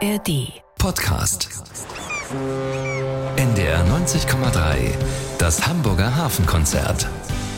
ARD. 0.00 0.52
Podcast. 0.78 1.48
NDR 3.36 3.84
90,3. 3.86 4.94
Das 5.38 5.66
Hamburger 5.66 6.14
Hafenkonzert. 6.14 7.08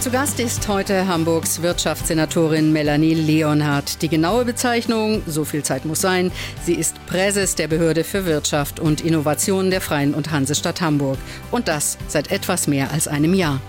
Zu 0.00 0.10
Gast 0.10 0.40
ist 0.40 0.66
heute 0.66 1.06
Hamburgs 1.06 1.60
Wirtschaftssenatorin 1.60 2.72
Melanie 2.72 3.12
Leonhardt. 3.12 4.00
Die 4.00 4.08
genaue 4.08 4.46
Bezeichnung, 4.46 5.20
so 5.26 5.44
viel 5.44 5.62
Zeit 5.62 5.84
muss 5.84 6.00
sein, 6.00 6.32
sie 6.64 6.72
ist 6.72 6.96
Präses 7.06 7.56
der 7.56 7.68
Behörde 7.68 8.04
für 8.04 8.24
Wirtschaft 8.24 8.80
und 8.80 9.02
Innovation 9.02 9.70
der 9.70 9.82
Freien 9.82 10.14
und 10.14 10.30
Hansestadt 10.30 10.80
Hamburg. 10.80 11.18
Und 11.50 11.68
das 11.68 11.98
seit 12.08 12.30
etwas 12.30 12.66
mehr 12.66 12.90
als 12.90 13.06
einem 13.06 13.34
Jahr. 13.34 13.60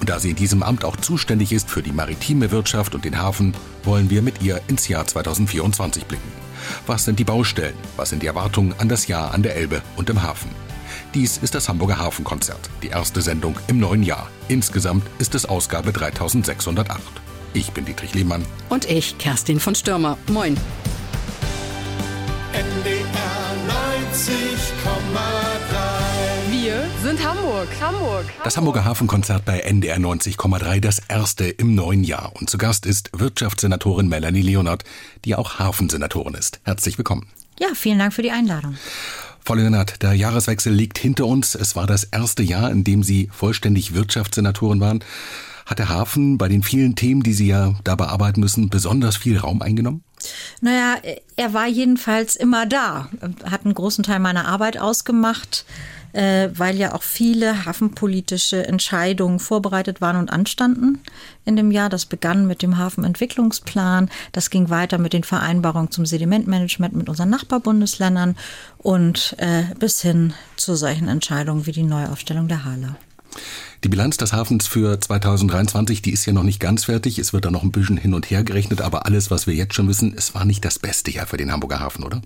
Und 0.00 0.08
da 0.08 0.18
sie 0.18 0.30
in 0.30 0.36
diesem 0.36 0.62
Amt 0.62 0.86
auch 0.86 0.96
zuständig 0.96 1.52
ist 1.52 1.68
für 1.68 1.82
die 1.82 1.92
maritime 1.92 2.50
Wirtschaft 2.50 2.94
und 2.94 3.04
den 3.04 3.20
Hafen, 3.20 3.54
wollen 3.82 4.08
wir 4.08 4.22
mit 4.22 4.40
ihr 4.40 4.62
ins 4.68 4.88
Jahr 4.88 5.06
2024 5.06 6.06
blicken. 6.06 6.43
Was 6.86 7.04
sind 7.04 7.18
die 7.18 7.24
Baustellen? 7.24 7.74
Was 7.96 8.10
sind 8.10 8.22
die 8.22 8.26
Erwartungen 8.26 8.74
an 8.78 8.88
das 8.88 9.06
Jahr 9.06 9.32
an 9.32 9.42
der 9.42 9.56
Elbe 9.56 9.82
und 9.96 10.10
im 10.10 10.22
Hafen? 10.22 10.50
Dies 11.14 11.38
ist 11.38 11.54
das 11.54 11.68
Hamburger 11.68 11.98
Hafenkonzert, 11.98 12.70
die 12.82 12.88
erste 12.88 13.22
Sendung 13.22 13.56
im 13.68 13.78
neuen 13.78 14.02
Jahr. 14.02 14.28
Insgesamt 14.48 15.04
ist 15.18 15.34
es 15.34 15.46
Ausgabe 15.46 15.92
3608. 15.92 17.00
Ich 17.52 17.70
bin 17.72 17.84
Dietrich 17.84 18.14
Lehmann. 18.14 18.44
Und 18.68 18.90
ich, 18.90 19.16
Kerstin 19.18 19.60
von 19.60 19.74
Stürmer. 19.74 20.18
Moin. 20.28 20.56
NDR 22.52 23.04
90,3 23.68 24.44
Wir 25.12 25.63
sind 27.04 27.22
Hamburg. 27.22 27.68
Hamburg. 27.82 28.24
Das 28.44 28.56
Hamburger 28.56 28.86
Hafenkonzert 28.86 29.44
bei 29.44 29.58
NDR 29.58 29.98
90,3, 29.98 30.80
das 30.80 31.00
erste 31.06 31.44
im 31.44 31.74
neuen 31.74 32.02
Jahr. 32.02 32.32
Und 32.34 32.48
zu 32.48 32.56
Gast 32.56 32.86
ist 32.86 33.10
Wirtschaftssenatorin 33.12 34.08
Melanie 34.08 34.40
Leonard, 34.40 34.84
die 35.26 35.34
auch 35.34 35.58
Hafensenatorin 35.58 36.32
ist. 36.32 36.60
Herzlich 36.62 36.96
willkommen. 36.96 37.26
Ja, 37.60 37.68
vielen 37.74 37.98
Dank 37.98 38.14
für 38.14 38.22
die 38.22 38.30
Einladung. 38.30 38.78
Frau 39.44 39.52
Leonard, 39.52 40.02
der 40.02 40.14
Jahreswechsel 40.14 40.72
liegt 40.72 40.96
hinter 40.96 41.26
uns. 41.26 41.54
Es 41.54 41.76
war 41.76 41.86
das 41.86 42.04
erste 42.04 42.42
Jahr, 42.42 42.70
in 42.70 42.84
dem 42.84 43.02
Sie 43.02 43.28
vollständig 43.30 43.92
Wirtschaftssenatorin 43.92 44.80
waren. 44.80 45.04
Hat 45.66 45.80
der 45.80 45.90
Hafen 45.90 46.38
bei 46.38 46.48
den 46.48 46.62
vielen 46.62 46.96
Themen, 46.96 47.22
die 47.22 47.34
Sie 47.34 47.48
ja 47.48 47.74
da 47.84 47.96
bearbeiten 47.96 48.40
müssen, 48.40 48.70
besonders 48.70 49.18
viel 49.18 49.36
Raum 49.36 49.60
eingenommen? 49.60 50.02
Naja, 50.62 50.96
er 51.36 51.52
war 51.52 51.66
jedenfalls 51.66 52.34
immer 52.34 52.64
da, 52.64 53.10
hat 53.44 53.66
einen 53.66 53.74
großen 53.74 54.04
Teil 54.04 54.20
meiner 54.20 54.48
Arbeit 54.48 54.78
ausgemacht, 54.78 55.66
äh, 56.14 56.48
weil 56.54 56.76
ja 56.76 56.94
auch 56.94 57.02
viele 57.02 57.66
hafenpolitische 57.66 58.66
Entscheidungen 58.66 59.40
vorbereitet 59.40 60.00
waren 60.00 60.16
und 60.16 60.32
anstanden 60.32 61.00
in 61.44 61.56
dem 61.56 61.70
Jahr. 61.70 61.88
Das 61.88 62.06
begann 62.06 62.46
mit 62.46 62.62
dem 62.62 62.78
Hafenentwicklungsplan, 62.78 64.08
das 64.32 64.50
ging 64.50 64.70
weiter 64.70 64.98
mit 64.98 65.12
den 65.12 65.24
Vereinbarungen 65.24 65.90
zum 65.90 66.06
Sedimentmanagement 66.06 66.94
mit 66.94 67.08
unseren 67.08 67.30
Nachbarbundesländern 67.30 68.36
und 68.78 69.34
äh, 69.38 69.64
bis 69.78 70.00
hin 70.00 70.34
zu 70.56 70.76
solchen 70.76 71.08
Entscheidungen 71.08 71.66
wie 71.66 71.72
die 71.72 71.82
Neuaufstellung 71.82 72.48
der 72.48 72.64
Halle. 72.64 72.96
Die 73.84 73.90
Bilanz 73.90 74.16
des 74.16 74.32
Hafens 74.32 74.66
für 74.66 74.98
2023, 74.98 76.00
die 76.00 76.10
ist 76.10 76.24
ja 76.24 76.32
noch 76.32 76.42
nicht 76.42 76.58
ganz 76.58 76.84
fertig. 76.84 77.18
Es 77.18 77.34
wird 77.34 77.44
da 77.44 77.50
noch 77.50 77.62
ein 77.62 77.70
bisschen 77.70 77.98
hin 77.98 78.14
und 78.14 78.30
her 78.30 78.42
gerechnet, 78.42 78.80
aber 78.80 79.04
alles, 79.04 79.30
was 79.30 79.46
wir 79.46 79.52
jetzt 79.52 79.74
schon 79.74 79.88
wissen, 79.88 80.14
es 80.16 80.34
war 80.34 80.46
nicht 80.46 80.64
das 80.64 80.78
beste 80.78 81.10
Jahr 81.10 81.26
für 81.26 81.36
den 81.36 81.52
Hamburger 81.52 81.80
Hafen, 81.80 82.02
oder? 82.02 82.22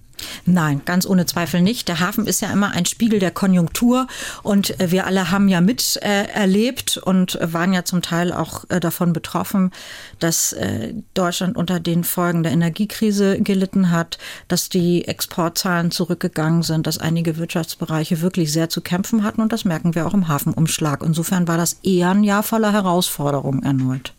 Nein, 0.46 0.82
ganz 0.84 1.04
ohne 1.04 1.26
Zweifel 1.26 1.60
nicht. 1.60 1.88
Der 1.88 1.98
Hafen 1.98 2.28
ist 2.28 2.40
ja 2.42 2.52
immer 2.52 2.70
ein 2.70 2.86
Spiegel 2.86 3.18
der 3.18 3.32
Konjunktur 3.32 4.06
und 4.44 4.78
äh, 4.78 4.92
wir 4.92 5.06
alle 5.06 5.32
haben 5.32 5.48
ja 5.48 5.60
miterlebt 5.60 6.96
äh, 6.96 7.00
und 7.00 7.38
waren 7.42 7.72
ja 7.72 7.84
zum 7.84 8.02
Teil 8.02 8.32
auch 8.32 8.64
äh, 8.68 8.78
davon 8.78 9.12
betroffen, 9.12 9.72
dass 10.20 10.52
äh, 10.52 10.94
Deutschland 11.14 11.56
unter 11.56 11.80
den 11.80 12.04
Folgen 12.04 12.44
der 12.44 12.52
Energiekrise 12.52 13.40
gelitten 13.40 13.90
hat, 13.90 14.18
dass 14.46 14.68
die 14.68 15.06
Exportzahlen 15.08 15.90
zurückgegangen 15.90 16.62
sind, 16.62 16.86
dass 16.86 16.98
einige 16.98 17.36
Wirtschaftsbereiche 17.36 18.20
wirklich 18.20 18.52
sehr 18.52 18.68
zu 18.68 18.80
kämpfen 18.80 19.24
hatten 19.24 19.40
und 19.40 19.52
das 19.52 19.64
merken 19.64 19.96
wir 19.96 20.06
auch 20.06 20.14
im 20.14 20.28
Hafenumschlag. 20.28 21.02
Insofern 21.02 21.47
war 21.48 21.56
das 21.56 21.78
eher 21.82 22.10
ein 22.10 22.24
Jahr 22.24 22.42
voller 22.42 22.72
Herausforderungen 22.72 23.62
erneut. 23.62 24.12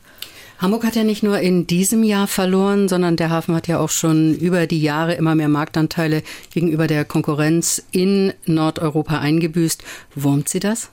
Hamburg 0.60 0.84
hat 0.84 0.98
ja 0.98 1.06
nicht 1.06 1.24
nur 1.24 1.40
in 1.40 1.68
diesem 1.68 2.04
Jahr 2.04 2.28
verloren, 2.28 2.90
sondern 2.90 3.16
der 3.16 3.30
Hafen 3.30 3.56
hat 3.56 3.70
ja 3.70 3.80
auch 3.80 3.90
schon 3.90 4.36
über 4.36 4.68
die 4.68 4.82
Jahre 4.82 5.14
immer 5.14 5.34
mehr 5.34 5.48
Marktanteile 5.48 6.22
gegenüber 6.52 6.86
der 6.86 7.06
Konkurrenz 7.06 7.82
in 7.92 8.34
Nordeuropa 8.46 9.20
eingebüßt. 9.20 9.84
Wurmt 10.16 10.50
Sie 10.50 10.60
das? 10.60 10.90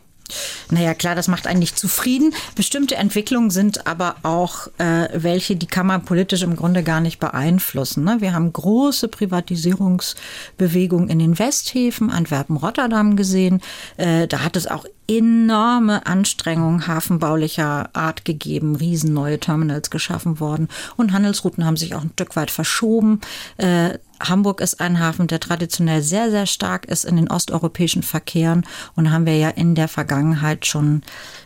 Naja, 0.70 0.94
klar, 0.94 1.14
das 1.14 1.28
macht 1.28 1.46
einen 1.46 1.60
nicht 1.60 1.78
zufrieden. 1.78 2.34
Bestimmte 2.54 2.96
Entwicklungen 2.96 3.50
sind 3.50 3.86
aber 3.86 4.16
auch 4.22 4.68
äh, 4.78 5.08
welche, 5.14 5.56
die 5.56 5.66
kann 5.66 5.86
man 5.86 6.04
politisch 6.04 6.42
im 6.42 6.56
Grunde 6.56 6.82
gar 6.82 7.00
nicht 7.00 7.20
beeinflussen. 7.20 8.04
Ne? 8.04 8.16
Wir 8.20 8.32
haben 8.32 8.52
große 8.52 9.08
Privatisierungsbewegungen 9.08 11.08
in 11.08 11.18
den 11.18 11.38
Westhäfen, 11.38 12.10
Antwerpen, 12.10 12.56
Rotterdam 12.56 13.16
gesehen. 13.16 13.60
Äh, 13.96 14.26
da 14.26 14.42
hat 14.42 14.56
es 14.56 14.66
auch 14.66 14.84
enorme 15.08 16.06
Anstrengungen 16.06 16.86
hafenbaulicher 16.86 17.90
Art 17.92 18.24
gegeben, 18.24 18.76
riesen 18.76 19.12
neue 19.12 19.38
Terminals 19.38 19.90
geschaffen 19.90 20.40
worden 20.40 20.68
und 20.96 21.12
Handelsrouten 21.12 21.64
haben 21.64 21.76
sich 21.76 21.94
auch 21.94 22.02
ein 22.02 22.10
Stück 22.14 22.36
weit 22.36 22.50
verschoben. 22.50 23.20
Äh, 23.56 23.98
Hamburg 24.20 24.60
ist 24.60 24.80
ein 24.80 24.98
Hafen, 24.98 25.26
der 25.26 25.40
traditionell 25.40 26.02
sehr, 26.02 26.30
sehr 26.30 26.46
stark 26.46 26.86
ist 26.86 27.04
in 27.04 27.16
den 27.16 27.30
osteuropäischen 27.30 28.02
Verkehren. 28.02 28.66
Und 28.94 29.10
haben 29.10 29.26
wir 29.26 29.36
ja 29.36 29.50
in 29.50 29.74
der 29.74 29.88
Vergangenheit 29.88 30.66
schon 30.66 31.02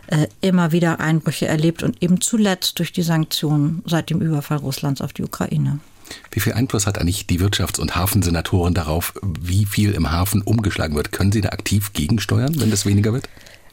äh, 0.07 0.29
immer 0.41 0.73
wieder 0.73 1.01
Einbrüche 1.01 1.47
erlebt 1.47 1.83
und 1.83 2.03
eben 2.03 2.21
zuletzt 2.21 2.79
durch 2.79 2.93
die 2.93 3.03
Sanktionen 3.03 3.83
seit 3.87 4.11
dem 4.11 4.21
Überfall 4.21 4.59
Russlands 4.59 5.01
auf 5.01 5.13
die 5.13 5.25
Ukraine. 5.25 5.81
Wie 6.33 6.41
viel 6.41 6.55
Einfluss 6.55 6.87
hat 6.87 6.99
eigentlich 6.99 7.27
die 7.27 7.41
Wirtschafts- 7.41 7.81
und 7.81 7.95
Hafensenatorin 7.95 8.75
darauf, 8.75 9.15
wie 9.23 9.65
viel 9.65 9.93
im 9.93 10.11
Hafen 10.11 10.43
umgeschlagen 10.43 10.97
wird? 10.97 11.13
Können 11.13 11.33
Sie 11.33 11.41
da 11.41 11.51
aktiv 11.51 11.93
gegensteuern, 11.93 12.59
wenn 12.59 12.71
das 12.71 12.85
weniger 12.85 13.13
wird? 13.13 13.29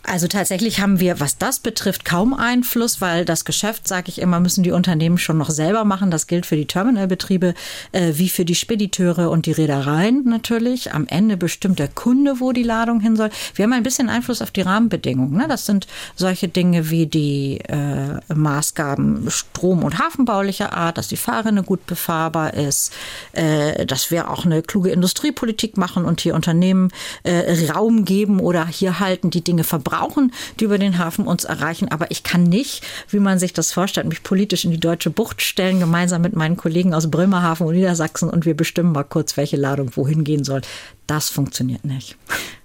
Also 0.10 0.30
tatsächlich 0.30 0.80
haben 0.80 1.02
wir, 1.02 1.20
was 1.20 1.38
das 1.38 1.60
betrifft, 1.60 2.06
kaum 2.06 2.34
Einfluss, 2.34 3.02
weil 3.02 3.26
das 3.26 3.44
Geschäft, 3.44 3.90
sage 3.90 4.06
ich 4.08 4.22
immer, 4.22 4.40
müssen 4.40 4.64
die 4.64 4.72
Unternehmen 4.72 5.18
schon 5.18 5.38
noch 5.38 5.50
selber 5.50 5.84
machen. 5.84 6.12
Das 6.12 6.28
gilt 6.28 6.46
für 6.46 6.56
die 6.56 6.66
Terminalbetriebe 6.66 7.54
äh, 7.92 8.14
wie 8.14 8.30
für 8.30 8.46
die 8.46 8.56
Spediteure 8.56 9.30
und 9.30 9.48
die 9.48 9.52
Reedereien 9.52 10.24
natürlich. 10.24 10.94
Am 10.94 11.08
Ende 11.08 11.36
bestimmt 11.36 11.80
der 11.80 11.90
Kunde, 11.90 12.40
wo 12.40 12.54
die 12.54 12.64
Ladung 12.64 13.02
hin 13.02 13.18
soll. 13.18 13.32
Wir 13.54 13.64
haben 13.64 13.74
ein 13.74 13.84
bisschen 13.84 14.08
Einfluss 14.08 14.42
auf 14.42 14.50
die 14.52 14.62
Rahmenbedingungen. 14.62 15.38
Ne? 15.38 15.48
Das 15.50 15.66
sind 15.66 15.88
solche 16.16 16.48
Dinge 16.48 16.90
wie 16.90 17.06
die 17.06 17.60
äh, 17.68 18.34
Maßgaben 18.34 19.30
Strom- 19.30 19.84
und 19.84 20.00
Hafenbaulicher 20.00 20.72
Art, 20.72 20.98
dass 20.98 21.10
die 21.10 21.18
Fahrrinne 21.18 21.64
gut 21.64 21.86
befahrbar 21.86 22.54
ist, 22.54 22.94
äh, 23.34 23.86
dass 23.86 24.10
wir 24.10 24.32
auch 24.32 24.46
eine 24.46 24.62
kluge 24.62 24.90
Industriepolitik 24.90 25.76
machen 25.76 26.06
und 26.06 26.22
hier 26.22 26.34
Unternehmen 26.34 26.92
äh, 27.24 27.70
Raum 27.74 28.06
geben 28.06 28.40
oder 28.40 28.66
hier 28.66 29.02
halten, 29.02 29.32
die 29.32 29.44
Dinge 29.44 29.66
verbrauchen 29.66 29.97
brauchen, 29.98 30.32
die 30.60 30.66
über 30.66 30.78
den 30.78 30.98
Hafen 30.98 31.28
uns 31.28 31.44
erreichen. 31.44 31.90
Aber 31.90 32.12
ich 32.12 32.24
kann 32.24 32.44
nicht, 32.44 32.84
wie 33.10 33.20
man 33.20 33.40
sich 33.40 33.54
das 33.54 33.72
vorstellt, 33.72 34.08
mich 34.08 34.24
politisch 34.24 34.66
in 34.66 34.72
die 34.72 34.80
deutsche 34.80 35.10
Bucht 35.10 35.42
stellen, 35.42 35.80
gemeinsam 35.80 36.22
mit 36.22 36.36
meinen 36.36 36.58
Kollegen 36.58 36.94
aus 36.94 37.10
Bremerhaven 37.10 37.68
und 37.68 37.76
Niedersachsen 37.76 38.30
und 38.30 38.46
wir 38.46 38.56
bestimmen 38.56 38.92
mal 38.92 39.04
kurz, 39.04 39.38
welche 39.38 39.58
Ladung 39.58 39.92
wohin 39.96 40.24
gehen 40.24 40.44
soll. 40.44 40.62
Das 41.08 41.30
funktioniert 41.30 41.86
nicht. 41.86 42.18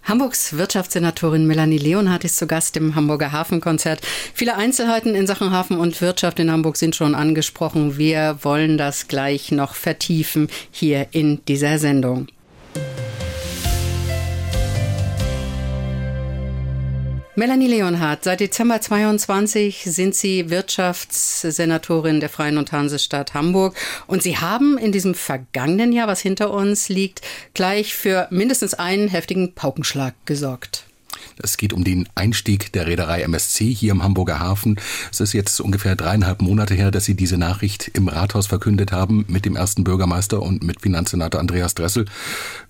Hamburgs 0.03 0.57
Wirtschaftssenatorin 0.57 1.47
Melanie 1.47 1.79
Leonhardt 1.79 2.25
ist 2.25 2.37
zu 2.37 2.49
Gast 2.49 2.77
im 2.77 2.97
Hamburger 2.97 3.31
Hafenkonzert. 3.31 4.01
Viele 4.35 4.57
Einzelheiten 4.57 5.15
in 5.15 5.29
Sachen 5.29 5.53
Hafen 5.53 5.79
und 5.79 6.01
Wirtschaft 6.01 6.41
in 6.41 6.51
Hamburg 6.51 6.77
sind 6.77 6.97
schon 6.97 7.15
angesprochen. 7.15 7.99
Wir 7.99 8.39
wollen 8.43 8.79
das 8.79 9.07
gleich 9.07 9.53
noch 9.53 9.75
vertiefen 9.75 10.49
hier 10.73 11.07
in 11.13 11.45
dieser 11.47 11.79
Sendung. 11.79 12.27
Melanie 17.35 17.69
Leonhardt, 17.69 18.25
seit 18.25 18.41
Dezember 18.41 18.83
22 18.83 19.85
sind 19.87 20.15
Sie 20.15 20.51
Wirtschaftssenatorin 20.51 22.21
der 22.21 22.29
Freien 22.29 22.59
und 22.59 22.73
Hansestadt 22.73 23.33
Hamburg 23.33 23.75
und 24.07 24.23
Sie 24.23 24.37
haben 24.37 24.77
in 24.77 24.93
diesem 24.93 25.15
vergangenen 25.15 25.93
Jahr, 25.93 26.09
was 26.09 26.21
hinter 26.21 26.53
uns 26.53 26.91
liegt, 26.91 27.23
gleich 27.55 27.95
für 27.95 28.29
mindestens 28.31 28.75
einen 28.75 29.09
heftigen 29.09 29.55
Paukenschlag 29.55 30.13
gesorgt. 30.27 30.85
Es 31.43 31.57
geht 31.57 31.73
um 31.73 31.85
den 31.85 32.07
Einstieg 32.15 32.71
der 32.75 32.87
Reederei 32.87 33.23
MSC 33.23 33.73
hier 33.73 33.93
im 33.93 34.03
Hamburger 34.03 34.39
Hafen. 34.39 34.79
Es 35.11 35.21
ist 35.21 35.33
jetzt 35.33 35.59
ungefähr 35.59 35.97
dreieinhalb 35.97 36.43
Monate 36.43 36.75
her, 36.75 36.91
dass 36.91 37.07
Sie 37.07 37.15
diese 37.15 37.39
Nachricht 37.39 37.89
im 37.95 38.09
Rathaus 38.09 38.47
verkündet 38.47 38.93
haben 38.93 39.25
mit 39.29 39.47
dem 39.47 39.57
ersten 39.57 39.85
Bürgermeister 39.85 40.43
und 40.43 40.63
mit 40.63 40.83
Finanzsenator 40.83 41.41
Andreas 41.41 41.73
Dressel. 41.73 42.05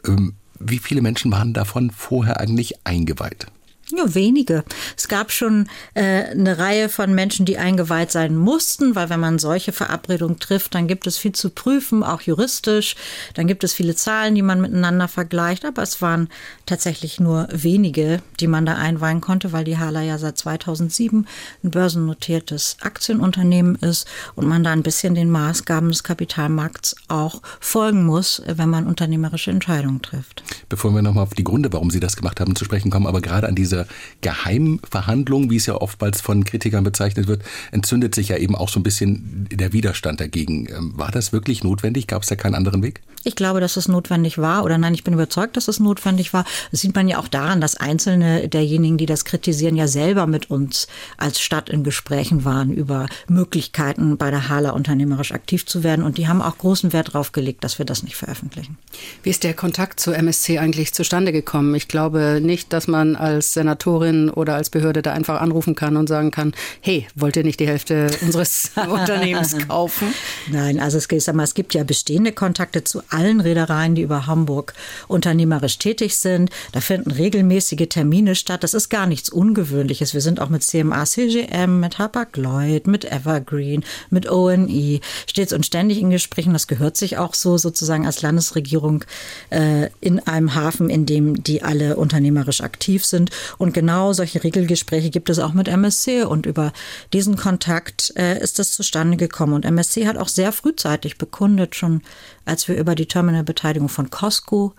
Ähm, 0.06 0.34
wie 0.60 0.78
viele 0.78 1.02
Menschen 1.02 1.32
waren 1.32 1.52
davon 1.52 1.90
vorher 1.90 2.38
eigentlich 2.38 2.74
eingeweiht? 2.84 3.48
Ja, 3.90 4.14
wenige. 4.14 4.64
Es 4.96 5.08
gab 5.08 5.32
schon 5.32 5.68
äh, 5.94 6.24
eine 6.30 6.56
Reihe 6.58 6.88
von 6.88 7.14
Menschen, 7.14 7.44
die 7.44 7.58
eingeweiht 7.58 8.10
sein 8.10 8.36
mussten, 8.36 8.94
weil 8.94 9.10
wenn 9.10 9.20
man 9.20 9.38
solche 9.38 9.72
Verabredungen 9.72 10.38
trifft, 10.38 10.74
dann 10.74 10.86
gibt 10.86 11.06
es 11.06 11.18
viel 11.18 11.32
zu 11.32 11.50
prüfen, 11.50 12.02
auch 12.02 12.22
juristisch. 12.22 12.96
Dann 13.34 13.46
gibt 13.46 13.64
es 13.64 13.74
viele 13.74 13.94
Zahlen, 13.94 14.34
die 14.34 14.42
man 14.42 14.60
miteinander 14.60 15.08
vergleicht. 15.08 15.64
Aber 15.66 15.82
es 15.82 16.00
waren 16.00 16.28
tatsächlich 16.64 17.20
nur 17.20 17.48
wenige, 17.52 18.22
die 18.40 18.46
man 18.46 18.64
da 18.64 18.76
einweihen 18.76 19.20
konnte, 19.20 19.52
weil 19.52 19.64
die 19.64 19.76
Hala 19.76 20.00
ja 20.00 20.16
seit 20.16 20.38
2007 20.38 21.26
ein 21.62 21.70
börsennotiertes 21.70 22.76
Aktienunternehmen 22.80 23.74
ist 23.76 24.06
und 24.34 24.46
man 24.46 24.64
da 24.64 24.70
ein 24.70 24.82
bisschen 24.82 25.14
den 25.14 25.30
Maßgaben 25.30 25.90
des 25.90 26.02
Kapitalmarkts 26.02 26.96
auch 27.08 27.42
folgen 27.60 28.06
muss, 28.06 28.42
wenn 28.46 28.70
man 28.70 28.86
unternehmerische 28.86 29.50
Entscheidungen 29.50 30.00
trifft. 30.00 30.42
Bevor 30.68 30.94
wir 30.94 31.02
nochmal 31.02 31.24
auf 31.24 31.34
die 31.34 31.44
Gründe, 31.44 31.72
warum 31.72 31.90
Sie 31.90 32.00
das 32.00 32.16
gemacht 32.16 32.40
haben, 32.40 32.56
zu 32.56 32.64
sprechen 32.64 32.90
kommen, 32.90 33.06
aber 33.06 33.20
gerade 33.20 33.48
an 33.48 33.54
diese 33.82 33.86
Geheimverhandlung, 34.20 35.50
wie 35.50 35.56
es 35.56 35.66
ja 35.66 35.74
oftmals 35.74 36.20
von 36.20 36.44
Kritikern 36.44 36.84
bezeichnet 36.84 37.26
wird, 37.26 37.42
entzündet 37.70 38.14
sich 38.14 38.28
ja 38.28 38.36
eben 38.36 38.54
auch 38.54 38.68
so 38.68 38.78
ein 38.78 38.82
bisschen 38.82 39.48
der 39.50 39.72
Widerstand 39.72 40.20
dagegen. 40.20 40.68
Ähm, 40.68 40.92
war 40.96 41.10
das 41.10 41.32
wirklich 41.32 41.64
notwendig? 41.64 42.06
Gab 42.06 42.22
es 42.22 42.28
da 42.28 42.36
keinen 42.36 42.54
anderen 42.54 42.82
Weg? 42.82 43.00
Ich 43.24 43.36
glaube, 43.36 43.60
dass 43.60 43.76
es 43.76 43.88
notwendig 43.88 44.38
war 44.38 44.64
oder 44.64 44.78
nein, 44.78 44.94
ich 44.94 45.04
bin 45.04 45.14
überzeugt, 45.14 45.56
dass 45.56 45.68
es 45.68 45.78
notwendig 45.78 46.32
war. 46.32 46.44
Das 46.72 46.80
sieht 46.80 46.94
man 46.94 47.08
ja 47.08 47.18
auch 47.18 47.28
daran, 47.28 47.60
dass 47.60 47.76
einzelne 47.76 48.48
derjenigen, 48.48 48.96
die 48.98 49.06
das 49.06 49.24
kritisieren, 49.24 49.76
ja 49.76 49.86
selber 49.86 50.26
mit 50.26 50.50
uns 50.50 50.88
als 51.18 51.40
Stadt 51.40 51.70
in 51.70 51.84
Gesprächen 51.84 52.44
waren 52.44 52.72
über 52.72 53.06
Möglichkeiten, 53.28 54.16
bei 54.16 54.30
der 54.30 54.48
Hala 54.48 54.70
unternehmerisch 54.70 55.32
aktiv 55.32 55.66
zu 55.66 55.84
werden. 55.84 56.04
Und 56.04 56.18
die 56.18 56.26
haben 56.26 56.42
auch 56.42 56.58
großen 56.58 56.92
Wert 56.92 57.08
darauf 57.08 57.32
gelegt, 57.32 57.62
dass 57.62 57.78
wir 57.78 57.86
das 57.86 58.02
nicht 58.02 58.16
veröffentlichen. 58.16 58.76
Wie 59.22 59.30
ist 59.30 59.44
der 59.44 59.54
Kontakt 59.54 60.00
zur 60.00 60.16
MSC 60.16 60.58
eigentlich 60.58 60.92
zustande 60.92 61.32
gekommen? 61.32 61.74
Ich 61.76 61.86
glaube 61.86 62.40
nicht, 62.42 62.72
dass 62.72 62.88
man 62.88 63.14
als 63.14 63.52
Senatorin 63.62 64.28
oder 64.28 64.56
als 64.56 64.70
Behörde 64.70 65.02
da 65.02 65.12
einfach 65.12 65.40
anrufen 65.40 65.74
kann 65.76 65.96
und 65.96 66.08
sagen 66.08 66.32
kann, 66.32 66.52
hey, 66.80 67.06
wollt 67.14 67.36
ihr 67.36 67.44
nicht 67.44 67.60
die 67.60 67.66
Hälfte 67.66 68.10
unseres 68.20 68.72
Unternehmens 68.88 69.56
kaufen? 69.68 70.12
Nein, 70.50 70.80
also 70.80 70.98
es, 70.98 71.06
es 71.06 71.54
gibt 71.54 71.74
ja 71.74 71.84
bestehende 71.84 72.32
Kontakte 72.32 72.82
zu 72.82 73.02
allen 73.08 73.40
Reedereien, 73.40 73.94
die 73.94 74.02
über 74.02 74.26
Hamburg 74.26 74.74
unternehmerisch 75.06 75.78
tätig 75.78 76.16
sind. 76.16 76.50
Da 76.72 76.80
finden 76.80 77.12
regelmäßige 77.12 77.88
Termine 77.88 78.34
statt. 78.34 78.64
Das 78.64 78.74
ist 78.74 78.88
gar 78.88 79.06
nichts 79.06 79.28
Ungewöhnliches. 79.28 80.12
Wir 80.12 80.20
sind 80.20 80.40
auch 80.40 80.48
mit 80.48 80.64
CMA 80.64 81.04
CGM, 81.04 81.78
mit 81.78 81.98
Hapag-Lloyd, 81.98 82.88
mit 82.88 83.04
Evergreen, 83.04 83.84
mit 84.10 84.28
ONE 84.28 85.00
stets 85.26 85.52
und 85.52 85.64
ständig 85.64 86.00
in 86.00 86.10
Gesprächen. 86.10 86.52
Das 86.52 86.66
gehört 86.66 86.96
sich 86.96 87.18
auch 87.18 87.34
so 87.34 87.58
sozusagen 87.58 88.06
als 88.06 88.22
Landesregierung 88.22 89.04
äh, 89.50 89.88
in 90.00 90.18
einem 90.18 90.54
Hafen, 90.56 90.90
in 90.90 91.06
dem 91.06 91.44
die 91.44 91.62
alle 91.62 91.96
unternehmerisch 91.96 92.60
aktiv 92.60 93.04
sind. 93.04 93.30
Und 93.58 93.74
genau 93.74 94.12
solche 94.12 94.42
Regelgespräche 94.42 95.10
gibt 95.10 95.30
es 95.30 95.38
auch 95.38 95.52
mit 95.52 95.68
MSC. 95.68 96.24
Und 96.24 96.46
über 96.46 96.72
diesen 97.12 97.36
Kontakt 97.36 98.12
äh, 98.16 98.40
ist 98.40 98.58
das 98.58 98.72
zustande 98.72 99.16
gekommen. 99.16 99.54
Und 99.54 99.64
MSC 99.64 100.06
hat 100.06 100.16
auch 100.16 100.28
sehr 100.28 100.52
frühzeitig 100.52 101.18
bekundet, 101.18 101.74
schon 101.74 102.02
als 102.44 102.68
wir 102.68 102.76
über 102.76 102.94
die 102.94 103.06
Terminalbeteiligung 103.06 103.88
von 103.88 104.10
Costco 104.10 104.74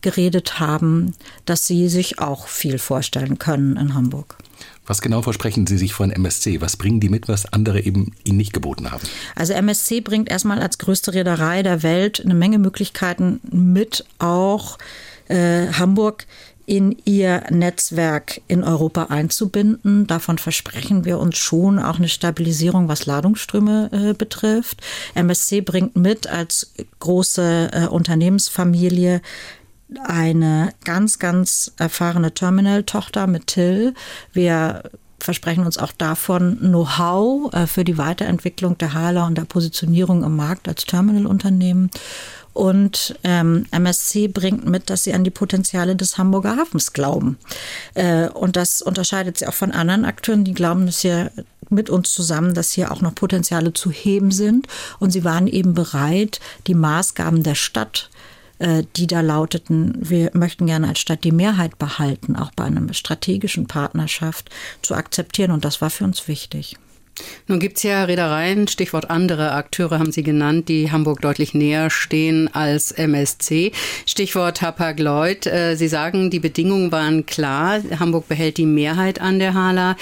geredet 0.00 0.60
haben, 0.60 1.14
dass 1.44 1.66
sie 1.66 1.88
sich 1.88 2.18
auch 2.18 2.46
viel 2.46 2.78
vorstellen 2.78 3.38
können 3.38 3.76
in 3.76 3.94
Hamburg. 3.94 4.36
Was 4.86 5.02
genau 5.02 5.20
versprechen 5.20 5.66
Sie 5.66 5.76
sich 5.76 5.92
von 5.92 6.10
MSC? 6.10 6.62
Was 6.62 6.78
bringen 6.78 6.98
die 6.98 7.10
mit, 7.10 7.28
was 7.28 7.52
andere 7.52 7.82
eben 7.82 8.14
Ihnen 8.24 8.38
nicht 8.38 8.54
geboten 8.54 8.90
haben? 8.90 9.06
Also 9.34 9.52
MSC 9.52 10.00
bringt 10.00 10.30
erstmal 10.30 10.60
als 10.62 10.78
größte 10.78 11.12
Reederei 11.12 11.62
der 11.62 11.82
Welt 11.82 12.22
eine 12.24 12.34
Menge 12.34 12.58
Möglichkeiten 12.58 13.40
mit, 13.50 14.06
auch 14.18 14.78
äh, 15.28 15.66
Hamburg 15.72 16.26
in 16.68 16.94
ihr 17.06 17.44
Netzwerk 17.48 18.42
in 18.46 18.62
Europa 18.62 19.04
einzubinden. 19.04 20.06
Davon 20.06 20.36
versprechen 20.36 21.06
wir 21.06 21.18
uns 21.18 21.38
schon 21.38 21.78
auch 21.78 21.96
eine 21.96 22.08
Stabilisierung, 22.08 22.88
was 22.88 23.06
Ladungsströme 23.06 23.88
äh, 23.90 24.12
betrifft. 24.12 24.82
MSC 25.14 25.62
bringt 25.62 25.96
mit 25.96 26.26
als 26.26 26.74
große 27.00 27.70
äh, 27.72 27.86
Unternehmensfamilie 27.86 29.22
eine 30.04 30.74
ganz, 30.84 31.18
ganz 31.18 31.72
erfahrene 31.78 32.34
Terminal-Tochter 32.34 33.26
mit 33.26 33.46
Till. 33.46 33.94
Wir 34.34 34.82
versprechen 35.20 35.64
uns 35.64 35.78
auch 35.78 35.92
davon 35.92 36.58
Know-how 36.58 37.50
äh, 37.54 37.66
für 37.66 37.84
die 37.84 37.96
Weiterentwicklung 37.96 38.76
der 38.76 38.92
Hala 38.92 39.26
und 39.26 39.38
der 39.38 39.46
Positionierung 39.46 40.22
im 40.22 40.36
Markt 40.36 40.68
als 40.68 40.84
Terminalunternehmen. 40.84 41.90
Und 42.58 43.14
ähm, 43.22 43.66
MSC 43.70 44.26
bringt 44.26 44.66
mit, 44.66 44.90
dass 44.90 45.04
sie 45.04 45.14
an 45.14 45.22
die 45.22 45.30
Potenziale 45.30 45.94
des 45.94 46.18
Hamburger 46.18 46.56
Hafens 46.56 46.92
glauben. 46.92 47.38
Äh, 47.94 48.30
und 48.30 48.56
das 48.56 48.82
unterscheidet 48.82 49.38
sie 49.38 49.46
auch 49.46 49.54
von 49.54 49.70
anderen 49.70 50.04
Akteuren, 50.04 50.42
die 50.42 50.54
glauben, 50.54 50.86
dass 50.86 50.98
hier 50.98 51.30
mit 51.70 51.88
uns 51.88 52.12
zusammen, 52.12 52.54
dass 52.54 52.72
hier 52.72 52.90
auch 52.90 53.00
noch 53.00 53.14
Potenziale 53.14 53.74
zu 53.74 53.92
heben 53.92 54.32
sind. 54.32 54.66
Und 54.98 55.12
sie 55.12 55.22
waren 55.22 55.46
eben 55.46 55.72
bereit, 55.72 56.40
die 56.66 56.74
Maßgaben 56.74 57.44
der 57.44 57.54
Stadt 57.54 58.10
äh, 58.58 58.82
die 58.96 59.06
da 59.06 59.20
lauteten, 59.20 59.96
wir 60.00 60.32
möchten 60.34 60.66
gerne 60.66 60.88
als 60.88 60.98
Stadt 60.98 61.22
die 61.22 61.30
Mehrheit 61.30 61.78
behalten, 61.78 62.34
auch 62.34 62.50
bei 62.56 62.64
einer 62.64 62.92
strategischen 62.92 63.68
Partnerschaft 63.68 64.50
zu 64.82 64.96
akzeptieren. 64.96 65.52
Und 65.52 65.64
das 65.64 65.80
war 65.80 65.90
für 65.90 66.02
uns 66.02 66.26
wichtig. 66.26 66.76
Nun 67.46 67.60
gibt 67.60 67.78
es 67.78 67.82
ja 67.82 68.04
Reedereien, 68.04 68.68
Stichwort 68.68 69.10
andere 69.10 69.52
Akteure 69.52 69.98
haben 69.98 70.12
Sie 70.12 70.22
genannt, 70.22 70.68
die 70.68 70.90
Hamburg 70.92 71.20
deutlich 71.20 71.54
näher 71.54 71.90
stehen 71.90 72.52
als 72.52 72.92
MSC. 72.92 73.72
Stichwort 74.06 74.62
Hapag-Lloyd. 74.62 75.46
Äh, 75.46 75.76
Sie 75.76 75.88
sagen, 75.88 76.30
die 76.30 76.40
Bedingungen 76.40 76.92
waren 76.92 77.26
klar. 77.26 77.80
Hamburg 77.98 78.28
behält 78.28 78.56
die 78.58 78.66
Mehrheit 78.66 79.20
an 79.20 79.38
der 79.38 79.54
Hala. 79.54 79.96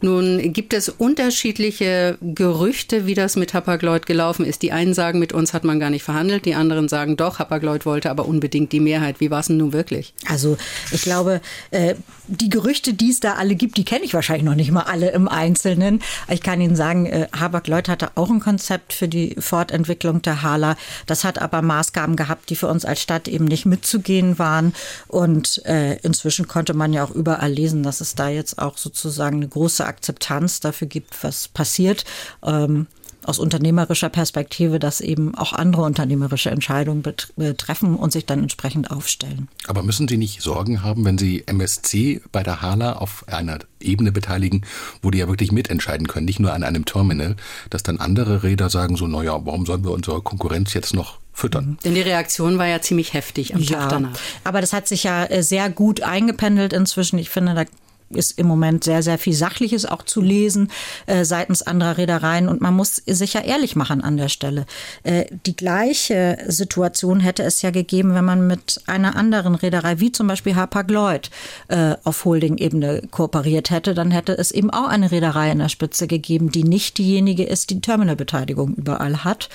Nun 0.00 0.52
gibt 0.52 0.72
es 0.72 0.88
unterschiedliche 0.88 2.16
Gerüchte, 2.22 3.06
wie 3.06 3.14
das 3.14 3.36
mit 3.36 3.52
Hapag-Lloyd 3.52 4.06
gelaufen 4.06 4.46
ist. 4.46 4.62
Die 4.62 4.72
einen 4.72 4.94
sagen, 4.94 5.18
mit 5.18 5.32
uns 5.32 5.52
hat 5.52 5.64
man 5.64 5.78
gar 5.78 5.90
nicht 5.90 6.02
verhandelt. 6.02 6.46
Die 6.46 6.54
anderen 6.54 6.88
sagen, 6.88 7.16
doch, 7.16 7.38
Hapag-Lloyd 7.38 7.84
wollte 7.84 8.10
aber 8.10 8.26
unbedingt 8.26 8.72
die 8.72 8.80
Mehrheit. 8.80 9.20
Wie 9.20 9.30
war 9.30 9.40
es 9.40 9.48
denn 9.48 9.58
nun 9.58 9.72
wirklich? 9.72 10.14
Also 10.26 10.56
ich 10.90 11.02
glaube, 11.02 11.40
äh, 11.70 11.94
die 12.28 12.48
Gerüchte, 12.48 12.94
die 12.94 13.10
es 13.10 13.20
da 13.20 13.34
alle 13.34 13.54
gibt, 13.54 13.76
die 13.76 13.84
kenne 13.84 14.04
ich 14.04 14.14
wahrscheinlich 14.14 14.44
noch 14.44 14.54
nicht 14.54 14.70
mal 14.70 14.84
alle 14.84 15.10
im 15.10 15.28
Einzelnen. 15.28 16.00
Ich 16.28 16.42
kann 16.42 16.60
Ihnen 16.60 16.76
sagen, 16.76 17.06
äh, 17.06 17.28
Habak-Lloyd 17.38 17.88
hatte 17.88 18.12
auch 18.14 18.30
ein 18.30 18.40
Konzept 18.40 18.92
für 18.92 19.08
die 19.08 19.36
Fortentwicklung 19.38 20.22
der 20.22 20.42
Hala. 20.42 20.76
Das 21.06 21.24
hat 21.24 21.40
aber 21.42 21.60
Maßgaben 21.60 22.16
gehabt, 22.16 22.48
die 22.48 22.56
für 22.56 22.68
uns 22.68 22.84
als 22.84 23.02
Stadt 23.02 23.28
eben 23.28 23.44
nicht 23.44 23.66
mitzugehen 23.66 24.38
waren. 24.38 24.72
Und 25.08 25.64
äh, 25.66 25.96
inzwischen 25.96 26.48
konnte 26.48 26.72
man 26.72 26.92
ja 26.92 27.04
auch 27.04 27.10
überall 27.10 27.52
lesen, 27.52 27.82
dass 27.82 28.00
es 28.00 28.14
da 28.14 28.28
jetzt 28.28 28.58
auch 28.58 28.78
sozusagen 28.78 29.36
eine 29.36 29.48
große 29.48 29.89
Akzeptanz 29.90 30.60
dafür 30.60 30.88
gibt, 30.88 31.22
was 31.22 31.48
passiert. 31.48 32.04
Ähm, 32.42 32.86
aus 33.24 33.38
unternehmerischer 33.38 34.08
Perspektive, 34.08 34.78
dass 34.78 35.00
eben 35.00 35.34
auch 35.34 35.52
andere 35.52 35.82
unternehmerische 35.82 36.50
Entscheidungen 36.50 37.02
betreffen 37.36 37.96
und 37.96 38.12
sich 38.12 38.26
dann 38.26 38.40
entsprechend 38.40 38.90
aufstellen. 38.90 39.48
Aber 39.66 39.82
müssen 39.82 40.08
Sie 40.08 40.16
nicht 40.16 40.40
Sorgen 40.40 40.82
haben, 40.82 41.04
wenn 41.04 41.18
Sie 41.18 41.44
MSC 41.46 42.22
bei 42.32 42.42
der 42.42 42.62
Hala 42.62 42.94
auf 42.94 43.28
einer 43.28 43.58
Ebene 43.78 44.10
beteiligen, 44.12 44.62
wo 45.02 45.10
die 45.10 45.18
ja 45.18 45.28
wirklich 45.28 45.52
mitentscheiden 45.52 46.06
können, 46.06 46.26
nicht 46.26 46.40
nur 46.40 46.52
an 46.52 46.64
einem 46.64 46.84
Terminal, 46.84 47.36
dass 47.68 47.82
dann 47.82 48.00
andere 48.00 48.42
Räder 48.42 48.70
sagen 48.70 48.96
so, 48.96 49.06
naja, 49.06 49.38
warum 49.44 49.66
sollen 49.66 49.84
wir 49.84 49.92
unsere 49.92 50.22
Konkurrenz 50.22 50.72
jetzt 50.74 50.94
noch 50.94 51.18
füttern. 51.32 51.64
Mhm. 51.64 51.78
Denn 51.84 51.94
die 51.94 52.00
Reaktion 52.00 52.58
war 52.58 52.66
ja 52.66 52.80
ziemlich 52.80 53.14
heftig 53.14 53.54
am 53.54 53.60
ja, 53.60 53.80
Tag 53.80 53.88
danach. 53.90 54.18
Aber 54.44 54.60
das 54.60 54.72
hat 54.72 54.88
sich 54.88 55.04
ja 55.04 55.24
äh, 55.24 55.42
sehr 55.42 55.70
gut 55.70 56.02
eingependelt 56.02 56.72
inzwischen. 56.72 57.18
Ich 57.18 57.30
finde, 57.30 57.54
da 57.54 57.64
ist 58.10 58.38
im 58.38 58.46
Moment 58.46 58.84
sehr, 58.84 59.02
sehr 59.02 59.18
viel 59.18 59.32
Sachliches 59.32 59.86
auch 59.86 60.02
zu 60.02 60.20
lesen 60.20 60.70
äh, 61.06 61.24
seitens 61.24 61.62
anderer 61.62 61.96
Reedereien. 61.96 62.48
Und 62.48 62.60
man 62.60 62.74
muss 62.74 62.96
sich 62.96 63.34
ja 63.34 63.40
ehrlich 63.40 63.76
machen 63.76 64.02
an 64.02 64.16
der 64.16 64.28
Stelle. 64.28 64.66
Äh, 65.02 65.26
die 65.46 65.56
gleiche 65.56 66.38
Situation 66.48 67.20
hätte 67.20 67.42
es 67.42 67.62
ja 67.62 67.70
gegeben, 67.70 68.14
wenn 68.14 68.24
man 68.24 68.46
mit 68.46 68.80
einer 68.86 69.16
anderen 69.16 69.54
Reederei, 69.54 70.00
wie 70.00 70.12
zum 70.12 70.26
Beispiel 70.26 70.56
Hapag-Lloyd, 70.56 71.30
äh, 71.68 71.94
auf 72.04 72.24
Holding-Ebene 72.24 73.02
kooperiert 73.10 73.70
hätte. 73.70 73.94
Dann 73.94 74.10
hätte 74.10 74.32
es 74.36 74.50
eben 74.50 74.70
auch 74.70 74.88
eine 74.88 75.10
Reederei 75.10 75.50
in 75.52 75.58
der 75.58 75.68
Spitze 75.68 76.06
gegeben, 76.06 76.50
die 76.50 76.64
nicht 76.64 76.98
diejenige 76.98 77.44
ist, 77.44 77.70
die 77.70 77.80
Terminalbeteiligung 77.80 78.74
überall 78.74 79.24
hat. 79.24 79.48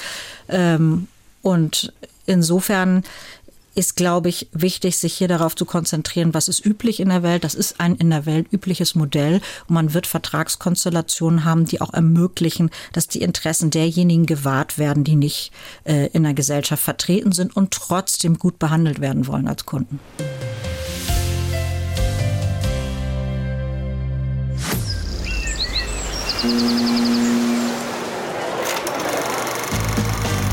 Ähm, 0.48 1.08
und 1.42 1.94
insofern 2.26 3.04
ist, 3.76 3.96
glaube 3.96 4.30
ich, 4.30 4.48
wichtig, 4.52 4.98
sich 4.98 5.14
hier 5.14 5.28
darauf 5.28 5.56
zu 5.56 5.66
konzentrieren, 5.66 6.34
was 6.34 6.48
ist 6.48 6.66
üblich 6.66 7.00
in 7.00 7.10
der 7.10 7.24
Welt. 7.24 7.44
Das 7.44 7.56
ist 7.56 7.80
ein 7.80 7.96
in 7.96 8.10
der 8.10 8.26
Welt 8.26 8.48
übliches 8.52 8.96
Modell 8.96 9.42
und 9.68 9.74
man 9.74 9.94
wird 9.94 10.08
Vertragskonstellationen 10.08 11.46
haben, 11.46 11.66
die 11.66 11.82
auch 11.82 11.94
ermöglichen, 11.94 12.72
dass 12.94 13.08
die 13.08 13.22
Interessen 13.22 13.70
derjenigen 13.70 14.26
gewahrt 14.26 14.78
werden, 14.78 15.04
die 15.04 15.16
nicht 15.16 15.52
äh, 15.84 16.08
in 16.08 16.24
der 16.24 16.34
Gesellschaft 16.34 16.84
vertreten 16.84 17.32
sind 17.32 17.56
und 17.56 17.72
trotzdem 17.72 18.40
gut 18.40 18.60
behandelt 18.60 19.02
werden 19.02 19.28
wollen 19.28 19.48
als 19.48 19.66
Kunden. 19.66 20.00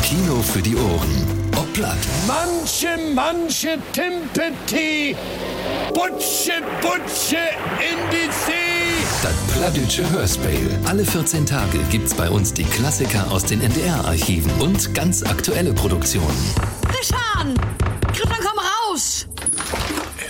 Kino 0.03 0.43
für 0.43 0.63
die 0.63 0.77
Ohren. 0.77 1.42
Platt. 1.73 1.99
Manche, 2.27 2.99
manche 3.15 3.79
Timpeti 3.93 5.17
Butsche, 5.95 6.63
Butsche 6.81 7.37
in 7.79 8.11
die 8.11 8.31
See! 8.31 9.05
Das 9.23 9.33
Pladütsche 9.55 10.09
Hörspiel. 10.11 10.71
Alle 10.85 11.05
14 11.05 11.47
Tage 11.47 11.79
gibt's 11.91 12.15
bei 12.15 12.29
uns 12.29 12.53
die 12.53 12.65
Klassiker 12.65 13.31
aus 13.31 13.45
den 13.45 13.61
NDR-Archiven 13.61 14.51
und 14.61 14.95
ganz 14.95 15.23
aktuelle 15.23 15.73
Produktionen. 15.73 16.55
Christian! 16.89 17.55
Christian, 18.13 18.41
komm 18.43 18.59
raus! 18.59 19.27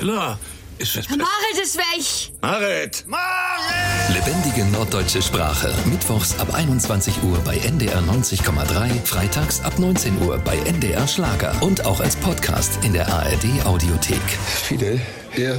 Ella, 0.01 0.39
ist 0.79 0.97
es... 0.97 1.09
Marit 1.09 1.59
ist 1.63 1.77
weg! 1.77 2.33
Marit! 2.41 3.05
Marit! 3.07 4.15
Lebendige 4.15 4.65
norddeutsche 4.67 5.23
Sprache. 5.23 5.73
Mittwochs 5.87 6.39
ab 6.39 6.55
21 6.55 7.23
Uhr 7.23 7.39
bei 7.39 7.57
NDR 7.59 8.01
90,3, 8.01 9.05
freitags 9.05 9.61
ab 9.63 9.79
19 9.79 10.21
Uhr 10.23 10.39
bei 10.39 10.57
NDR 10.59 11.07
Schlager 11.09 11.55
und 11.61 11.85
auch 11.87 12.01
als 12.01 12.17
Podcast 12.17 12.79
in 12.85 12.93
der 12.93 13.09
ARD 13.13 13.65
Audiothek. 13.65 14.21
Fidel, 14.47 15.01
Ja, 15.37 15.55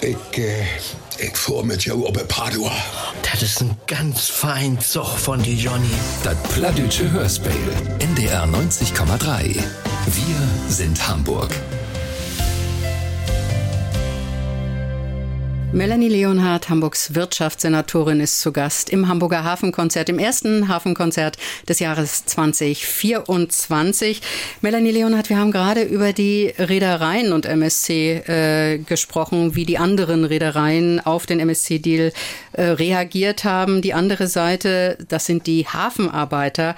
ich, 0.00 0.38
äh, 0.38 0.64
ich 1.18 1.36
fuhr 1.36 1.64
mit 1.64 1.84
jou 1.84 2.06
op 2.06 2.28
Padua. 2.28 2.72
das 3.32 3.42
ist 3.42 3.60
ein 3.62 3.76
ganz 3.86 4.28
fein 4.28 4.78
Zug 4.80 5.06
von 5.18 5.42
die 5.42 5.56
Johnny. 5.56 5.90
Das 6.22 6.36
Pladütsche 6.54 7.10
Hörspiel. 7.10 7.52
NDR 7.98 8.44
90,3. 8.44 9.54
Wir 10.06 10.68
sind 10.68 11.08
Hamburg. 11.08 11.50
Melanie 15.72 16.08
Leonhardt, 16.08 16.68
Hamburgs 16.70 17.14
Wirtschaftssenatorin, 17.14 18.20
ist 18.20 18.40
zu 18.40 18.52
Gast 18.52 18.88
im 18.88 19.08
Hamburger 19.08 19.44
Hafenkonzert, 19.44 20.08
im 20.08 20.18
ersten 20.18 20.68
Hafenkonzert 20.68 21.36
des 21.68 21.80
Jahres 21.80 22.24
2024. 22.24 24.22
Melanie 24.62 24.92
Leonhardt, 24.92 25.28
wir 25.28 25.38
haben 25.38 25.50
gerade 25.50 25.82
über 25.82 26.12
die 26.12 26.54
Reedereien 26.56 27.32
und 27.32 27.46
MSC 27.46 28.22
äh, 28.26 28.78
gesprochen, 28.78 29.54
wie 29.54 29.66
die 29.66 29.76
anderen 29.76 30.24
Reedereien 30.24 31.04
auf 31.04 31.26
den 31.26 31.40
MSC-Deal 31.40 32.12
äh, 32.52 32.62
reagiert 32.62 33.44
haben. 33.44 33.82
Die 33.82 33.92
andere 33.92 34.28
Seite, 34.28 34.96
das 35.08 35.26
sind 35.26 35.46
die 35.46 35.66
Hafenarbeiter. 35.66 36.76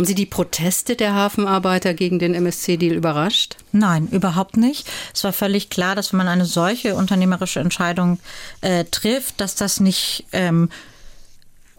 Haben 0.00 0.06
Sie 0.06 0.14
die 0.14 0.24
Proteste 0.24 0.96
der 0.96 1.12
Hafenarbeiter 1.12 1.92
gegen 1.92 2.18
den 2.18 2.32
MSC-Deal 2.32 2.94
überrascht? 2.94 3.56
Nein, 3.70 4.08
überhaupt 4.10 4.56
nicht. 4.56 4.88
Es 5.12 5.24
war 5.24 5.34
völlig 5.34 5.68
klar, 5.68 5.94
dass 5.94 6.10
wenn 6.10 6.16
man 6.16 6.28
eine 6.28 6.46
solche 6.46 6.94
unternehmerische 6.94 7.60
Entscheidung 7.60 8.18
äh, 8.62 8.86
trifft, 8.86 9.42
dass 9.42 9.56
das 9.56 9.78
nicht 9.78 10.24
ähm, 10.32 10.70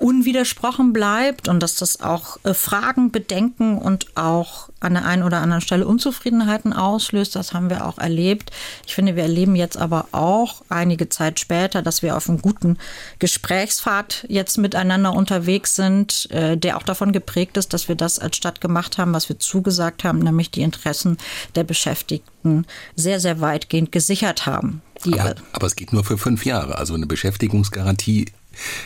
unwidersprochen 0.01 0.93
bleibt 0.93 1.47
und 1.47 1.61
dass 1.61 1.75
das 1.75 2.01
auch 2.01 2.37
äh, 2.43 2.53
Fragen, 2.53 3.11
Bedenken 3.11 3.77
und 3.77 4.17
auch 4.17 4.69
an 4.79 4.95
der 4.95 5.05
einen 5.05 5.23
oder 5.23 5.41
anderen 5.41 5.61
Stelle 5.61 5.87
Unzufriedenheiten 5.87 6.73
auslöst. 6.73 7.35
Das 7.35 7.53
haben 7.53 7.69
wir 7.69 7.85
auch 7.85 7.99
erlebt. 7.99 8.51
Ich 8.85 8.95
finde, 8.95 9.15
wir 9.15 9.23
erleben 9.23 9.55
jetzt 9.55 9.77
aber 9.77 10.07
auch 10.11 10.63
einige 10.69 11.07
Zeit 11.09 11.39
später, 11.39 11.81
dass 11.81 12.01
wir 12.01 12.17
auf 12.17 12.27
einem 12.27 12.41
guten 12.41 12.77
Gesprächspfad 13.19 14.25
jetzt 14.27 14.57
miteinander 14.57 15.13
unterwegs 15.13 15.75
sind, 15.75 16.29
äh, 16.31 16.57
der 16.57 16.77
auch 16.77 16.83
davon 16.83 17.11
geprägt 17.11 17.57
ist, 17.57 17.73
dass 17.73 17.87
wir 17.87 17.95
das 17.95 18.17
als 18.17 18.37
Stadt 18.37 18.59
gemacht 18.59 18.97
haben, 18.97 19.13
was 19.13 19.29
wir 19.29 19.37
zugesagt 19.37 20.03
haben, 20.03 20.19
nämlich 20.19 20.49
die 20.49 20.61
Interessen 20.61 21.17
der 21.55 21.63
Beschäftigten 21.63 22.65
sehr, 22.95 23.19
sehr 23.19 23.39
weitgehend 23.39 23.91
gesichert 23.91 24.47
haben. 24.47 24.81
Aber, 25.05 25.35
aber 25.53 25.67
es 25.67 25.75
geht 25.75 25.93
nur 25.93 26.03
für 26.03 26.17
fünf 26.17 26.45
Jahre. 26.45 26.77
Also 26.77 26.93
eine 26.93 27.07
Beschäftigungsgarantie 27.07 28.25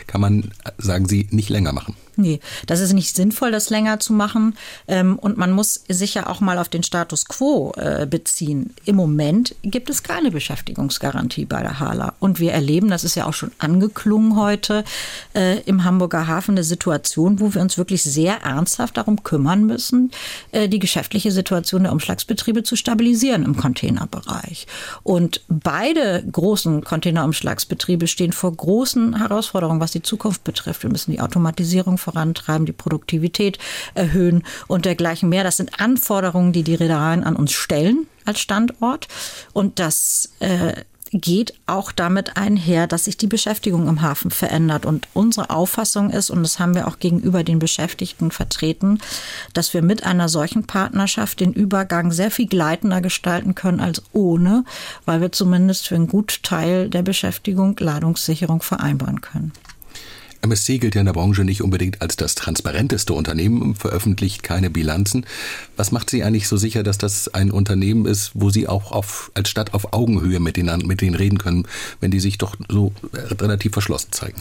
kann 0.06 0.20
man, 0.20 0.52
sagen 0.78 1.06
Sie, 1.06 1.28
nicht 1.30 1.48
länger 1.48 1.72
machen. 1.72 1.94
Nee, 2.16 2.40
das 2.66 2.80
ist 2.80 2.94
nicht 2.94 3.14
sinnvoll, 3.14 3.52
das 3.52 3.68
länger 3.68 4.00
zu 4.00 4.14
machen. 4.14 4.56
Ähm, 4.88 5.18
und 5.18 5.36
man 5.36 5.52
muss 5.52 5.84
sich 5.88 6.14
ja 6.14 6.26
auch 6.28 6.40
mal 6.40 6.58
auf 6.58 6.70
den 6.70 6.82
Status 6.82 7.26
quo 7.26 7.72
äh, 7.76 8.06
beziehen. 8.06 8.74
Im 8.86 8.96
Moment 8.96 9.54
gibt 9.62 9.90
es 9.90 10.02
keine 10.02 10.30
Beschäftigungsgarantie 10.30 11.44
bei 11.44 11.60
der 11.60 11.78
Hala. 11.78 12.14
Und 12.18 12.40
wir 12.40 12.52
erleben, 12.52 12.88
das 12.88 13.04
ist 13.04 13.16
ja 13.16 13.26
auch 13.26 13.34
schon 13.34 13.52
angeklungen 13.58 14.36
heute, 14.36 14.84
äh, 15.34 15.60
im 15.60 15.84
Hamburger 15.84 16.26
Hafen 16.26 16.52
eine 16.52 16.64
Situation, 16.64 17.38
wo 17.38 17.52
wir 17.52 17.60
uns 17.60 17.76
wirklich 17.76 18.02
sehr 18.02 18.42
ernsthaft 18.42 18.96
darum 18.96 19.22
kümmern 19.22 19.66
müssen, 19.66 20.10
äh, 20.52 20.68
die 20.68 20.78
geschäftliche 20.78 21.30
Situation 21.32 21.82
der 21.82 21.92
Umschlagsbetriebe 21.92 22.62
zu 22.62 22.76
stabilisieren 22.76 23.44
im 23.44 23.56
Containerbereich. 23.56 24.66
Und 25.02 25.42
beide 25.48 26.24
großen 26.32 26.82
Containerumschlagsbetriebe 26.82 28.06
stehen 28.06 28.32
vor 28.32 28.52
großen 28.52 29.16
Herausforderungen, 29.16 29.80
was 29.80 29.92
die 29.92 30.02
Zukunft 30.02 30.44
betrifft. 30.44 30.82
Wir 30.82 30.90
müssen 30.90 31.10
die 31.10 31.20
Automatisierung 31.20 31.98
vorantreiben, 32.06 32.66
die 32.66 32.72
Produktivität 32.72 33.58
erhöhen 33.94 34.44
und 34.68 34.84
dergleichen 34.84 35.28
mehr. 35.28 35.44
Das 35.44 35.56
sind 35.56 35.80
Anforderungen, 35.80 36.52
die 36.52 36.62
die 36.62 36.76
Reedereien 36.76 37.24
an 37.24 37.36
uns 37.36 37.52
stellen 37.52 38.06
als 38.24 38.40
Standort. 38.40 39.08
Und 39.52 39.78
das 39.78 40.30
äh, 40.40 40.74
geht 41.12 41.54
auch 41.66 41.92
damit 41.92 42.36
einher, 42.36 42.86
dass 42.86 43.04
sich 43.04 43.16
die 43.16 43.26
Beschäftigung 43.26 43.88
im 43.88 44.02
Hafen 44.02 44.30
verändert. 44.30 44.86
Und 44.86 45.08
unsere 45.14 45.50
Auffassung 45.50 46.10
ist, 46.10 46.30
und 46.30 46.42
das 46.42 46.58
haben 46.58 46.74
wir 46.74 46.88
auch 46.88 46.98
gegenüber 46.98 47.44
den 47.44 47.58
Beschäftigten 47.58 48.30
vertreten, 48.30 49.00
dass 49.54 49.74
wir 49.74 49.82
mit 49.82 50.04
einer 50.04 50.28
solchen 50.28 50.66
Partnerschaft 50.66 51.40
den 51.40 51.52
Übergang 51.52 52.12
sehr 52.12 52.30
viel 52.30 52.46
gleitender 52.46 53.00
gestalten 53.00 53.54
können 53.54 53.80
als 53.80 54.02
ohne, 54.12 54.64
weil 55.04 55.20
wir 55.20 55.32
zumindest 55.32 55.88
für 55.88 55.94
einen 55.94 56.08
guten 56.08 56.42
Teil 56.42 56.90
der 56.90 57.02
Beschäftigung 57.02 57.76
Ladungssicherung 57.78 58.62
vereinbaren 58.62 59.20
können. 59.20 59.52
MSC 60.42 60.78
gilt 60.78 60.94
ja 60.94 61.00
in 61.00 61.06
der 61.06 61.12
Branche 61.12 61.44
nicht 61.44 61.62
unbedingt 61.62 62.02
als 62.02 62.16
das 62.16 62.34
transparenteste 62.34 63.12
Unternehmen, 63.12 63.74
veröffentlicht 63.74 64.42
keine 64.42 64.70
Bilanzen. 64.70 65.26
Was 65.76 65.92
macht 65.92 66.10
Sie 66.10 66.22
eigentlich 66.22 66.48
so 66.48 66.56
sicher, 66.56 66.82
dass 66.82 66.98
das 66.98 67.28
ein 67.28 67.50
Unternehmen 67.50 68.06
ist, 68.06 68.32
wo 68.34 68.50
Sie 68.50 68.68
auch 68.68 68.92
auf, 68.92 69.30
als 69.34 69.48
Stadt 69.48 69.74
auf 69.74 69.92
Augenhöhe 69.92 70.40
mit 70.40 70.56
denen, 70.56 70.86
mit 70.86 71.00
denen 71.00 71.14
reden 71.14 71.38
können, 71.38 71.66
wenn 72.00 72.10
die 72.10 72.20
sich 72.20 72.38
doch 72.38 72.56
so 72.68 72.92
relativ 73.12 73.72
verschlossen 73.72 74.12
zeigen? 74.12 74.36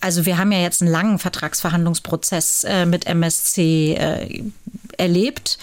Also 0.00 0.26
wir 0.26 0.38
haben 0.38 0.52
ja 0.52 0.60
jetzt 0.60 0.82
einen 0.82 0.90
langen 0.90 1.18
Vertragsverhandlungsprozess 1.18 2.64
äh, 2.64 2.86
mit 2.86 3.06
MSC 3.06 3.94
äh, 3.94 4.42
erlebt 4.96 5.58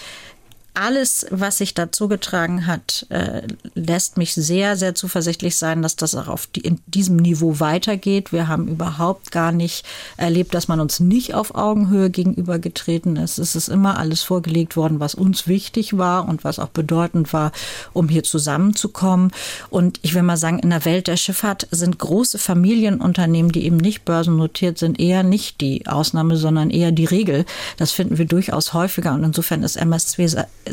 alles, 0.76 1.26
was 1.30 1.58
sich 1.58 1.72
dazu 1.74 2.06
getragen 2.06 2.66
hat, 2.66 3.06
äh, 3.08 3.42
lässt 3.74 4.18
mich 4.18 4.34
sehr, 4.34 4.76
sehr 4.76 4.94
zuversichtlich 4.94 5.56
sein, 5.56 5.80
dass 5.80 5.96
das 5.96 6.14
auch 6.14 6.28
auf 6.28 6.46
die, 6.46 6.60
in 6.60 6.80
diesem 6.86 7.16
Niveau 7.16 7.60
weitergeht. 7.60 8.32
Wir 8.32 8.46
haben 8.48 8.68
überhaupt 8.68 9.32
gar 9.32 9.52
nicht 9.52 9.86
erlebt, 10.18 10.54
dass 10.54 10.68
man 10.68 10.80
uns 10.80 11.00
nicht 11.00 11.34
auf 11.34 11.54
Augenhöhe 11.54 12.10
gegenübergetreten 12.10 13.16
ist. 13.16 13.38
Es 13.38 13.56
ist 13.56 13.68
immer 13.68 13.98
alles 13.98 14.22
vorgelegt 14.22 14.76
worden, 14.76 15.00
was 15.00 15.14
uns 15.14 15.48
wichtig 15.48 15.96
war 15.96 16.28
und 16.28 16.44
was 16.44 16.58
auch 16.58 16.68
bedeutend 16.68 17.32
war, 17.32 17.52
um 17.94 18.08
hier 18.08 18.22
zusammenzukommen. 18.22 19.32
Und 19.70 19.98
ich 20.02 20.14
will 20.14 20.22
mal 20.22 20.36
sagen, 20.36 20.58
in 20.58 20.70
der 20.70 20.84
Welt 20.84 21.06
der 21.06 21.16
Schifffahrt 21.16 21.68
sind 21.70 21.98
große 21.98 22.38
Familienunternehmen, 22.38 23.50
die 23.50 23.64
eben 23.64 23.78
nicht 23.78 24.04
börsennotiert 24.04 24.78
sind, 24.78 25.00
eher 25.00 25.22
nicht 25.22 25.62
die 25.62 25.86
Ausnahme, 25.86 26.36
sondern 26.36 26.68
eher 26.68 26.92
die 26.92 27.06
Regel. 27.06 27.46
Das 27.78 27.92
finden 27.92 28.18
wir 28.18 28.26
durchaus 28.26 28.74
häufiger. 28.74 29.14
Und 29.14 29.24
insofern 29.24 29.62
ist 29.62 29.76
MSC 29.76 30.26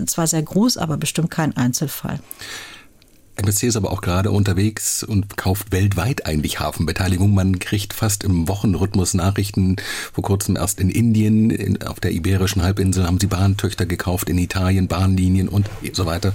zwar 0.06 0.28
sehr 0.28 0.44
groß, 0.44 0.78
aber 0.78 0.98
bestimmt 0.98 1.32
kein 1.32 1.56
Einzelfall. 1.56 2.20
MSC 3.36 3.68
ist 3.68 3.76
aber 3.76 3.92
auch 3.92 4.02
gerade 4.02 4.30
unterwegs 4.30 5.04
und 5.04 5.38
kauft 5.38 5.72
weltweit 5.72 6.26
eigentlich 6.28 6.60
Hafenbeteiligung. 6.60 7.34
Man 7.34 7.58
kriegt 7.58 7.94
fast 7.94 8.24
im 8.24 8.48
Wochenrhythmus 8.48 9.16
Nachrichten. 9.16 9.78
Vor 10.14 10.24
kurzem 10.24 10.56
erst 10.56 10.80
in 10.80 10.90
Indien, 10.90 11.50
in, 11.50 11.82
auf 11.82 12.00
der 12.00 12.12
Iberischen 12.12 12.62
Halbinsel 12.62 13.06
haben 13.06 13.20
sie 13.20 13.28
Bahntöchter 13.28 13.88
gekauft, 13.88 14.30
in 14.30 14.38
Italien 14.38 14.88
Bahnlinien 14.88 15.50
und 15.50 15.68
so 15.94 16.06
weiter. 16.06 16.34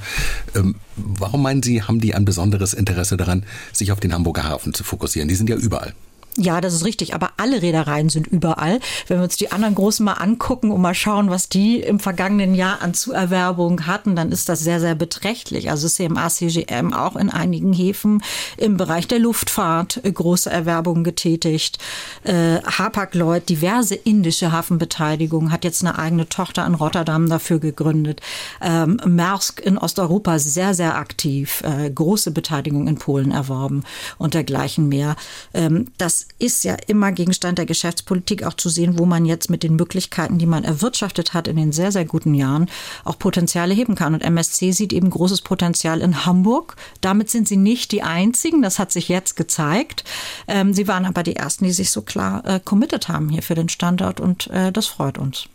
Ähm, 0.57 0.75
warum 0.97 1.43
meinen 1.43 1.63
Sie, 1.63 1.83
haben 1.83 2.01
die 2.01 2.15
ein 2.15 2.25
besonderes 2.25 2.75
Interesse 2.75 3.17
daran, 3.17 3.45
sich 3.73 3.93
auf 3.93 4.01
den 4.01 4.13
Hamburger 4.13 4.45
Hafen 4.45 4.75
zu 4.75 4.83
fokussieren? 4.83 5.29
Die 5.29 5.37
sind 5.37 5.49
ja 5.49 5.57
überall. 5.57 5.95
Ja, 6.41 6.61
das 6.61 6.73
ist 6.73 6.85
richtig. 6.85 7.15
Aber 7.15 7.33
alle 7.37 7.63
Reedereien 7.63 8.11
sind 8.11 8.29
überall. 8.29 8.79
Wenn 9.09 9.19
wir 9.19 9.25
uns 9.25 9.37
die 9.37 9.51
anderen 9.51 9.75
großen 9.75 10.05
mal 10.05 10.13
angucken 10.13 10.71
und 10.71 10.81
mal 10.81 10.95
schauen, 10.95 11.31
was 11.31 11.49
die 11.49 11.81
im 11.81 11.99
vergangenen 11.99 12.55
Jahr 12.55 12.81
an 12.81 12.95
Zuerwerbung 12.95 13.89
hatten, 13.89 14.15
dann 14.15 14.31
ist 14.31 14.49
das 14.49 14.61
sehr, 14.61 14.79
sehr 14.79 14.95
beträchtlich. 14.95 15.69
Also 15.69 15.89
CMA, 15.89 16.29
CGM 16.29 16.93
auch 16.93 17.17
in 17.17 17.29
einigen 17.29 17.73
Häfen 17.73 18.23
im 18.57 18.77
Bereich 18.77 19.09
der 19.09 19.19
Luftfahrt 19.19 20.01
große 20.05 20.49
Erwerbungen 20.49 21.03
getätigt. 21.03 21.79
Äh, 22.23 22.63
Hapag-Lloyd, 22.63 23.49
diverse 23.49 23.97
indische 23.97 24.53
Hafenbeteiligungen, 24.53 25.51
hat 25.51 25.65
jetzt 25.65 25.85
eine 25.85 25.99
eigene 25.99 26.29
Tochter 26.29 26.65
in 26.67 26.75
Rotterdam 26.75 27.29
dafür 27.29 27.59
gegründet. 27.59 28.21
Ähm, 28.63 29.01
Maersk 29.05 29.59
in 29.59 29.77
Osteuropa 29.77 30.39
sehr, 30.39 30.73
sehr 30.75 30.95
aktiv. 30.99 31.63
Äh, 31.63 31.91
große 31.91 32.31
Beteiligung 32.31 32.87
in 32.87 32.97
Polen 32.97 33.33
erworben 33.33 33.83
und 34.19 34.35
dergleichen 34.35 34.89
mehr. 34.89 35.17
Ähm, 35.53 35.87
das 35.99 36.28
ist 36.39 36.65
ja 36.65 36.77
immer 36.87 37.13
Gegenstand 37.13 37.59
der 37.59 37.67
Geschäftspolitik 37.67 38.45
auch 38.45 38.55
zu 38.55 38.69
sehen, 38.69 38.99
wo 38.99 39.07
man 39.07 39.25
jetzt 39.25 39.51
mit 39.51 39.63
den 39.63 39.77
Möglichkeiten, 39.77 40.39
die 40.39 40.47
man 40.47 40.65
erwirtschaftet 40.65 41.35
hat 41.35 41.49
in 41.49 41.57
den 41.57 41.73
sehr, 41.73 41.91
sehr 41.91 42.05
guten 42.05 42.35
Jahren, 42.35 42.71
auch 43.05 43.19
Potenziale 43.19 43.75
heben 43.75 43.95
kann. 43.95 44.15
Und 44.15 44.23
MSC 44.23 44.73
sieht 44.73 44.93
eben 44.93 45.11
großes 45.11 45.43
Potenzial 45.43 46.01
in 46.01 46.25
Hamburg. 46.25 46.77
Damit 47.01 47.31
sind 47.31 47.49
sie 47.49 47.57
nicht 47.57 47.91
die 47.93 48.03
einzigen. 48.03 48.63
Das 48.63 48.79
hat 48.79 48.93
sich 48.93 49.09
jetzt 49.09 49.37
gezeigt. 49.37 50.05
Ähm, 50.47 50.73
sie 50.73 50.87
waren 50.87 51.07
aber 51.07 51.23
die 51.23 51.37
ersten, 51.37 51.65
die 51.65 51.73
sich 51.73 51.91
so 51.91 52.03
klar 52.03 52.45
äh, 52.47 52.61
committed 52.61 53.09
haben 53.09 53.29
hier 53.29 53.43
für 53.43 53.55
den 53.55 53.69
Standort 53.69 54.21
und 54.21 54.47
äh, 54.49 54.71
das 54.71 54.87
freut 54.87 55.19
uns. 55.19 55.49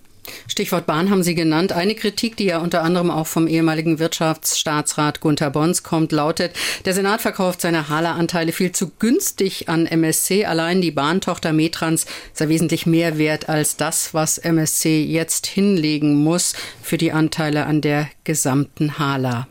Stichwort 0.48 0.86
Bahn 0.86 1.10
haben 1.10 1.24
Sie 1.24 1.36
genannt. 1.36 1.72
Eine 1.72 1.96
Kritik, 1.96 2.38
die 2.38 2.46
ja 2.46 2.60
unter 2.60 2.84
anderem 2.84 3.12
auch 3.12 3.27
vom 3.27 3.48
ehemaligen 3.48 4.00
Wirtschaftsstaatsrat 4.00 5.20
Gunther 5.20 5.50
Bons 5.50 5.84
kommt, 5.84 6.12
lautet, 6.12 6.53
der 6.86 6.94
Senat 6.94 7.22
verkauft 7.22 7.62
seine 7.62 7.89
Hala-Anteile 7.89 8.51
viel 8.51 8.72
zu 8.72 8.92
günstig 9.00 9.70
an 9.70 9.86
MSC. 9.86 10.46
Allein 10.46 10.82
die 10.82 10.92
Bahntochter 10.92 11.53
Metrans 11.53 12.06
sei 12.34 12.50
wesentlich 12.50 12.86
mehr 12.86 13.18
wert 13.18 13.50
als 13.50 13.77
das, 13.77 14.13
was 14.13 14.38
MSC 14.38 15.03
jetzt 15.03 15.48
hinlegen 15.48 16.15
muss 16.24 16.53
für 16.82 16.98
die 16.98 17.12
Anteile 17.12 17.65
an 17.65 17.82
der 17.82 18.10
gesamten 18.24 19.00
Hala. 19.00 19.48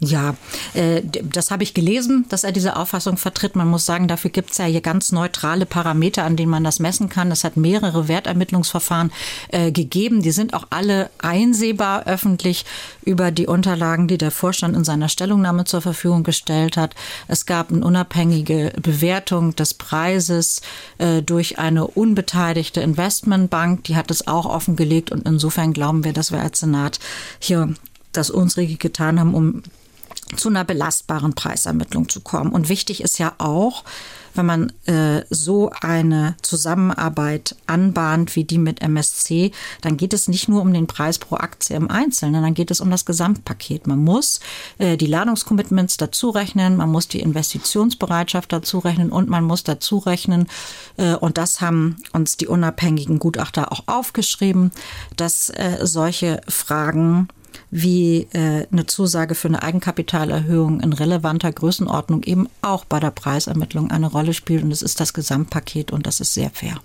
Ja, 0.00 0.36
äh, 0.74 1.02
das 1.02 1.50
habe 1.50 1.64
ich 1.64 1.74
gelesen, 1.74 2.24
dass 2.28 2.44
er 2.44 2.52
diese 2.52 2.76
Auffassung 2.76 3.16
vertritt. 3.16 3.56
Man 3.56 3.66
muss 3.66 3.84
sagen, 3.84 4.06
dafür 4.06 4.30
gibt 4.30 4.52
es 4.52 4.58
ja 4.58 4.64
hier 4.64 4.80
ganz 4.80 5.10
neutrale 5.10 5.66
Parameter, 5.66 6.22
an 6.22 6.36
denen 6.36 6.52
man 6.52 6.62
das 6.62 6.78
messen 6.78 7.08
kann. 7.08 7.32
Es 7.32 7.42
hat 7.42 7.56
mehrere 7.56 8.06
Wertermittlungsverfahren 8.06 9.10
äh, 9.48 9.72
gegeben. 9.72 10.22
Die 10.22 10.30
sind 10.30 10.54
auch 10.54 10.68
alle 10.70 11.10
einsehbar 11.18 12.06
öffentlich 12.06 12.64
über 13.02 13.32
die 13.32 13.48
Unterlagen, 13.48 14.06
die 14.06 14.18
der 14.18 14.30
Vorstand 14.30 14.76
in 14.76 14.84
seiner 14.84 15.08
Stellungnahme 15.08 15.64
zur 15.64 15.80
Verfügung 15.80 16.22
gestellt 16.22 16.76
hat. 16.76 16.94
Es 17.26 17.44
gab 17.44 17.72
eine 17.72 17.84
unabhängige 17.84 18.74
Bewertung 18.80 19.56
des 19.56 19.74
Preises 19.74 20.62
äh, 20.98 21.22
durch 21.22 21.58
eine 21.58 21.88
unbeteiligte 21.88 22.80
Investmentbank. 22.82 23.82
Die 23.84 23.96
hat 23.96 24.12
es 24.12 24.28
auch 24.28 24.46
offengelegt 24.46 25.10
und 25.10 25.26
insofern 25.26 25.72
glauben 25.72 26.04
wir, 26.04 26.12
dass 26.12 26.30
wir 26.30 26.40
als 26.40 26.60
Senat 26.60 27.00
hier 27.40 27.74
das 28.12 28.30
unsrige 28.30 28.76
getan 28.76 29.18
haben, 29.18 29.34
um 29.34 29.62
zu 30.36 30.48
einer 30.48 30.64
belastbaren 30.64 31.34
Preisermittlung 31.34 32.08
zu 32.08 32.20
kommen. 32.20 32.52
Und 32.52 32.68
wichtig 32.68 33.02
ist 33.02 33.18
ja 33.18 33.34
auch, 33.38 33.84
wenn 34.34 34.46
man 34.46 34.72
äh, 34.86 35.24
so 35.30 35.70
eine 35.80 36.36
Zusammenarbeit 36.42 37.56
anbahnt 37.66 38.36
wie 38.36 38.44
die 38.44 38.58
mit 38.58 38.80
MSC, 38.80 39.50
dann 39.80 39.96
geht 39.96 40.12
es 40.12 40.28
nicht 40.28 40.48
nur 40.48 40.62
um 40.62 40.72
den 40.72 40.86
Preis 40.86 41.18
pro 41.18 41.36
Aktie 41.36 41.76
im 41.76 41.90
Einzelnen, 41.90 42.42
dann 42.42 42.54
geht 42.54 42.70
es 42.70 42.80
um 42.80 42.90
das 42.90 43.04
Gesamtpaket. 43.04 43.86
Man 43.86 43.98
muss 43.98 44.40
äh, 44.78 44.96
die 44.96 45.06
Ladungscommitments 45.06 45.96
dazu 45.96 46.30
rechnen, 46.30 46.76
man 46.76 46.90
muss 46.90 47.08
die 47.08 47.20
Investitionsbereitschaft 47.20 48.52
dazu 48.52 48.78
rechnen 48.78 49.10
und 49.10 49.28
man 49.28 49.44
muss 49.44 49.64
dazu 49.64 49.98
rechnen, 49.98 50.46
äh, 50.96 51.14
und 51.14 51.36
das 51.36 51.60
haben 51.60 51.96
uns 52.12 52.36
die 52.36 52.46
unabhängigen 52.46 53.18
Gutachter 53.18 53.72
auch 53.72 53.84
aufgeschrieben, 53.86 54.70
dass 55.16 55.50
äh, 55.50 55.78
solche 55.82 56.40
Fragen 56.46 57.28
wie 57.70 58.26
äh, 58.32 58.66
eine 58.70 58.86
Zusage 58.86 59.34
für 59.34 59.48
eine 59.48 59.62
Eigenkapitalerhöhung 59.62 60.80
in 60.80 60.92
relevanter 60.92 61.52
Größenordnung 61.52 62.22
eben 62.22 62.48
auch 62.62 62.84
bei 62.84 63.00
der 63.00 63.10
Preisermittlung 63.10 63.90
eine 63.90 64.06
Rolle 64.06 64.34
spielt. 64.34 64.62
Und 64.62 64.72
es 64.72 64.82
ist 64.82 65.00
das 65.00 65.12
Gesamtpaket 65.12 65.90
und 65.90 66.06
das 66.06 66.20
ist 66.20 66.34
sehr 66.34 66.50
fair. 66.50 66.80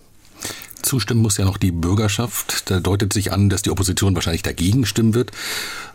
Zustimmen 0.81 1.21
muss 1.21 1.37
ja 1.37 1.45
noch 1.45 1.57
die 1.57 1.71
Bürgerschaft. 1.71 2.69
Da 2.69 2.79
deutet 2.79 3.13
sich 3.13 3.31
an, 3.31 3.49
dass 3.49 3.61
die 3.61 3.69
Opposition 3.69 4.15
wahrscheinlich 4.15 4.43
dagegen 4.43 4.85
stimmen 4.85 5.13
wird. 5.13 5.31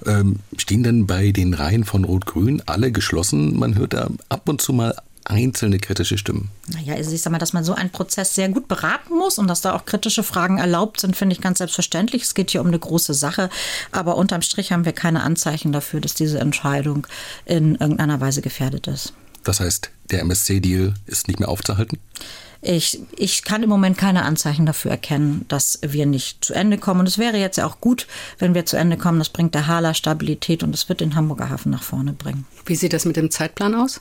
Ähm, 0.07 0.37
stehen 0.57 0.83
denn 0.83 1.07
bei 1.07 1.30
den 1.30 1.52
Reihen 1.52 1.85
von 1.85 2.04
Rot-Grün 2.04 2.62
alle 2.64 2.90
geschlossen? 2.90 3.59
Man 3.59 3.76
hört 3.76 3.92
da 3.92 4.09
ab 4.30 4.49
und 4.49 4.62
zu 4.62 4.73
mal 4.73 4.95
einzelne 5.28 5.78
kritische 5.78 6.18
Stimmen. 6.18 6.50
Naja, 6.66 6.94
also 6.94 7.12
ich 7.12 7.23
sag 7.23 7.30
mal, 7.30 7.38
dass 7.38 7.52
man 7.52 7.64
so 7.64 7.75
einen 7.75 7.90
Prozess 7.90 8.35
sehr 8.35 8.49
gut 8.49 8.66
beraten 8.66 9.14
muss 9.14 9.38
und 9.38 9.47
dass 9.47 9.61
da 9.61 9.75
auch 9.75 9.85
kritische 9.85 10.23
Fragen 10.23 10.58
erlaubt 10.58 11.00
sind, 11.00 11.16
finde 11.16 11.35
ich 11.35 11.40
ganz 11.40 11.58
selbstverständlich. 11.58 12.23
Es 12.23 12.35
geht 12.35 12.50
hier 12.50 12.61
um 12.61 12.68
eine 12.68 12.78
große 12.78 13.14
Sache, 13.14 13.50
aber 13.92 14.16
unterm 14.16 14.42
Strich 14.42 14.73
haben 14.73 14.85
wir 14.85 14.92
keine 14.92 15.23
Anzeichen 15.23 15.73
dafür, 15.73 16.00
dass 16.00 16.14
diese 16.14 16.38
Entscheidung 16.40 17.06
in 17.44 17.76
irgendeiner 17.76 18.20
Weise 18.20 18.42
gefährdet 18.42 18.87
ist. 18.87 19.12
Das 19.44 19.61
heißt, 19.61 19.90
der 20.11 20.20
MSC-Deal 20.20 20.94
ist 21.06 21.28
nicht 21.28 21.40
mehr 21.40 21.49
aufzuhalten? 21.49 21.99
Ich, 22.61 23.00
ich 23.16 23.44
kann 23.44 23.62
im 23.62 23.68
Moment 23.68 23.97
keine 23.97 24.25
Anzeichen 24.25 24.66
dafür 24.66 24.90
erkennen, 24.90 25.44
dass 25.49 25.78
wir 25.82 26.06
nicht 26.06 26.44
zu 26.44 26.54
Ende 26.54 26.76
kommen. 26.76 27.00
Und 27.00 27.06
es 27.06 27.16
wäre 27.16 27.38
jetzt 27.38 27.56
ja 27.56 27.66
auch 27.66 27.80
gut, 27.80 28.08
wenn 28.38 28.54
wir 28.54 28.66
zu 28.66 28.76
Ende 28.76 28.97
kommen. 28.97 29.20
Das 29.20 29.28
bringt 29.28 29.54
der 29.54 29.68
Hala 29.68 29.94
Stabilität 29.94 30.64
und 30.64 30.75
es 30.75 30.88
wird 30.88 31.00
den 31.00 31.14
Hamburger 31.14 31.50
Hafen 31.50 31.70
nach 31.70 31.85
vorne 31.85 32.12
bringen. 32.12 32.47
Wie 32.66 32.75
sieht 32.75 32.92
das 32.92 33.04
mit 33.04 33.16
dem 33.16 33.30
Zeitplan 33.30 33.76
aus? 33.76 34.00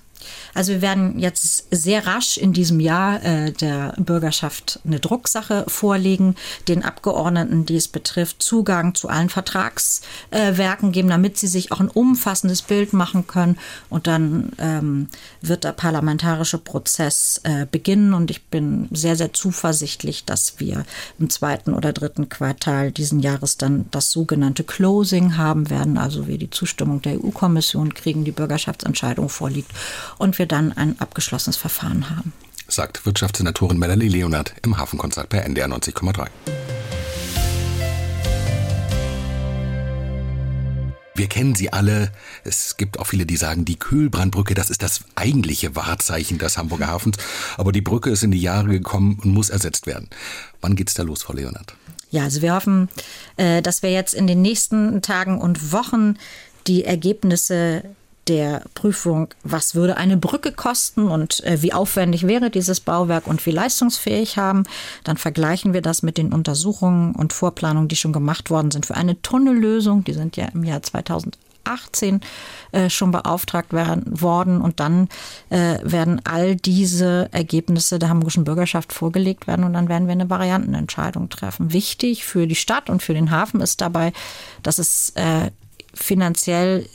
Also 0.54 0.74
wir 0.74 0.82
werden 0.82 1.20
jetzt 1.20 1.68
sehr 1.72 2.08
rasch 2.08 2.38
in 2.38 2.54
diesem 2.54 2.80
Jahr 2.80 3.24
äh, 3.24 3.52
der 3.52 3.94
Bürgerschaft 3.98 4.80
eine 4.86 5.00
Drucksache 5.00 5.66
vorlegen, 5.68 6.36
den 6.68 6.84
Abgeordneten, 6.84 7.66
die 7.66 7.76
es 7.76 7.88
betrifft, 7.88 8.42
Zugang 8.42 8.96
zu 8.96 9.10
allen 9.10 9.30
Vertragswerken 9.30 10.90
äh, 10.90 10.92
geben, 10.92 11.10
damit 11.10 11.38
sie 11.38 11.48
sich 11.48 11.72
auch 11.72 11.80
ein 11.80 11.90
umfassendes 11.90 12.62
Bild 12.62 12.94
machen 12.94 13.28
können. 13.28 13.58
Und 13.90 14.08
dann 14.08 14.52
ähm, 14.58 15.08
wird 15.42 15.64
der 15.64 15.74
parlamentarische 15.74 16.58
Prozess 16.58 17.42
äh, 17.44 17.66
beginnen. 17.70 18.14
Und 18.14 18.32
ich 18.32 18.46
bin 18.46 18.88
sehr, 18.92 19.16
sehr 19.16 19.34
zuversichtlich, 19.34 20.26
dass 20.26 20.60
wir 20.60 20.86
im 21.20 21.30
zweiten 21.30 21.74
oder 21.74 21.94
dritten 21.94 22.30
Quartal 22.30 22.92
diesen 22.92 23.20
Jahres 23.20 23.58
dann 23.58 23.86
das 23.92 24.10
sogenannte 24.12 24.64
Closing 24.64 25.38
haben 25.38 25.70
werden, 25.70 25.98
also 25.98 26.28
wir 26.28 26.38
die 26.38 26.50
Zustimmung 26.50 27.02
der 27.02 27.24
EU-Kommission 27.24 27.94
kriegen, 27.94 28.24
die 28.24 28.32
Bürgerschaftsentscheidung 28.32 29.30
vorliegt 29.30 29.72
und 30.18 30.40
wir 30.40 30.46
dann 30.46 30.72
ein 30.74 31.00
abgeschlossenes 31.00 31.58
Verfahren 31.58 32.10
haben. 32.10 32.34
Sagt 32.68 33.06
Wirtschaftssenatorin 33.06 33.78
Melanie 33.78 34.10
Leonard 34.10 34.54
im 34.64 34.78
Hafenkonzert 34.78 35.30
bei 35.30 35.38
NDR 35.38 35.68
90,3. 35.68 36.28
Wir 41.18 41.28
kennen 41.28 41.56
sie 41.56 41.74
alle. 41.74 42.12
Es 42.44 42.78
gibt 42.78 43.00
auch 43.00 43.08
viele, 43.08 43.26
die 43.26 43.38
sagen, 43.38 43.66
die 43.66 43.80
Kühlbrandbrücke, 43.80 44.54
das 44.54 44.70
ist 44.70 44.84
das 44.84 45.02
eigentliche 45.16 45.76
Wahrzeichen 45.76 46.38
des 46.38 46.60
Hamburger 46.60 46.88
Hafens. 46.88 47.18
Aber 47.58 47.72
die 47.72 47.82
Brücke 47.82 48.12
ist 48.12 48.24
in 48.24 48.30
die 48.30 48.42
Jahre 48.42 48.68
gekommen 48.68 49.20
und 49.24 49.34
muss 49.34 49.50
ersetzt 49.50 49.88
werden. 49.88 50.10
Wann 50.62 50.76
geht's 50.76 50.94
da 50.94 51.02
los, 51.02 51.24
Frau 51.24 51.34
Leonard? 51.34 51.76
Ja, 52.12 52.24
also 52.24 52.44
wir 52.44 52.54
hoffen, 52.54 52.90
äh, 53.38 53.64
dass 53.64 53.82
wir 53.82 53.92
jetzt 53.92 54.14
in 54.14 54.28
den 54.28 54.44
nächsten 54.44 55.02
Tagen 55.02 55.42
und 55.42 55.72
Wochen 55.72 56.18
die 56.68 56.86
Ergebnisse 56.86 57.84
der 58.28 58.64
Prüfung, 58.74 59.30
was 59.44 59.76
würde 59.76 59.98
eine 59.98 60.18
Brücke 60.18 60.52
kosten 60.52 61.08
und 61.08 61.44
äh, 61.44 61.62
wie 61.62 61.74
aufwendig 61.74 62.28
wäre 62.28 62.50
dieses 62.50 62.80
Bauwerk 62.80 63.28
und 63.28 63.46
wie 63.46 63.52
leistungsfähig 63.52 64.38
haben. 64.38 64.64
Dann 65.04 65.18
vergleichen 65.18 65.74
wir 65.74 65.82
das 65.82 66.04
mit 66.04 66.18
den 66.18 66.34
Untersuchungen 66.34 67.16
und 67.16 67.34
Vorplanungen, 67.34 67.88
die 67.88 67.96
schon 67.96 68.14
gemacht 68.14 68.50
worden 68.50 68.72
sind 68.72 68.86
für 68.86 68.96
eine 68.96 69.22
Tunnellösung. 69.22 70.04
Die 70.04 70.14
sind 70.14 70.38
ja 70.38 70.46
im 70.54 70.64
Jahr 70.64 70.84
2018 70.84 72.22
äh, 72.72 72.90
schon 72.90 73.12
beauftragt 73.12 73.74
werden, 73.74 74.04
worden 74.22 74.62
und 74.62 74.80
dann 74.80 75.10
äh, 75.50 75.78
werden 75.84 76.22
all 76.26 76.56
diese 76.56 77.30
Ergebnisse 77.32 78.00
der 78.00 78.10
hamburgischen 78.10 78.44
Bürgerschaft 78.44 78.94
vorgelegt 78.94 79.48
werden 79.48 79.64
und 79.64 79.74
dann 79.74 79.90
werden 79.90 80.08
wir 80.08 80.14
eine 80.14 80.30
Variantenentscheidung 80.30 81.30
treffen. 81.30 81.72
Wichtig 81.74 82.26
für 82.26 82.48
die 82.48 82.56
Stadt 82.56 82.90
und 82.90 83.02
für 83.02 83.14
den 83.14 83.32
Hafen 83.32 83.62
ist 83.62 83.82
dabei, 83.82 84.12
dass 84.64 84.80
es 84.80 85.12
äh, 85.16 85.52
finanziell 85.94 86.86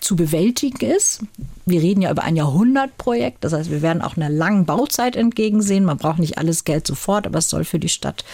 zu 0.00 0.16
bewältigen 0.16 0.90
ist. 0.90 1.20
Wir 1.68 1.82
reden 1.82 2.00
ja 2.00 2.12
über 2.12 2.22
ein 2.22 2.36
Jahrhundertprojekt, 2.36 3.42
das 3.42 3.52
heißt, 3.52 3.72
wir 3.72 3.82
werden 3.82 4.00
auch 4.00 4.16
einer 4.16 4.30
langen 4.30 4.66
Bauzeit 4.66 5.16
entgegensehen. 5.16 5.84
Man 5.84 5.96
braucht 5.96 6.20
nicht 6.20 6.38
alles 6.38 6.62
Geld 6.62 6.86
sofort, 6.86 7.26
aber 7.26 7.40
es 7.40 7.50
soll 7.50 7.64
für 7.64 7.80
die 7.80 7.88
Stadt 7.88 8.24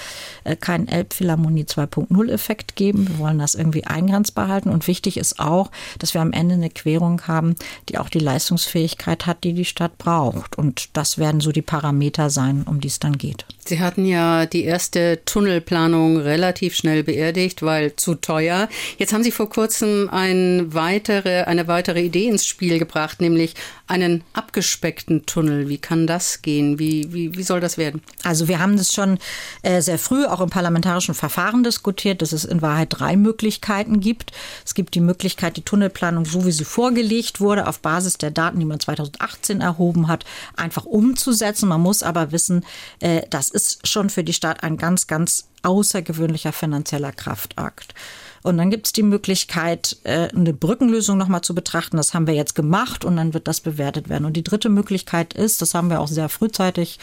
äh, 0.44 0.54
keinen 0.54 0.86
Elbphilharmonie 0.86 1.64
2.0-Effekt 1.64 2.76
geben. 2.76 3.08
Wir 3.08 3.18
wollen 3.18 3.38
das 3.38 3.54
irgendwie 3.54 3.84
eingrenzbar 3.84 4.48
halten. 4.48 4.68
Und 4.68 4.86
wichtig 4.86 5.16
ist 5.16 5.40
auch, 5.40 5.70
dass 5.98 6.12
wir 6.12 6.20
am 6.20 6.34
Ende 6.34 6.56
eine 6.56 6.68
Querung 6.68 7.22
haben, 7.26 7.54
die 7.88 7.96
auch 7.96 8.10
die 8.10 8.18
Leistungsfähigkeit 8.18 9.24
hat, 9.24 9.44
die 9.44 9.54
die 9.54 9.64
Stadt 9.64 9.96
braucht. 9.96 10.58
Und 10.58 10.90
das 10.92 11.16
werden 11.16 11.40
so 11.40 11.52
die 11.52 11.62
Parameter 11.62 12.28
sein, 12.28 12.64
um 12.68 12.82
die 12.82 12.88
es 12.88 12.98
dann 12.98 13.16
geht. 13.16 13.46
Sie 13.64 13.80
hatten 13.80 14.04
ja 14.04 14.44
die 14.44 14.64
erste 14.64 15.20
Tunnelplanung 15.24 16.18
relativ 16.18 16.74
schnell 16.74 17.02
beerdigt, 17.02 17.62
weil 17.62 17.96
zu 17.96 18.14
teuer. 18.16 18.68
Jetzt 18.98 19.14
haben 19.14 19.22
Sie 19.22 19.30
vor 19.30 19.48
kurzem 19.48 20.10
ein 20.10 20.74
weitere, 20.74 21.44
eine 21.44 21.66
weitere 21.66 22.02
Idee 22.02 22.28
ins 22.28 22.44
Spiel 22.44 22.78
gebracht, 22.78 23.21
nämlich 23.22 23.54
einen 23.86 24.22
abgespeckten 24.34 25.24
Tunnel. 25.24 25.68
Wie 25.68 25.78
kann 25.78 26.06
das 26.06 26.42
gehen? 26.42 26.78
Wie, 26.78 27.12
wie, 27.12 27.34
wie 27.36 27.42
soll 27.42 27.60
das 27.60 27.78
werden? 27.78 28.02
Also 28.22 28.48
wir 28.48 28.58
haben 28.58 28.76
das 28.76 28.92
schon 28.92 29.18
äh, 29.62 29.80
sehr 29.80 29.98
früh 29.98 30.26
auch 30.26 30.40
im 30.40 30.50
parlamentarischen 30.50 31.14
Verfahren 31.14 31.64
diskutiert, 31.64 32.20
dass 32.20 32.32
es 32.32 32.44
in 32.44 32.60
Wahrheit 32.60 32.88
drei 32.90 33.16
Möglichkeiten 33.16 34.00
gibt. 34.00 34.32
Es 34.64 34.74
gibt 34.74 34.94
die 34.94 35.00
Möglichkeit, 35.00 35.56
die 35.56 35.64
Tunnelplanung, 35.64 36.26
so 36.26 36.44
wie 36.44 36.52
sie 36.52 36.64
vorgelegt 36.64 37.40
wurde, 37.40 37.66
auf 37.66 37.80
Basis 37.80 38.18
der 38.18 38.30
Daten, 38.30 38.60
die 38.60 38.66
man 38.66 38.80
2018 38.80 39.62
erhoben 39.62 40.08
hat, 40.08 40.24
einfach 40.56 40.84
umzusetzen. 40.84 41.68
Man 41.68 41.80
muss 41.80 42.02
aber 42.02 42.32
wissen, 42.32 42.64
äh, 43.00 43.22
das 43.30 43.48
ist 43.48 43.88
schon 43.88 44.10
für 44.10 44.24
die 44.24 44.34
Stadt 44.34 44.62
ein 44.62 44.76
ganz, 44.76 45.06
ganz 45.06 45.48
außergewöhnlicher 45.62 46.52
finanzieller 46.52 47.12
Kraftakt. 47.12 47.94
Und 48.42 48.58
dann 48.58 48.70
gibt 48.70 48.86
es 48.86 48.92
die 48.92 49.02
Möglichkeit, 49.02 49.96
äh, 50.04 50.28
eine 50.34 50.52
Brückenlösung 50.52 51.16
nochmal 51.16 51.42
zu 51.42 51.54
betrachten. 51.54 51.96
Das 51.96 52.14
haben 52.14 52.26
wir 52.26 52.34
jetzt 52.34 52.54
gemacht 52.54 53.04
und 53.04 53.16
dann 53.16 53.34
wird 53.34 53.48
das 53.48 53.60
bewertet 53.60 54.08
werden. 54.08 54.24
Und 54.24 54.36
die 54.36 54.42
dritte 54.42 54.68
Möglichkeit 54.68 55.34
ist, 55.34 55.62
das 55.62 55.74
haben 55.74 55.88
wir 55.88 56.00
auch 56.00 56.08
sehr 56.08 56.28
frühzeitig 56.28 56.98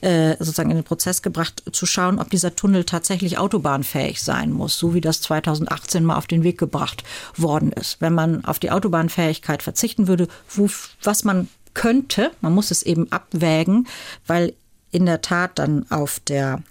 äh, 0.00 0.36
sozusagen 0.38 0.70
in 0.70 0.76
den 0.76 0.84
Prozess 0.84 1.22
gebracht, 1.22 1.62
zu 1.72 1.86
schauen, 1.86 2.18
ob 2.18 2.30
dieser 2.30 2.54
Tunnel 2.54 2.84
tatsächlich 2.84 3.38
autobahnfähig 3.38 4.22
sein 4.22 4.52
muss, 4.52 4.78
so 4.78 4.94
wie 4.94 5.00
das 5.00 5.20
2018 5.22 6.04
mal 6.04 6.16
auf 6.16 6.26
den 6.26 6.42
Weg 6.42 6.58
gebracht 6.58 7.04
worden 7.36 7.72
ist. 7.72 8.00
Wenn 8.00 8.14
man 8.14 8.44
auf 8.44 8.58
die 8.58 8.70
Autobahnfähigkeit 8.70 9.62
verzichten 9.62 10.08
würde, 10.08 10.28
wo, 10.48 10.68
was 11.02 11.24
man 11.24 11.48
könnte, 11.74 12.30
man 12.40 12.54
muss 12.54 12.70
es 12.70 12.82
eben 12.82 13.10
abwägen, 13.10 13.86
weil 14.26 14.52
in 14.92 15.06
der 15.06 15.22
Tat 15.22 15.58
dann 15.58 15.86
auf 15.90 16.20
der 16.20 16.62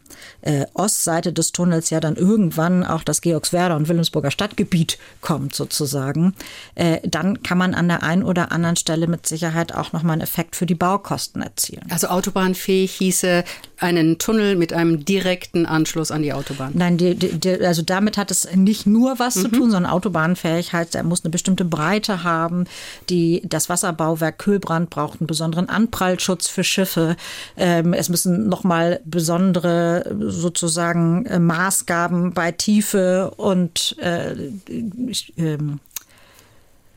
äh, 0.42 0.66
Ostseite 0.74 1.34
des 1.34 1.52
Tunnels 1.52 1.90
ja 1.90 2.00
dann 2.00 2.16
irgendwann 2.16 2.84
auch 2.84 3.04
das 3.04 3.22
Georgswerder 3.22 3.76
und 3.76 3.88
Wilhelmsburger 3.88 4.32
Stadtgebiet 4.32 4.98
kommt 5.22 5.56
sozusagen, 5.56 6.36
äh, 6.76 7.00
dann 7.04 7.44
kann 7.44 7.58
man 7.58 7.74
an 7.74 7.88
der 7.88 8.04
einen 8.04 8.24
oder 8.24 8.52
anderen 8.52 8.76
Stelle 8.76 9.08
mit 9.08 9.28
Sicherheit 9.28 9.74
auch 9.74 9.94
nochmal 9.94 10.14
einen 10.14 10.22
Effekt 10.22 10.56
für 10.56 10.66
die 10.66 10.76
Baukosten 10.76 11.42
erzielen. 11.42 11.86
Also 11.90 12.08
autobahnfähig 12.08 12.92
hieße 12.94 13.44
einen 13.80 14.20
Tunnel 14.20 14.56
mit 14.56 14.74
einem 14.74 15.04
direkten 15.06 15.66
Anschluss 15.66 16.12
an 16.12 16.22
die 16.22 16.34
Autobahn. 16.34 16.72
Nein, 16.76 16.98
die, 16.98 17.16
die, 17.16 17.66
also 17.66 17.82
damit 17.82 18.18
hat 18.18 18.30
es 18.30 18.48
nicht 18.56 18.86
nur 18.86 19.18
was 19.18 19.36
mhm. 19.36 19.42
zu 19.42 19.48
tun, 19.50 19.72
sondern 19.72 19.92
autobahnfähig 19.92 20.74
heißt, 20.74 20.96
er 20.96 21.04
muss 21.04 21.24
eine 21.24 21.32
bestimmte 21.32 21.66
Breite 21.66 22.24
haben. 22.24 22.66
Die, 23.10 23.42
das 23.46 23.70
Wasserbauwerk 23.70 24.38
Kühlbrand 24.38 24.90
braucht 24.90 25.20
einen 25.20 25.28
besonderen 25.28 25.68
Anprallschutz 25.68 26.48
für 26.48 26.64
Schiffe. 26.64 27.16
Ähm, 27.58 27.94
es 27.94 28.10
müssen 28.12 28.48
nochmal 28.48 29.02
besondere 29.06 30.16
sozusagen 30.20 31.26
äh, 31.26 31.40
Maßgaben 31.40 32.34
bei 32.34 32.52
Tiefe 32.52 33.32
und 33.38 33.96
äh, 34.00 34.34
äh, 34.34 35.58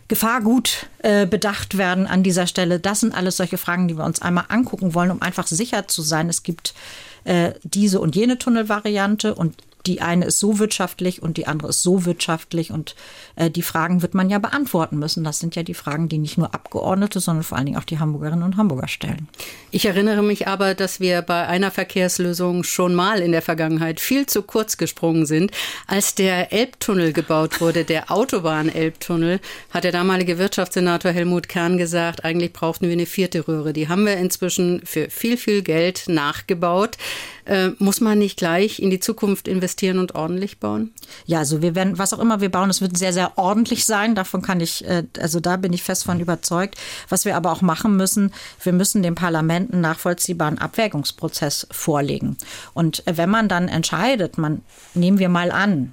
Gefahrgut 0.09 0.87
äh, 0.99 1.27
bedacht 1.27 1.79
werden 1.79 2.07
an 2.07 2.23
dieser 2.23 2.47
Stelle. 2.47 2.79
Das 2.79 3.01
sind 3.01 3.15
alles 3.15 3.39
solche 3.39 3.57
Fragen, 3.57 3.89
die 3.89 3.97
wir 3.97 4.05
uns 4.05 4.21
einmal 4.21 4.45
angucken 4.49 4.93
wollen, 4.93 5.11
um 5.11 5.23
einfach 5.23 5.47
sicher 5.47 5.89
zu 5.89 6.03
sein, 6.03 6.29
es 6.29 6.43
gibt 6.43 6.75
äh, 7.25 7.53
diese 7.63 8.01
und 8.01 8.15
jene 8.15 8.37
Tunnelvariante 8.37 9.35
und 9.35 9.55
die 9.87 10.01
eine 10.01 10.27
ist 10.27 10.39
so 10.39 10.59
wirtschaftlich 10.59 11.23
und 11.23 11.37
die 11.37 11.47
andere 11.47 11.69
ist 11.69 11.83
so 11.83 12.05
wirtschaftlich 12.05 12.71
und 12.71 12.95
äh, 13.37 13.51
die 13.51 13.63
Fragen 13.63 14.03
wird 14.03 14.15
man 14.15 14.31
ja 14.31 14.39
beantworten 14.39 14.99
müssen. 14.99 15.25
Das 15.25 15.39
sind 15.39 15.57
ja 15.57 15.63
die 15.63 15.75
Fragen, 15.75 16.09
die 16.09 16.19
nicht 16.19 16.39
nur 16.39 16.55
Abgeordnete, 16.55 17.21
sondern 17.21 17.45
vor 17.45 17.59
allen 17.59 17.67
Dingen 17.67 17.79
auch 17.79 17.85
die 17.85 17.99
Hamburgerinnen 17.99 18.45
und 18.45 18.57
Hamburger 18.57 18.89
stellen. 18.89 19.29
Ich 19.71 19.87
erinnere 19.87 20.23
mich 20.23 20.49
aber, 20.49 20.75
dass 20.75 21.01
wir 21.01 21.23
bei 21.23 21.47
einer 21.47 21.71
Verkehrslösung 21.71 22.65
schon 22.65 22.95
mal 22.95 23.21
in 23.21 23.33
der 23.33 23.43
Vergangenheit 23.43 24.01
viel 24.01 24.27
zu 24.27 24.43
kurz 24.43 24.77
gesprungen 24.77 25.27
sind. 25.27 25.51
Als 25.87 26.15
der 26.15 26.53
Elbtunnel 26.53 27.13
gebaut 27.13 27.61
wurde, 27.61 27.85
der 27.85 28.11
Autobahn-Elbtunnel, 28.11 29.41
hat 29.71 29.85
der 29.85 29.93
damalige 29.93 30.39
Wirtschaftssenator 30.39 31.13
Helmut 31.13 31.49
Kern 31.49 31.77
gesagt, 31.77 32.25
eigentlich 32.25 32.53
brauchten 32.53 32.87
wir 32.87 32.93
eine 32.93 33.07
vierte 33.07 33.47
Röhre. 33.47 33.73
Die 33.73 33.89
haben 33.89 34.07
wir 34.07 34.17
inzwischen 34.17 34.81
für 34.85 35.11
viel, 35.11 35.37
viel 35.37 35.63
Geld 35.63 36.05
nachgebaut. 36.07 36.97
Äh, 37.47 37.71
muss 37.79 38.01
man 38.01 38.19
nicht 38.19 38.39
gleich 38.39 38.81
in 38.81 38.91
die 38.91 39.01
Zukunft 39.01 39.49
investieren 39.49 39.99
und 39.99 40.15
ordentlich 40.15 40.59
bauen? 40.59 40.93
Ja, 41.27 41.39
also 41.41 41.63
wir 41.63 41.75
werden, 41.75 41.99
was 41.99 42.13
auch 42.13 42.19
immer 42.19 42.41
wir 42.41 42.51
bauen, 42.51 42.71
es 42.71 42.81
wird 42.81 42.97
sehr, 42.97 43.13
sehr 43.13 43.37
ordentlich 43.37 43.85
sein. 43.85 44.15
Davon 44.15 44.43
kann 44.43 44.61
ich, 44.61 44.85
äh, 44.87 45.05
also 45.21 45.41
da 45.41 45.57
bin 45.57 45.73
ich 45.73 45.83
fest 45.83 46.05
von 46.05 46.21
überzeugt. 46.21 46.77
Was 47.09 47.25
wir 47.25 47.37
aber 47.37 47.53
auch 47.53 47.63
machen 47.63 47.97
müssen, 47.97 48.33
wir 48.63 48.73
müssen 48.73 49.03
dem 49.03 49.15
Parlament 49.15 49.73
einen 49.73 49.83
nachvollziehbaren 49.83 50.59
Abwägungsprozess 50.59 51.67
vorlegen. 51.71 52.37
Und 52.73 53.03
wenn 53.07 53.31
man 53.31 53.49
dann 53.49 53.69
entscheidet, 53.69 54.39
man 54.39 54.63
nehmen 54.95 55.19
wir 55.19 55.29
mal 55.29 55.51
an, 55.51 55.93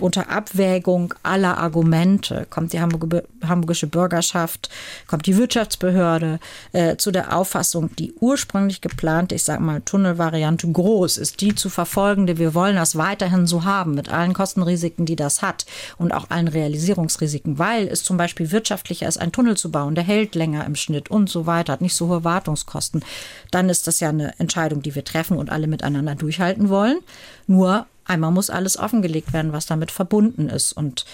unter 0.00 0.30
Abwägung 0.30 1.14
aller 1.22 1.56
Argumente 1.58 2.46
kommt 2.50 2.72
die 2.72 2.80
hamburgische 2.80 3.86
Bürgerschaft, 3.86 4.68
kommt 5.06 5.26
die 5.26 5.36
Wirtschaftsbehörde 5.36 6.38
äh, 6.72 6.96
zu 6.96 7.10
der 7.10 7.36
Auffassung, 7.36 7.94
die 7.96 8.12
ursprünglich 8.20 8.80
geplante, 8.80 9.34
ich 9.34 9.44
sage 9.44 9.62
mal, 9.62 9.80
Tunnelvariante 9.80 10.70
groß 10.70 11.16
ist, 11.16 11.40
die 11.40 11.54
zu 11.54 11.70
verfolgende. 11.70 12.36
Wir 12.36 12.54
wollen 12.54 12.76
das 12.76 12.96
weiterhin 12.96 13.46
so 13.46 13.64
haben, 13.64 13.94
mit 13.94 14.10
allen 14.10 14.34
Kostenrisiken, 14.34 15.06
die 15.06 15.16
das 15.16 15.40
hat 15.40 15.64
und 15.96 16.12
auch 16.12 16.28
allen 16.28 16.48
Realisierungsrisiken, 16.48 17.58
weil 17.58 17.88
es 17.88 18.04
zum 18.04 18.18
Beispiel 18.18 18.52
wirtschaftlicher 18.52 19.08
ist, 19.08 19.16
einen 19.16 19.32
Tunnel 19.32 19.56
zu 19.56 19.70
bauen, 19.70 19.94
der 19.94 20.04
hält 20.04 20.34
länger 20.34 20.66
im 20.66 20.76
Schnitt 20.76 21.10
und 21.10 21.30
so 21.30 21.46
weiter, 21.46 21.72
hat 21.72 21.80
nicht 21.80 21.94
so 21.94 22.08
hohe 22.08 22.24
Wartungskosten. 22.24 23.02
Dann 23.50 23.70
ist 23.70 23.86
das 23.86 24.00
ja 24.00 24.10
eine 24.10 24.38
Entscheidung, 24.38 24.82
die 24.82 24.94
wir 24.94 25.04
treffen 25.04 25.38
und 25.38 25.50
alle 25.50 25.66
miteinander 25.66 26.14
durchhalten 26.14 26.68
wollen. 26.68 26.98
Nur 27.46 27.86
Einmal 28.06 28.30
muss 28.30 28.50
alles 28.50 28.78
offengelegt 28.78 29.32
werden, 29.32 29.52
was 29.52 29.66
damit 29.66 29.90
verbunden 29.90 30.48
ist. 30.48 30.72
Und 30.72 31.04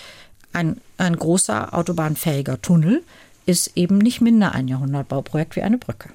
ein, 0.52 0.81
ein 0.98 1.16
großer 1.16 1.74
autobahnfähiger 1.74 2.61
Tunnel 2.61 3.02
ist 3.46 3.72
eben 3.74 3.98
nicht 3.98 4.20
minder 4.20 4.52
ein 4.52 4.68
Jahrhundertbauprojekt 4.68 5.57
wie 5.57 5.62
eine 5.62 5.78
Brücke. 5.78 6.11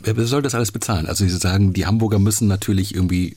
Wer 0.00 0.26
soll 0.26 0.42
das 0.42 0.54
alles 0.54 0.72
bezahlen? 0.72 1.06
Also 1.06 1.24
Sie 1.24 1.30
sagen, 1.30 1.72
die 1.72 1.86
Hamburger 1.86 2.18
müssen 2.18 2.48
natürlich 2.48 2.94
irgendwie 2.94 3.36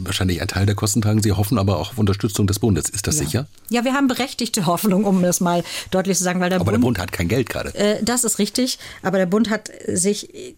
wahrscheinlich 0.00 0.40
einen 0.40 0.48
Teil 0.48 0.66
der 0.66 0.74
Kosten 0.74 1.02
tragen. 1.02 1.22
Sie 1.22 1.32
hoffen 1.32 1.58
aber 1.58 1.78
auch 1.78 1.92
auf 1.92 1.98
Unterstützung 1.98 2.46
des 2.46 2.58
Bundes. 2.58 2.88
Ist 2.88 3.06
das 3.06 3.18
ja. 3.18 3.24
sicher? 3.24 3.46
Ja, 3.70 3.84
wir 3.84 3.94
haben 3.94 4.08
berechtigte 4.08 4.66
Hoffnung, 4.66 5.04
um 5.04 5.22
das 5.22 5.40
mal 5.40 5.64
deutlich 5.90 6.18
zu 6.18 6.24
sagen, 6.24 6.40
weil 6.40 6.50
der 6.50 6.60
aber 6.60 6.66
Bund. 6.66 6.76
der 6.76 6.86
Bund 6.86 6.98
hat 6.98 7.12
kein 7.12 7.28
Geld 7.28 7.48
gerade. 7.48 7.74
Äh, 7.74 8.02
das 8.02 8.24
ist 8.24 8.38
richtig. 8.38 8.78
Aber 9.02 9.18
der 9.18 9.26
Bund 9.26 9.50
hat 9.50 9.70
sich 9.86 10.56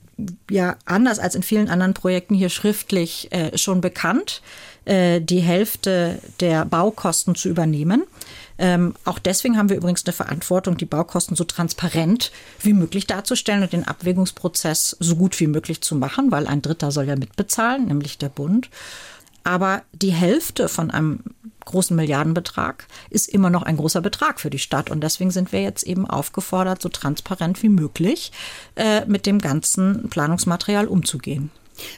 ja 0.50 0.76
anders 0.84 1.18
als 1.18 1.34
in 1.34 1.42
vielen 1.42 1.68
anderen 1.68 1.94
Projekten 1.94 2.34
hier 2.34 2.48
schriftlich 2.48 3.30
äh, 3.32 3.56
schon 3.56 3.80
bekannt. 3.80 4.42
Äh, 4.86 5.20
die 5.20 5.40
Hälfte 5.40 6.20
der 6.38 6.64
Baukosten 6.64 7.34
zu 7.34 7.48
übernehmen. 7.48 8.04
Ähm, 8.56 8.94
auch 9.04 9.18
deswegen 9.18 9.58
haben 9.58 9.68
wir 9.68 9.76
übrigens 9.76 10.06
eine 10.06 10.12
Verantwortung, 10.12 10.76
die 10.76 10.84
Baukosten 10.86 11.34
so 11.34 11.42
transparent 11.42 12.30
wie 12.60 12.72
möglich 12.72 13.06
darzustellen 13.06 13.64
und 13.64 13.72
den 13.72 13.86
Abwägungsprozess 13.86 14.96
so 15.00 15.16
gut 15.16 15.40
wie 15.40 15.48
möglich 15.48 15.80
zu 15.80 15.96
machen, 15.96 16.30
weil 16.30 16.46
ein 16.46 16.62
Dritter 16.62 16.92
soll 16.92 17.06
ja 17.06 17.16
mitbezahlen, 17.16 17.86
nämlich 17.86 18.16
der 18.16 18.28
Bund. 18.28 18.70
Aber 19.42 19.82
die 19.92 20.12
Hälfte 20.12 20.68
von 20.68 20.92
einem 20.92 21.20
großen 21.64 21.96
Milliardenbetrag 21.96 22.86
ist 23.10 23.28
immer 23.28 23.50
noch 23.50 23.64
ein 23.64 23.78
großer 23.78 24.00
Betrag 24.00 24.38
für 24.38 24.50
die 24.50 24.60
Stadt. 24.60 24.88
Und 24.88 25.02
deswegen 25.02 25.32
sind 25.32 25.50
wir 25.50 25.62
jetzt 25.62 25.82
eben 25.82 26.08
aufgefordert, 26.08 26.80
so 26.80 26.88
transparent 26.88 27.60
wie 27.64 27.68
möglich 27.70 28.30
äh, 28.76 29.04
mit 29.06 29.26
dem 29.26 29.40
ganzen 29.40 30.08
Planungsmaterial 30.10 30.86
umzugehen. 30.86 31.50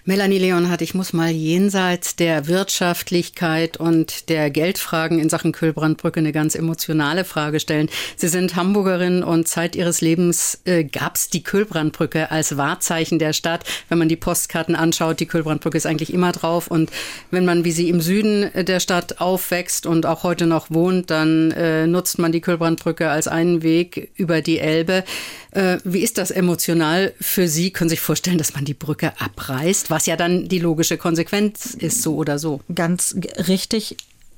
Melanie 0.05 0.39
Leonhardt, 0.39 0.83
ich 0.83 0.95
muss 0.95 1.13
mal 1.13 1.31
jenseits 1.31 2.17
der 2.17 2.47
Wirtschaftlichkeit 2.47 3.77
und 3.77 4.29
der 4.29 4.51
Geldfragen 4.51 5.19
in 5.19 5.29
Sachen 5.29 5.53
Kühlbrandbrücke 5.53 6.21
eine 6.21 6.33
ganz 6.33 6.55
emotionale 6.55 7.25
Frage 7.25 7.61
stellen. 7.61 7.89
Sie 8.17 8.29
sind 8.29 8.57
Hamburgerin 8.57 9.23
und 9.23 9.49
Zeit 9.49 9.77
Ihres 9.77 10.01
Lebens 10.01 10.61
äh, 10.65 10.85
gab 10.85 11.17
es 11.17 11.29
die 11.29 11.43
Kühlbrandbrücke 11.43 12.31
als 12.31 12.57
Wahrzeichen 12.57 13.19
der 13.19 13.33
Stadt. 13.33 13.65
Wenn 13.89 13.99
man 13.99 14.09
die 14.09 14.17
Postkarten 14.17 14.75
anschaut, 14.75 15.21
die 15.21 15.27
Kühlbrandbrücke 15.27 15.77
ist 15.77 15.87
eigentlich 15.87 16.13
immer 16.13 16.33
drauf. 16.33 16.69
Und 16.69 16.91
wenn 17.31 17.45
man 17.45 17.65
wie 17.65 17.73
sie 17.73 17.89
im 17.89 18.01
Süden 18.01 18.51
der 18.55 18.81
Stadt 18.81 19.21
aufwächst 19.21 19.87
und 19.87 20.07
auch 20.07 20.23
heute 20.23 20.47
noch 20.47 20.71
wohnt, 20.71 21.11
dann 21.11 21.51
äh, 21.53 21.87
nutzt 21.87 22.19
man 22.19 22.33
die 22.33 22.41
Kühlbrandbrücke 22.41 23.11
als 23.11 23.29
einen 23.29 23.63
Weg 23.63 24.11
über 24.17 24.43
die 24.43 24.59
Elbe. 24.59 25.05
Äh, 25.53 25.79
wie 25.85 26.01
ist 26.01 26.19
das 26.19 26.31
emotional 26.31 27.13
für 27.21 27.49
Sie? 27.49 27.71
Können 27.71 27.89
Sie 27.89 27.95
sich 27.95 28.01
vorstellen, 28.01 28.39
dass 28.39 28.55
man 28.55 28.65
die 28.65 28.75
Brücke 28.75 29.13
abreißt, 29.19 29.68
was 29.91 30.07
ja 30.07 30.17
dann 30.17 30.49
die 30.49 30.59
logische 30.59 30.97
Konsequenz 30.97 31.75
ist, 31.75 32.03
so 32.03 32.17
oder 32.17 32.39
so? 32.39 32.61
Ganz 32.75 33.17
richtig 33.49 33.97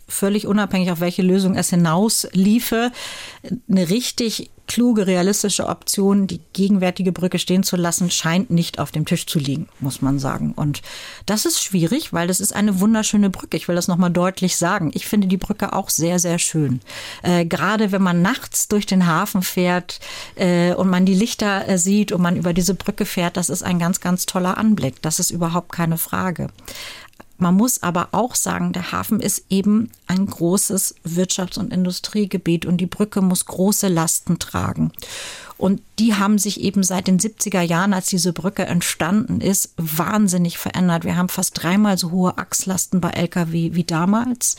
völlig 0.08 0.46
unabhängig, 0.46 0.90
auf 0.90 1.00
welche 1.00 1.22
Lösung 1.22 1.54
es 1.54 1.70
hinaus 1.70 2.26
liefe, 2.32 2.90
eine 3.68 3.88
richtig 3.88 4.50
kluge, 4.70 5.08
realistische 5.08 5.66
Option, 5.66 6.28
die 6.28 6.40
gegenwärtige 6.52 7.10
Brücke 7.10 7.40
stehen 7.40 7.64
zu 7.64 7.74
lassen, 7.74 8.08
scheint 8.08 8.50
nicht 8.50 8.78
auf 8.78 8.92
dem 8.92 9.04
Tisch 9.04 9.26
zu 9.26 9.40
liegen, 9.40 9.68
muss 9.80 10.00
man 10.00 10.20
sagen. 10.20 10.52
Und 10.54 10.80
das 11.26 11.44
ist 11.44 11.60
schwierig, 11.60 12.12
weil 12.12 12.28
das 12.28 12.38
ist 12.38 12.54
eine 12.54 12.78
wunderschöne 12.78 13.30
Brücke. 13.30 13.56
Ich 13.56 13.66
will 13.66 13.74
das 13.74 13.88
nochmal 13.88 14.12
deutlich 14.12 14.56
sagen. 14.56 14.92
Ich 14.94 15.08
finde 15.08 15.26
die 15.26 15.38
Brücke 15.38 15.72
auch 15.72 15.90
sehr, 15.90 16.20
sehr 16.20 16.38
schön. 16.38 16.78
Äh, 17.24 17.46
gerade 17.46 17.90
wenn 17.90 18.00
man 18.00 18.22
nachts 18.22 18.68
durch 18.68 18.86
den 18.86 19.08
Hafen 19.08 19.42
fährt 19.42 19.98
äh, 20.36 20.72
und 20.74 20.88
man 20.88 21.04
die 21.04 21.14
Lichter 21.14 21.66
äh, 21.66 21.76
sieht 21.76 22.12
und 22.12 22.22
man 22.22 22.36
über 22.36 22.52
diese 22.52 22.74
Brücke 22.74 23.06
fährt, 23.06 23.36
das 23.36 23.50
ist 23.50 23.64
ein 23.64 23.80
ganz, 23.80 24.00
ganz 24.00 24.24
toller 24.24 24.56
Anblick. 24.56 25.02
Das 25.02 25.18
ist 25.18 25.32
überhaupt 25.32 25.72
keine 25.72 25.98
Frage. 25.98 26.46
Man 27.40 27.56
muss 27.56 27.82
aber 27.82 28.08
auch 28.12 28.34
sagen, 28.34 28.72
der 28.72 28.92
Hafen 28.92 29.20
ist 29.20 29.46
eben 29.48 29.90
ein 30.06 30.26
großes 30.26 30.96
Wirtschafts- 31.06 31.58
und 31.58 31.72
Industriegebiet 31.72 32.66
und 32.66 32.76
die 32.76 32.86
Brücke 32.86 33.22
muss 33.22 33.46
große 33.46 33.88
Lasten 33.88 34.38
tragen. 34.38 34.92
Und 35.56 35.82
die 35.98 36.14
haben 36.14 36.38
sich 36.38 36.60
eben 36.60 36.82
seit 36.82 37.06
den 37.06 37.18
70er 37.18 37.60
Jahren, 37.60 37.92
als 37.92 38.06
diese 38.06 38.32
Brücke 38.32 38.64
entstanden 38.64 39.40
ist, 39.40 39.74
wahnsinnig 39.76 40.58
verändert. 40.58 41.04
Wir 41.04 41.16
haben 41.16 41.28
fast 41.28 41.62
dreimal 41.62 41.98
so 41.98 42.10
hohe 42.10 42.38
Achslasten 42.38 43.00
bei 43.00 43.10
Lkw 43.10 43.74
wie 43.74 43.84
damals. 43.84 44.56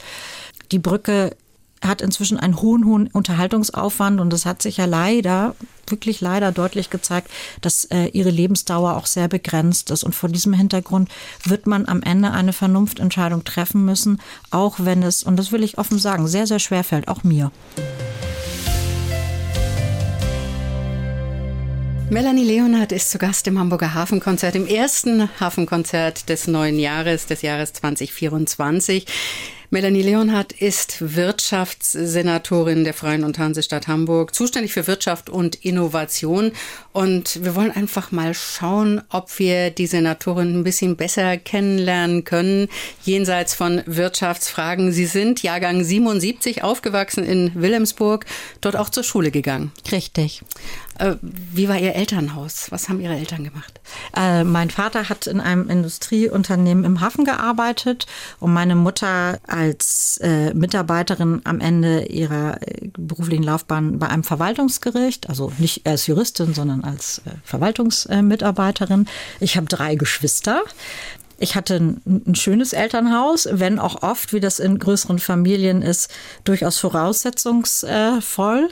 Die 0.72 0.80
Brücke 0.80 1.36
hat 1.84 2.02
inzwischen 2.02 2.40
einen 2.40 2.62
hohen, 2.62 2.86
hohen 2.86 3.08
Unterhaltungsaufwand 3.08 4.20
und 4.20 4.32
es 4.34 4.46
hat 4.46 4.62
sich 4.62 4.78
ja 4.78 4.86
leider, 4.86 5.56
wirklich 5.92 6.22
leider 6.22 6.52
deutlich 6.52 6.90
gezeigt, 6.90 7.30
dass 7.62 7.86
äh, 7.86 8.08
ihre 8.08 8.30
Lebensdauer 8.30 8.96
auch 8.96 9.06
sehr 9.06 9.28
begrenzt 9.28 9.92
ist. 9.92 10.04
Und 10.04 10.16
vor 10.16 10.30
diesem 10.30 10.54
Hintergrund 10.54 11.10
wird 11.44 11.68
man 11.68 11.88
am 11.88 12.02
Ende 12.02 12.32
eine 12.32 12.54
Vernunftentscheidung 12.54 13.44
treffen 13.44 13.86
müssen, 13.86 14.22
auch 14.50 14.78
wenn 14.80 15.04
es, 15.04 15.24
und 15.24 15.38
das 15.38 15.52
will 15.52 15.64
ich 15.64 15.78
offen 15.78 16.00
sagen, 16.00 16.28
sehr, 16.28 16.48
sehr 16.48 16.60
schwer 16.60 16.84
fällt, 16.84 17.08
auch 17.08 17.24
mir. 17.24 17.52
Melanie 22.12 22.44
Leonhardt 22.44 22.92
ist 22.92 23.10
zu 23.10 23.18
Gast 23.20 23.48
im 23.48 23.58
Hamburger 23.58 23.94
Hafenkonzert, 23.94 24.56
im 24.56 24.68
ersten 24.68 25.30
Hafenkonzert 25.40 26.28
des 26.28 26.46
neuen 26.46 26.78
Jahres, 26.78 27.26
des 27.26 27.42
Jahres 27.42 27.72
2024. 27.72 29.06
Melanie 29.74 30.02
Leonhardt 30.02 30.52
ist 30.52 31.16
Wirtschaftssenatorin 31.16 32.84
der 32.84 32.94
Freien 32.94 33.24
und 33.24 33.40
Hansestadt 33.40 33.88
Hamburg, 33.88 34.36
zuständig 34.36 34.74
für 34.74 34.86
Wirtschaft 34.86 35.30
und 35.30 35.56
Innovation. 35.64 36.52
Und 36.92 37.42
wir 37.42 37.56
wollen 37.56 37.72
einfach 37.72 38.12
mal 38.12 38.34
schauen, 38.34 39.02
ob 39.08 39.40
wir 39.40 39.70
die 39.70 39.88
Senatorin 39.88 40.60
ein 40.60 40.66
bisschen 40.66 40.98
besser 40.98 41.38
kennenlernen 41.38 42.26
können, 42.26 42.68
jenseits 43.04 43.54
von 43.54 43.82
Wirtschaftsfragen. 43.86 44.92
Sie 44.92 45.06
sind 45.06 45.42
Jahrgang 45.42 45.86
77 45.86 46.66
aufgewachsen 46.66 47.24
in 47.24 47.54
Wilhelmsburg, 47.56 48.26
dort 48.60 48.76
auch 48.76 48.90
zur 48.90 49.06
Schule 49.06 49.32
gegangen. 49.32 49.72
Richtig. 49.90 50.44
Äh, 51.00 51.16
wie 51.22 51.70
war 51.70 51.80
Ihr 51.80 51.96
Elternhaus? 51.96 52.68
Was 52.72 52.90
haben 52.90 53.00
Ihre 53.00 53.16
Eltern 53.16 53.44
gemacht? 53.44 53.80
Äh, 54.16 54.44
mein 54.44 54.70
Vater 54.70 55.10
hat 55.10 55.28
in 55.28 55.40
einem 55.40 55.70
Industrieunternehmen 55.70 56.84
im 56.84 57.00
Hafen 57.02 57.26
gearbeitet 57.26 58.06
und 58.40 58.54
meine 58.54 58.76
Mutter 58.76 59.40
als 59.62 60.18
äh, 60.24 60.54
Mitarbeiterin 60.56 61.42
am 61.44 61.60
Ende 61.60 62.06
ihrer 62.06 62.60
äh, 62.62 62.88
beruflichen 62.98 63.44
Laufbahn 63.44 64.00
bei 64.00 64.08
einem 64.08 64.24
Verwaltungsgericht, 64.24 65.30
also 65.30 65.52
nicht 65.60 65.86
als 65.86 66.08
Juristin, 66.08 66.56
sondern 66.56 66.84
als 66.84 67.20
äh, 67.26 67.32
Verwaltungsmitarbeiterin. 67.44 69.08
Ich 69.40 69.58
habe 69.58 69.68
drei 69.68 69.94
Geschwister. 69.96 70.64
Ich 71.38 71.56
hatte 71.56 71.76
ein, 71.76 72.02
ein, 72.06 72.34
schönes 72.36 72.74
Elternhaus, 72.74 73.48
wenn 73.52 73.78
auch 73.78 74.02
oft, 74.02 74.34
wie 74.34 74.40
das 74.40 74.58
in 74.60 74.80
größeren 74.80 75.20
Familien 75.20 75.84
ist, 75.84 76.10
durchaus 76.44 76.80
voraussetzungsvoll. 76.80 78.70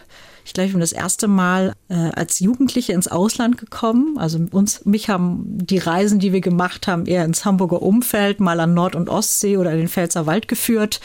Ich 0.50 0.54
glaube, 0.54 0.66
ich 0.66 0.74
bin 0.74 0.80
das 0.80 0.94
erste 0.94 1.28
Mal 1.28 1.76
äh, 1.90 1.94
als 1.94 2.40
Jugendliche 2.40 2.92
ins 2.94 3.08
Ausland 3.08 3.60
gekommen. 3.60 4.18
Also 4.18 4.40
uns, 4.50 4.84
mich 4.84 5.08
haben 5.08 5.44
die 5.46 5.78
Reisen, 5.78 6.18
die 6.18 6.34
wir 6.34 6.42
gemacht 6.42 6.88
haben, 6.88 7.06
eher 7.06 7.24
ins 7.24 7.46
Hamburger 7.46 7.84
Umfeld, 7.84 8.40
mal 8.40 8.60
an 8.60 8.74
Nord- 8.74 8.96
und 8.96 9.10
Ostsee 9.10 9.58
oder 9.58 9.72
in 9.74 9.78
den 9.78 9.88
Pfälzer 9.88 10.26
Wald 10.26 10.48
geführt. 10.48 11.02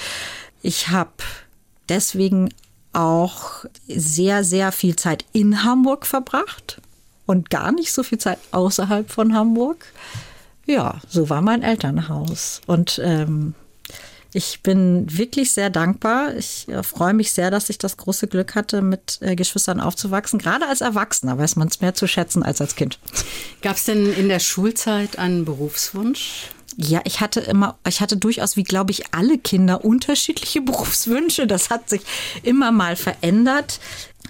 Ich 0.63 0.89
habe 0.89 1.11
deswegen 1.91 2.55
auch 2.95 3.67
sehr, 3.87 4.45
sehr 4.45 4.73
viel 4.73 4.97
Zeit 4.97 5.27
in 5.35 5.63
Hamburg 5.63 6.07
verbracht 6.07 6.81
und 7.27 7.51
gar 7.51 7.71
nicht 7.71 7.93
so 7.93 8.03
viel 8.03 8.17
Zeit 8.17 8.39
außerhalb 8.51 9.11
von 9.11 9.35
Hamburg. 9.35 9.85
Ja, 10.65 11.03
so 11.07 11.29
war 11.29 11.43
mein 11.43 11.61
Elternhaus. 11.61 12.63
Und 12.67 12.99
ähm, 13.05 13.55
ich 14.35 14.63
bin 14.63 15.07
wirklich 15.17 15.53
sehr 15.53 15.71
dankbar. 15.71 16.35
Ich 16.35 16.69
äh, 16.69 16.83
freue 16.83 17.15
mich 17.15 17.31
sehr, 17.33 17.53
dass 17.53 17.71
ich 17.71 17.79
das 17.79 17.97
große 17.97 18.27
Glück 18.27 18.57
hatte, 18.57 18.83
mit 18.83 19.19
äh, 19.21 19.37
Geschwistern 19.37 19.81
aufzuwachsen. 19.81 20.41
Gerade 20.41 20.67
als 20.67 20.81
Erwachsener 20.81 21.39
weiß 21.39 21.55
man 21.55 21.69
es 21.69 21.81
mehr 21.81 21.95
zu 21.95 22.09
schätzen 22.09 22.43
als 22.43 22.61
als 22.61 22.75
Kind. 22.75 22.99
Gab 23.63 23.77
es 23.77 23.85
denn 23.85 24.13
in 24.13 24.29
der 24.29 24.41
Schulzeit 24.41 25.21
einen 25.21 25.45
Berufswunsch? 25.45 26.49
Ja, 26.77 27.01
ich 27.05 27.21
hatte 27.21 27.41
immer, 27.41 27.79
ich 27.87 28.01
hatte 28.01 28.17
durchaus, 28.17 28.57
wie 28.57 28.65
glaube 28.65 28.91
ich, 28.91 29.15
alle 29.15 29.39
Kinder 29.39 29.85
unterschiedliche 29.85 30.61
Berufswünsche. 30.63 31.47
Das 31.47 31.71
hat 31.71 31.89
sich 31.89 32.03
immer 32.43 32.73
mal 32.73 32.97
verändert. 32.97 33.79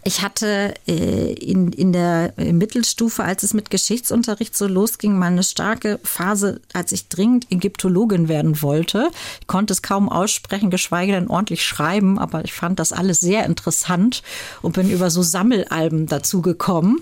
Ich 0.07 0.21
hatte 0.21 0.75
äh, 0.87 1.33
in, 1.33 1.73
in 1.73 1.95
der 1.95 2.35
Mittelstufe, 2.37 3.25
als 3.25 3.43
es 3.43 3.55
mit 3.55 3.71
Geschichtsunterricht 3.71 4.55
so 4.55 4.67
losging, 4.67 5.19
mal 5.19 5.29
eine 5.29 5.43
starke 5.43 5.99
Phase, 6.03 6.61
als 6.75 6.93
ich 6.93 7.09
dringend 7.09 7.51
Ägyptologin 7.51 8.29
werden 8.29 8.61
wollte. 8.61 9.11
Ich 9.40 9.47
konnte 9.47 9.73
es 9.73 9.81
kaum 9.81 10.11
aussprechen, 10.11 10.71
geschweige 10.71 11.12
denn 11.12 11.29
ordentlich 11.29 11.64
schreiben, 11.64 12.19
aber 12.19 12.45
ich 12.45 12.53
fand 12.53 12.79
das 12.79 12.93
alles 12.93 13.21
sehr 13.21 13.47
interessant 13.47 14.23
und 14.61 14.73
bin 14.75 14.90
über 14.90 15.09
so 15.11 15.23
Sammelalben 15.23 16.07
dazu 16.07 16.43
gekommen. 16.43 17.01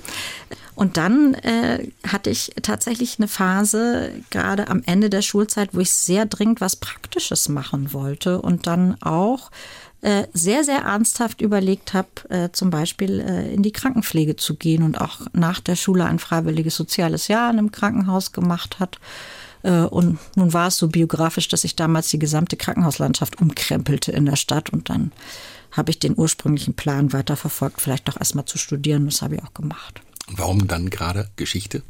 Und 0.75 0.97
dann 0.97 1.35
äh, 1.35 1.89
hatte 2.07 2.31
ich 2.31 2.53
tatsächlich 2.63 3.19
eine 3.19 3.29
Phase, 3.29 4.11
gerade 4.31 4.69
am 4.69 4.83
Ende 4.87 5.11
der 5.11 5.23
Schulzeit, 5.23 5.71
wo 5.73 5.81
ich 5.81 5.93
sehr 5.93 6.25
dringend 6.25 6.61
was 6.61 6.77
Praktisches 6.77 7.49
machen 7.49 7.93
wollte 7.93 8.41
und 8.41 8.67
dann 8.67 9.01
auch 9.03 9.51
äh, 10.03 10.27
sehr, 10.33 10.65
sehr 10.65 10.81
ernsthaft 10.81 11.41
überlegt 11.41 11.95
habe, 11.95 12.09
äh, 12.29 12.49
zum 12.53 12.71
Beispiel 12.71 13.21
äh, 13.21 13.55
in 13.55 13.63
die 13.63 13.73
Krankenpflege 13.73 14.35
zu 14.37 14.57
gehen 14.57 14.83
und 14.83 15.01
auch 15.01 15.21
nach 15.33 15.61
der 15.61 15.77
Schule 15.77 16.05
ein 16.05 16.19
freiwilliges 16.19 16.75
soziales 16.75 17.29
Jahr 17.29 17.51
in 17.51 17.59
einem 17.59 17.73
Krankenhaus 17.73 18.33
gemacht 18.33 18.81
hat. 18.81 18.99
Äh, 19.63 19.83
und 19.83 20.19
nun 20.35 20.53
war 20.53 20.67
es 20.69 20.77
so 20.77 20.89
biografisch, 20.89 21.47
dass 21.47 21.63
ich 21.63 21.77
damals 21.77 22.09
die 22.09 22.19
gesamte 22.19 22.57
Krankenhauslandschaft 22.57 23.41
umkrempelte 23.41 24.11
in 24.11 24.27
der 24.27 24.37
Stadt 24.37 24.71
und 24.71 24.91
dann 24.91 25.13
habe 25.71 25.91
ich 25.91 25.99
den 25.99 26.19
ursprünglichen 26.19 26.75
Plan 26.75 27.13
weiterverfolgt, 27.13 27.81
vielleicht 27.81 28.09
doch 28.09 28.19
erstmal 28.19 28.45
zu 28.45 28.59
studieren. 28.59 29.07
Das 29.07 29.23
habe 29.23 29.37
ich 29.37 29.43
auch 29.43 29.55
gemacht. 29.55 30.03
Warum 30.29 30.67
dann 30.67 30.91
gerade 30.91 31.31
Geschichte? 31.37 31.83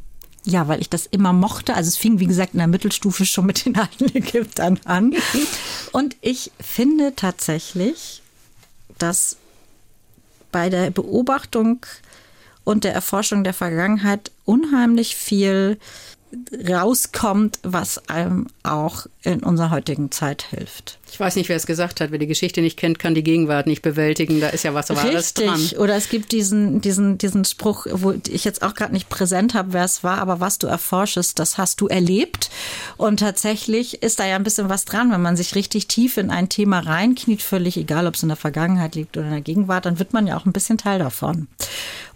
Ja, 0.45 0.67
weil 0.67 0.81
ich 0.81 0.89
das 0.89 1.05
immer 1.05 1.31
mochte. 1.31 1.73
Also 1.73 1.87
es 1.87 1.97
fing, 1.97 2.19
wie 2.19 2.27
gesagt, 2.27 2.53
in 2.53 2.59
der 2.59 2.67
Mittelstufe 2.67 3.25
schon 3.25 3.45
mit 3.45 3.65
den 3.65 3.77
alten 3.77 4.13
Ägyptern 4.15 4.79
an. 4.85 5.13
Und 5.91 6.17
ich 6.21 6.51
finde 6.59 7.15
tatsächlich, 7.15 8.21
dass 8.97 9.37
bei 10.51 10.69
der 10.69 10.91
Beobachtung 10.91 11.85
und 12.63 12.83
der 12.83 12.93
Erforschung 12.93 13.43
der 13.43 13.53
Vergangenheit 13.53 14.31
unheimlich 14.45 15.15
viel 15.15 15.77
rauskommt, 16.69 17.59
was 17.63 18.09
einem 18.09 18.47
auch 18.63 19.07
in 19.23 19.41
unserer 19.41 19.71
heutigen 19.71 20.11
Zeit 20.11 20.43
hilft. 20.49 20.99
Ich 21.09 21.19
weiß 21.19 21.35
nicht, 21.35 21.47
wer 21.47 21.55
es 21.55 21.65
gesagt 21.65 22.01
hat. 22.01 22.11
Wer 22.11 22.17
die 22.17 22.27
Geschichte 22.27 22.61
nicht 22.61 22.75
kennt, 22.75 22.99
kann 22.99 23.13
die 23.13 23.23
Gegenwart 23.23 23.67
nicht 23.67 23.81
bewältigen. 23.81 24.41
Da 24.41 24.49
ist 24.49 24.63
ja 24.63 24.73
was 24.73 24.89
Wahres 24.89 25.33
dran. 25.33 25.55
Richtig. 25.55 25.79
Oder 25.79 25.95
es 25.95 26.09
gibt 26.09 26.31
diesen, 26.31 26.81
diesen, 26.81 27.19
diesen 27.19 27.45
Spruch, 27.45 27.85
wo 27.91 28.15
ich 28.27 28.43
jetzt 28.43 28.63
auch 28.63 28.73
gerade 28.73 28.93
nicht 28.93 29.09
präsent 29.09 29.53
habe, 29.53 29.73
wer 29.73 29.85
es 29.85 30.03
war, 30.03 30.17
aber 30.17 30.39
was 30.39 30.57
du 30.57 30.67
erforschest, 30.67 31.39
das 31.39 31.57
hast 31.57 31.79
du 31.81 31.87
erlebt. 31.87 32.49
Und 32.97 33.19
tatsächlich 33.19 34.01
ist 34.01 34.19
da 34.19 34.25
ja 34.25 34.35
ein 34.35 34.43
bisschen 34.43 34.69
was 34.69 34.85
dran, 34.85 35.11
wenn 35.11 35.21
man 35.21 35.37
sich 35.37 35.55
richtig 35.55 35.87
tief 35.87 36.17
in 36.17 36.31
ein 36.31 36.49
Thema 36.49 36.79
reinkniet, 36.79 37.43
völlig 37.43 37.77
egal, 37.77 38.07
ob 38.07 38.15
es 38.15 38.23
in 38.23 38.29
der 38.29 38.35
Vergangenheit 38.35 38.95
liegt 38.95 39.15
oder 39.15 39.27
in 39.27 39.33
der 39.33 39.41
Gegenwart, 39.41 39.85
dann 39.85 39.99
wird 39.99 40.13
man 40.13 40.25
ja 40.25 40.35
auch 40.35 40.45
ein 40.45 40.53
bisschen 40.53 40.77
Teil 40.79 40.99
davon. 40.99 41.47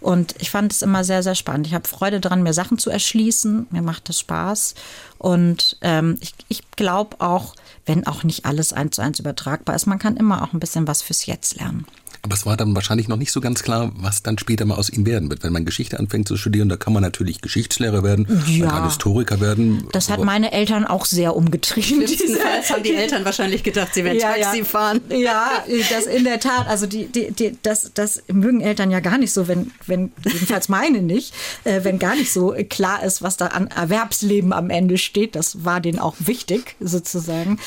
Und 0.00 0.34
ich 0.38 0.50
fand 0.50 0.72
es 0.72 0.82
immer 0.82 1.04
sehr, 1.04 1.22
sehr 1.22 1.34
spannend. 1.34 1.66
Ich 1.66 1.74
habe 1.74 1.88
Freude 1.88 2.20
daran, 2.20 2.42
mir 2.42 2.52
Sachen 2.52 2.78
zu 2.78 2.90
erschließen. 2.90 3.66
Mir 3.70 3.82
macht 3.82 4.08
das 4.08 4.20
Spaß. 4.20 4.74
Und 5.18 5.76
ähm, 5.80 6.16
ich, 6.20 6.32
ich 6.48 6.70
glaube 6.72 7.20
auch, 7.20 7.54
wenn 7.86 8.06
auch 8.06 8.22
nicht 8.22 8.44
alles 8.44 8.72
eins 8.72 8.96
zu 8.96 9.02
eins 9.02 9.18
übertragbar 9.18 9.74
ist, 9.74 9.86
man 9.86 9.98
kann 9.98 10.16
immer 10.16 10.42
auch 10.42 10.52
ein 10.52 10.60
bisschen 10.60 10.86
was 10.86 11.02
fürs 11.02 11.26
Jetzt 11.26 11.56
lernen. 11.56 11.86
Aber 12.22 12.34
es 12.34 12.46
war 12.46 12.56
dann 12.56 12.74
wahrscheinlich 12.74 13.08
noch 13.08 13.16
nicht 13.16 13.32
so 13.32 13.40
ganz 13.40 13.62
klar, 13.62 13.92
was 13.96 14.22
dann 14.22 14.38
später 14.38 14.64
mal 14.64 14.74
aus 14.74 14.90
ihm 14.90 15.06
werden 15.06 15.30
wird. 15.30 15.42
Wenn 15.42 15.52
man 15.52 15.64
Geschichte 15.64 15.98
anfängt 15.98 16.26
zu 16.26 16.36
studieren, 16.36 16.68
da 16.68 16.76
kann 16.76 16.92
man 16.92 17.02
natürlich 17.02 17.40
Geschichtslehrer 17.40 18.02
werden, 18.02 18.26
ja. 18.46 18.66
man 18.66 18.74
kann 18.74 18.84
Historiker 18.84 19.40
werden. 19.40 19.88
Das 19.92 20.10
hat 20.10 20.22
meine 20.22 20.52
Eltern 20.52 20.84
auch 20.84 21.04
sehr 21.04 21.36
umgetrieben. 21.36 22.06
Schlimmstenfalls 22.06 22.70
haben 22.70 22.82
die 22.82 22.94
Eltern 22.94 23.24
wahrscheinlich 23.24 23.62
gedacht, 23.62 23.94
sie 23.94 24.04
werden 24.04 24.18
ja, 24.18 24.32
Taxi 24.32 24.58
ja. 24.58 24.64
fahren. 24.64 25.00
Ja, 25.10 25.64
das 25.90 26.06
in 26.06 26.24
der 26.24 26.40
Tat. 26.40 26.66
Also 26.66 26.86
die, 26.86 27.06
die, 27.06 27.30
die, 27.30 27.56
das, 27.62 27.92
das 27.94 28.22
mögen 28.30 28.60
Eltern 28.60 28.90
ja 28.90 29.00
gar 29.00 29.18
nicht 29.18 29.32
so, 29.32 29.48
wenn, 29.48 29.70
wenn 29.86 30.12
jedenfalls 30.24 30.68
meine 30.68 31.02
nicht, 31.02 31.34
äh, 31.64 31.84
wenn 31.84 31.98
gar 31.98 32.16
nicht 32.16 32.32
so 32.32 32.54
klar 32.68 33.02
ist, 33.02 33.22
was 33.22 33.36
da 33.36 33.48
an 33.48 33.68
Erwerbsleben 33.68 34.52
am 34.52 34.70
Ende 34.70 34.98
steht. 34.98 35.36
Das 35.36 35.64
war 35.64 35.80
denen 35.80 35.98
auch 35.98 36.16
wichtig, 36.18 36.76
sozusagen. 36.80 37.58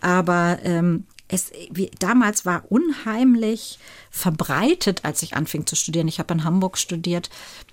Aber 0.00 0.58
ähm, 0.62 1.04
es, 1.34 1.50
wie, 1.70 1.90
damals 1.98 2.46
war 2.46 2.62
unheimlich 2.70 3.78
verbreitet, 4.10 5.04
als 5.04 5.22
ich 5.22 5.36
anfing 5.36 5.66
zu 5.66 5.76
studieren. 5.76 6.08
Ich 6.08 6.18
habe 6.18 6.32
in 6.32 6.44
Hamburg 6.44 6.78
studiert, 6.78 7.28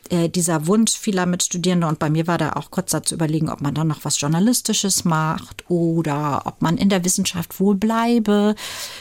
äh, 0.10 0.30
dieser 0.30 0.68
Wunsch 0.68 0.92
vieler 0.98 1.26
Mitstudierender 1.26 1.88
und 1.88 2.00
bei 2.00 2.10
mir 2.10 2.28
war 2.28 2.38
da 2.38 2.54
auch 2.54 2.72
kurz 2.72 2.92
dazu 2.92 3.16
überlegen, 3.16 3.50
ob 3.50 3.62
man 3.62 3.74
dann 3.74 3.88
noch 3.88 4.04
was 4.04 4.20
Journalistisches 4.20 5.06
macht 5.06 5.70
oder 5.70 6.44
ob 6.46 6.62
man 6.62 6.78
in 6.78 6.90
der 6.90 7.06
Wissenschaft 7.06 7.60
wohl 7.60 7.76
bleibe. 7.76 8.56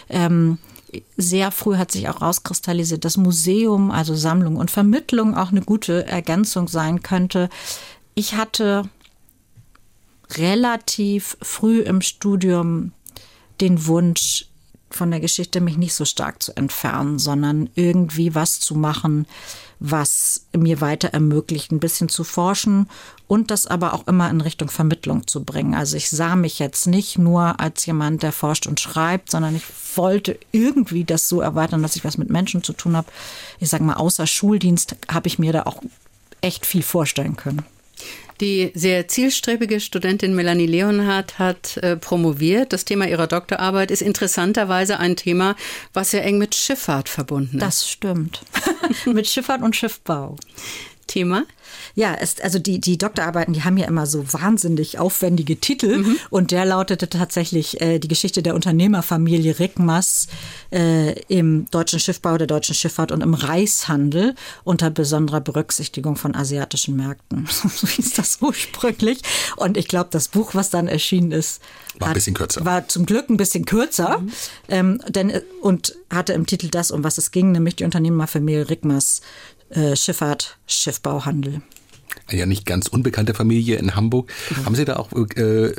Ähm, 0.08 0.58
sehr 1.16 1.50
früh 1.52 1.76
hat 1.76 1.92
sich 1.92 2.08
auch 2.08 2.20
rauskristallisiert, 2.20 3.04
dass 3.04 3.16
Museum, 3.16 3.90
also 3.90 4.14
Sammlung 4.14 4.56
und 4.56 4.70
Vermittlung 4.70 5.36
auch 5.36 5.50
eine 5.50 5.62
gute 5.62 6.06
Ergänzung 6.06 6.68
sein 6.68 7.02
könnte. 7.02 7.48
Ich 8.14 8.34
hatte 8.34 8.88
relativ 10.36 11.36
früh 11.40 11.80
im 11.80 12.02
Studium 12.02 12.92
den 13.60 13.86
Wunsch, 13.86 14.49
von 14.90 15.10
der 15.10 15.20
Geschichte 15.20 15.60
mich 15.60 15.76
nicht 15.76 15.94
so 15.94 16.04
stark 16.04 16.42
zu 16.42 16.56
entfernen, 16.56 17.18
sondern 17.18 17.70
irgendwie 17.74 18.34
was 18.34 18.60
zu 18.60 18.74
machen, 18.74 19.26
was 19.78 20.42
mir 20.54 20.80
weiter 20.80 21.08
ermöglicht, 21.08 21.72
ein 21.72 21.80
bisschen 21.80 22.08
zu 22.08 22.22
forschen 22.22 22.88
und 23.26 23.50
das 23.50 23.66
aber 23.66 23.94
auch 23.94 24.06
immer 24.06 24.28
in 24.28 24.40
Richtung 24.42 24.68
Vermittlung 24.68 25.26
zu 25.26 25.42
bringen. 25.42 25.74
Also 25.74 25.96
ich 25.96 26.10
sah 26.10 26.36
mich 26.36 26.58
jetzt 26.58 26.86
nicht 26.86 27.16
nur 27.16 27.58
als 27.60 27.86
jemand, 27.86 28.22
der 28.22 28.32
forscht 28.32 28.66
und 28.66 28.78
schreibt, 28.78 29.30
sondern 29.30 29.56
ich 29.56 29.64
wollte 29.96 30.38
irgendwie 30.52 31.04
das 31.04 31.28
so 31.28 31.40
erweitern, 31.40 31.82
dass 31.82 31.96
ich 31.96 32.04
was 32.04 32.18
mit 32.18 32.28
Menschen 32.28 32.62
zu 32.62 32.74
tun 32.74 32.96
habe. 32.96 33.08
Ich 33.58 33.70
sage 33.70 33.84
mal, 33.84 33.94
außer 33.94 34.26
Schuldienst 34.26 34.96
habe 35.08 35.28
ich 35.28 35.38
mir 35.38 35.52
da 35.52 35.62
auch 35.62 35.82
echt 36.42 36.66
viel 36.66 36.82
vorstellen 36.82 37.36
können. 37.36 37.64
Die 38.40 38.72
sehr 38.74 39.06
zielstrebige 39.06 39.80
Studentin 39.80 40.34
Melanie 40.34 40.66
Leonhardt 40.66 41.38
hat 41.38 41.76
äh, 41.78 41.96
promoviert. 41.96 42.72
Das 42.72 42.86
Thema 42.86 43.06
ihrer 43.06 43.26
Doktorarbeit 43.26 43.90
ist 43.90 44.00
interessanterweise 44.00 44.98
ein 44.98 45.16
Thema, 45.16 45.56
was 45.92 46.12
sehr 46.12 46.24
eng 46.24 46.38
mit 46.38 46.54
Schifffahrt 46.54 47.10
verbunden 47.10 47.58
ist. 47.58 47.62
Das 47.62 47.88
stimmt. 47.88 48.42
mit 49.04 49.26
Schifffahrt 49.26 49.62
und 49.62 49.76
Schiffbau. 49.76 50.36
Thema? 51.10 51.44
Ja, 51.94 52.14
es, 52.14 52.40
also 52.40 52.58
die, 52.58 52.80
die 52.80 52.96
Doktorarbeiten, 52.96 53.52
die 53.52 53.64
haben 53.64 53.76
ja 53.76 53.86
immer 53.86 54.06
so 54.06 54.32
wahnsinnig 54.32 54.98
aufwendige 54.98 55.58
Titel. 55.58 55.98
Mhm. 55.98 56.16
Und 56.30 56.50
der 56.52 56.64
lautete 56.64 57.08
tatsächlich 57.08 57.80
äh, 57.80 57.98
die 57.98 58.08
Geschichte 58.08 58.42
der 58.42 58.54
Unternehmerfamilie 58.54 59.58
Rickmas 59.58 60.28
äh, 60.72 61.20
im 61.22 61.66
deutschen 61.70 61.98
Schiffbau, 61.98 62.38
der 62.38 62.46
deutschen 62.46 62.74
Schifffahrt 62.74 63.10
und 63.12 63.22
im 63.22 63.34
Reishandel 63.34 64.34
unter 64.62 64.90
besonderer 64.90 65.40
Berücksichtigung 65.40 66.16
von 66.16 66.34
asiatischen 66.34 66.96
Märkten. 66.96 67.46
so 67.74 67.88
hieß 67.88 68.14
das 68.14 68.38
ursprünglich. 68.40 69.20
Und 69.56 69.76
ich 69.76 69.88
glaube, 69.88 70.08
das 70.12 70.28
Buch, 70.28 70.54
was 70.54 70.70
dann 70.70 70.86
erschienen 70.86 71.32
ist, 71.32 71.60
war 71.98 72.08
ein 72.08 72.14
bisschen 72.14 72.34
kürzer. 72.34 72.64
War 72.64 72.86
zum 72.88 73.04
Glück 73.04 73.28
ein 73.28 73.36
bisschen 73.36 73.64
kürzer. 73.64 74.18
Mhm. 74.18 74.30
Ähm, 74.68 75.02
denn, 75.08 75.30
äh, 75.30 75.42
und 75.60 75.96
hatte 76.08 76.32
im 76.32 76.46
Titel 76.46 76.68
das, 76.68 76.90
um 76.90 77.04
was 77.04 77.18
es 77.18 77.30
ging, 77.30 77.52
nämlich 77.52 77.76
die 77.76 77.84
Unternehmerfamilie 77.84 78.70
Rickmas 78.70 79.20
äh, 79.20 79.24
Schifffahrt, 79.94 80.58
Schiffbau, 80.66 81.24
Handel. 81.24 81.62
Ja 82.30 82.46
nicht 82.46 82.66
ganz 82.66 82.86
unbekannte 82.86 83.34
Familie 83.34 83.76
in 83.76 83.94
Hamburg. 83.94 84.32
Mhm. 84.50 84.66
Haben 84.66 84.74
Sie 84.74 84.84
da 84.84 84.96
auch 84.96 85.12
äh, 85.12 85.72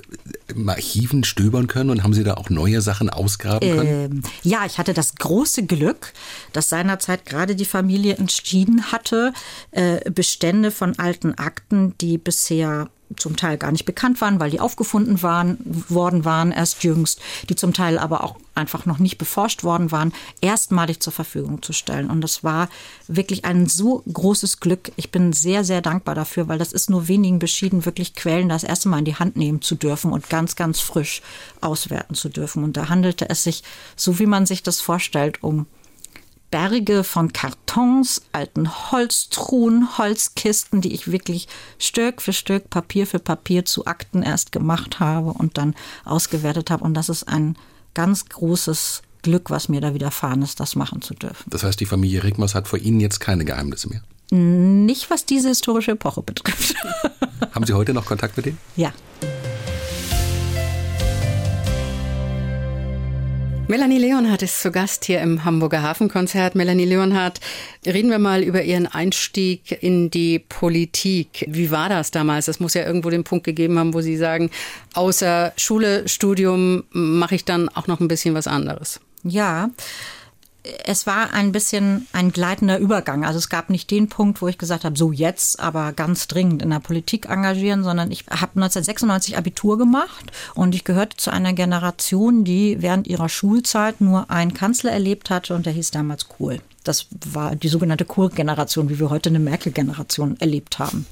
im 0.48 0.70
Archiven 0.70 1.24
stöbern 1.24 1.68
können 1.68 1.90
und 1.90 2.04
haben 2.04 2.14
Sie 2.14 2.24
da 2.24 2.36
auch 2.36 2.50
neue 2.50 2.82
Sachen 2.82 3.10
ausgraben 3.10 3.78
können? 3.78 4.12
Ähm, 4.12 4.24
ja, 4.44 4.66
ich 4.66 4.78
hatte 4.78 4.94
das 4.94 5.16
große 5.16 5.66
Glück, 5.66 6.14
dass 6.54 6.70
seinerzeit 6.70 7.26
gerade 7.26 7.56
die 7.56 7.66
Familie 7.66 8.16
entschieden 8.16 8.92
hatte, 8.92 9.34
äh, 9.72 10.10
Bestände 10.12 10.72
von 10.72 10.98
alten 11.00 11.36
Akten, 11.36 11.96
die 12.00 12.18
bisher 12.18 12.90
zum 13.18 13.36
Teil 13.36 13.58
gar 13.58 13.72
nicht 13.72 13.86
bekannt 13.86 14.22
waren, 14.22 14.40
weil 14.40 14.52
die 14.52 14.60
aufgefunden 14.60 15.22
waren, 15.22 15.58
worden 15.90 16.26
waren 16.26 16.52
erst 16.52 16.84
jüngst, 16.84 17.20
die 17.50 17.56
zum 17.56 17.74
Teil 17.74 17.98
aber 18.00 18.24
auch 18.24 18.38
einfach 18.56 18.86
noch 18.86 19.00
nicht 19.00 19.18
beforscht 19.18 19.64
worden 19.64 19.92
waren, 19.92 20.14
erstmalig 20.42 21.00
zur 21.00 21.14
Verfügung 21.14 21.62
zu 21.62 21.74
stellen. 21.74 22.10
Und 22.10 22.22
das 22.22 22.44
war 22.44 22.70
wirklich 23.08 23.46
ein 23.46 23.68
so 23.68 24.04
großes 24.12 24.60
Glück. 24.60 24.92
Ich 24.96 25.12
bin 25.12 25.34
sehr, 25.34 25.64
sehr 25.64 25.82
dankbar 25.82 26.16
dafür, 26.16 26.41
weil 26.48 26.60
das 26.60 26.74
ist 26.74 26.90
nur 26.90 27.08
wenigen 27.08 27.40
beschieden, 27.40 27.86
wirklich 27.86 28.14
Quellen 28.14 28.50
das 28.50 28.64
erste 28.64 28.90
Mal 28.90 29.00
in 29.00 29.06
die 29.06 29.16
Hand 29.16 29.36
nehmen 29.36 29.62
zu 29.62 29.76
dürfen 29.76 30.12
und 30.12 30.30
ganz, 30.30 30.56
ganz 30.56 30.80
frisch 30.80 31.22
auswerten 31.62 32.16
zu 32.16 32.30
dürfen. 32.30 32.64
Und 32.64 32.78
da 32.78 32.90
handelte 32.90 33.30
es 33.30 33.44
sich, 33.44 33.64
so 33.96 34.20
wie 34.20 34.26
man 34.26 34.46
sich 34.46 34.64
das 34.64 34.82
vorstellt, 34.82 35.44
um 35.44 35.68
Berge 36.52 37.06
von 37.06 37.32
Kartons, 37.32 38.24
alten 38.34 38.70
Holztruhen, 38.92 39.98
Holzkisten, 39.98 40.82
die 40.82 40.94
ich 40.94 41.12
wirklich 41.12 41.48
Stück 41.80 42.22
für 42.22 42.34
Stück, 42.34 42.70
Papier 42.70 43.08
für 43.08 43.20
Papier 43.20 43.64
zu 43.64 43.86
Akten 43.86 44.22
erst 44.22 44.52
gemacht 44.52 45.00
habe 45.00 45.32
und 45.32 45.58
dann 45.58 45.74
ausgewertet 46.04 46.70
habe. 46.70 46.84
Und 46.84 46.94
das 46.94 47.08
ist 47.08 47.24
ein 47.24 47.56
ganz 47.94 48.26
großes 48.26 49.02
Glück, 49.22 49.50
was 49.50 49.70
mir 49.70 49.82
da 49.82 49.94
widerfahren 49.94 50.42
ist, 50.42 50.60
das 50.60 50.76
machen 50.76 51.02
zu 51.02 51.14
dürfen. 51.14 51.50
Das 51.50 51.64
heißt, 51.64 51.80
die 51.80 51.86
Familie 51.86 52.24
Rigmers 52.24 52.54
hat 52.54 52.68
vor 52.68 52.80
Ihnen 52.80 53.00
jetzt 53.00 53.20
keine 53.20 53.46
Geheimnisse 53.46 53.88
mehr? 53.88 54.02
Nicht, 54.34 55.10
was 55.10 55.26
diese 55.26 55.50
historische 55.50 55.92
Epoche 55.92 56.22
betrifft. 56.22 56.74
Haben 57.54 57.66
Sie 57.66 57.74
heute 57.74 57.94
noch 57.94 58.06
Kontakt 58.06 58.38
mit 58.38 58.46
denen? 58.46 58.58
Ja. 58.78 58.94
Melanie 63.68 64.00
Leonhardt 64.00 64.42
ist 64.42 64.62
zu 64.62 64.72
Gast 64.72 65.04
hier 65.04 65.20
im 65.20 65.44
Hamburger 65.44 65.82
Hafenkonzert. 65.82 66.56
Melanie 66.56 66.86
Leonhardt, 66.86 67.42
reden 67.86 68.10
wir 68.10 68.20
mal 68.20 68.42
über 68.42 68.64
Ihren 68.64 68.88
Einstieg 68.88 69.84
in 69.84 70.10
die 70.10 70.40
Politik. 70.40 71.46
Wie 71.50 71.70
war 71.70 71.90
das 71.90 72.12
damals? 72.12 72.46
Das 72.46 72.62
muss 72.62 72.74
ja 72.74 72.86
irgendwo 72.86 73.10
den 73.10 73.26
Punkt 73.26 73.44
gegeben 73.44 73.78
haben, 73.80 73.94
wo 73.94 74.00
Sie 74.00 74.16
sagen, 74.16 74.50
außer 74.94 75.52
Schule, 75.58 76.08
Studium 76.08 76.84
mache 76.92 77.36
ich 77.36 77.44
dann 77.44 77.68
auch 77.68 77.88
noch 77.88 78.00
ein 78.00 78.08
bisschen 78.08 78.34
was 78.34 78.48
anderes. 78.48 79.02
Ja, 79.24 79.70
es 80.64 81.08
war 81.08 81.34
ein 81.34 81.52
bisschen 81.52 82.08
ein 82.14 82.32
gleitender 82.32 82.78
Übergang. 82.78 83.26
Also 83.26 83.40
es 83.40 83.50
gab 83.50 83.70
nicht 83.70 83.90
den 83.90 84.10
Punkt, 84.10 84.42
wo 84.42 84.48
ich 84.48 84.58
gesagt 84.58 84.84
habe, 84.84 84.98
so 84.98 85.12
jetzt 85.12 85.60
aber 85.60 85.92
ganz 85.94 86.28
dringend 86.28 86.62
in 86.62 86.70
der 86.70 86.80
Politik 86.80 87.28
engagieren, 87.30 87.84
sondern 87.84 88.12
ich 88.12 88.26
habe 88.28 88.52
1996 88.56 89.38
Abitur 89.38 89.78
gemacht 89.78 90.32
und 90.54 90.76
ich 90.76 90.84
gehörte 90.84 91.18
zu 91.18 91.32
einer 91.32 91.54
Generation, 91.54 92.44
die 92.44 92.82
während 92.82 93.08
ihrer 93.08 93.30
Schulzeit 93.30 94.02
nur 94.02 94.30
einen 94.30 94.54
Kanzler 94.54 94.92
erlebt 94.92 95.30
hatte 95.30 95.56
und 95.56 95.66
der 95.66 95.74
hieß 95.74 95.92
damals 95.92 96.28
Kohl. 96.28 96.60
Das 96.84 97.08
war 97.32 97.56
die 97.56 97.68
sogenannte 97.68 98.06
Kohl-Generation, 98.06 98.90
wie 98.90 99.00
wir 99.00 99.10
heute 99.10 99.30
eine 99.30 99.40
Merkel-Generation 99.40 100.40
erlebt 100.40 100.80
haben. 100.80 101.06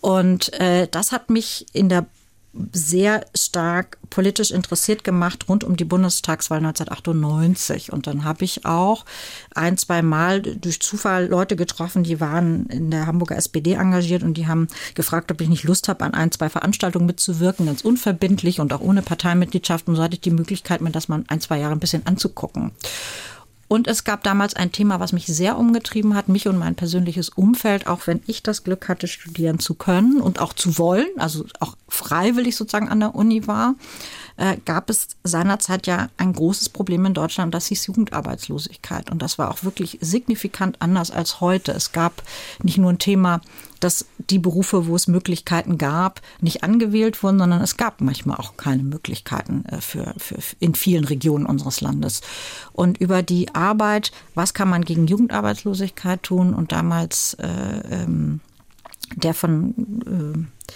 Und 0.00 0.52
äh, 0.54 0.88
das 0.88 1.12
hat 1.12 1.30
mich 1.30 1.66
in 1.72 1.88
der 1.88 2.06
sehr 2.72 3.26
stark 3.34 3.98
politisch 4.10 4.50
interessiert 4.50 5.04
gemacht 5.04 5.48
rund 5.48 5.64
um 5.64 5.76
die 5.76 5.84
Bundestagswahl 5.84 6.58
1998. 6.58 7.92
Und 7.92 8.06
dann 8.06 8.24
habe 8.24 8.44
ich 8.44 8.64
auch 8.64 9.04
ein, 9.54 9.76
zwei 9.76 10.02
Mal 10.02 10.42
durch 10.42 10.80
Zufall 10.80 11.26
Leute 11.26 11.56
getroffen, 11.56 12.04
die 12.04 12.20
waren 12.20 12.66
in 12.66 12.90
der 12.90 13.06
Hamburger 13.06 13.36
SPD 13.36 13.74
engagiert 13.74 14.22
und 14.22 14.34
die 14.34 14.46
haben 14.46 14.68
gefragt, 14.94 15.30
ob 15.32 15.40
ich 15.40 15.48
nicht 15.48 15.64
Lust 15.64 15.88
habe, 15.88 16.04
an 16.04 16.14
ein, 16.14 16.32
zwei 16.32 16.48
Veranstaltungen 16.48 17.06
mitzuwirken, 17.06 17.66
ganz 17.66 17.82
unverbindlich 17.82 18.60
und 18.60 18.72
auch 18.72 18.80
ohne 18.80 19.02
Parteimitgliedschaft. 19.02 19.88
Und 19.88 19.96
so 19.96 20.02
hatte 20.02 20.14
ich 20.14 20.20
die 20.20 20.30
Möglichkeit, 20.30 20.80
mir 20.80 20.90
das 20.90 21.08
mal 21.08 21.24
ein, 21.28 21.40
zwei 21.40 21.58
Jahre 21.58 21.72
ein 21.72 21.80
bisschen 21.80 22.06
anzugucken. 22.06 22.72
Und 23.68 23.88
es 23.88 24.04
gab 24.04 24.22
damals 24.22 24.54
ein 24.54 24.70
Thema, 24.70 25.00
was 25.00 25.12
mich 25.12 25.26
sehr 25.26 25.58
umgetrieben 25.58 26.14
hat, 26.14 26.28
mich 26.28 26.46
und 26.46 26.56
mein 26.56 26.76
persönliches 26.76 27.30
Umfeld, 27.30 27.86
auch 27.88 28.06
wenn 28.06 28.22
ich 28.26 28.42
das 28.42 28.62
Glück 28.62 28.88
hatte, 28.88 29.08
studieren 29.08 29.58
zu 29.58 29.74
können 29.74 30.20
und 30.20 30.38
auch 30.40 30.52
zu 30.52 30.78
wollen, 30.78 31.08
also 31.16 31.44
auch 31.58 31.76
freiwillig 31.88 32.54
sozusagen 32.54 32.88
an 32.88 33.00
der 33.00 33.14
Uni 33.14 33.46
war, 33.46 33.74
äh, 34.36 34.56
gab 34.64 34.88
es 34.88 35.08
seinerzeit 35.24 35.86
ja 35.86 36.08
ein 36.16 36.32
großes 36.32 36.68
Problem 36.68 37.06
in 37.06 37.14
Deutschland, 37.14 37.54
das 37.54 37.66
hieß 37.66 37.86
Jugendarbeitslosigkeit. 37.86 39.10
Und 39.10 39.20
das 39.20 39.38
war 39.38 39.50
auch 39.50 39.64
wirklich 39.64 39.98
signifikant 40.00 40.80
anders 40.80 41.10
als 41.10 41.40
heute. 41.40 41.72
Es 41.72 41.92
gab 41.92 42.22
nicht 42.62 42.78
nur 42.78 42.90
ein 42.90 42.98
Thema, 42.98 43.40
dass 43.80 44.06
die 44.18 44.38
Berufe, 44.38 44.86
wo 44.86 44.96
es 44.96 45.06
Möglichkeiten 45.06 45.78
gab, 45.78 46.20
nicht 46.40 46.62
angewählt 46.62 47.22
wurden, 47.22 47.38
sondern 47.38 47.60
es 47.60 47.76
gab 47.76 48.00
manchmal 48.00 48.38
auch 48.38 48.56
keine 48.56 48.82
Möglichkeiten 48.82 49.64
äh, 49.66 49.80
für, 49.80 50.14
für 50.16 50.36
in 50.58 50.74
vielen 50.74 51.04
Regionen 51.04 51.46
unseres 51.46 51.80
Landes. 51.80 52.20
Und 52.72 52.98
über 52.98 53.22
die 53.22 53.54
Arbeit, 53.54 54.12
was 54.34 54.54
kann 54.54 54.68
man 54.68 54.84
gegen 54.84 55.06
Jugendarbeitslosigkeit 55.06 56.22
tun? 56.22 56.54
Und 56.54 56.72
damals 56.72 57.34
äh, 57.34 57.48
ähm, 57.90 58.40
der 59.14 59.34
von 59.34 59.74
äh, 60.06 60.66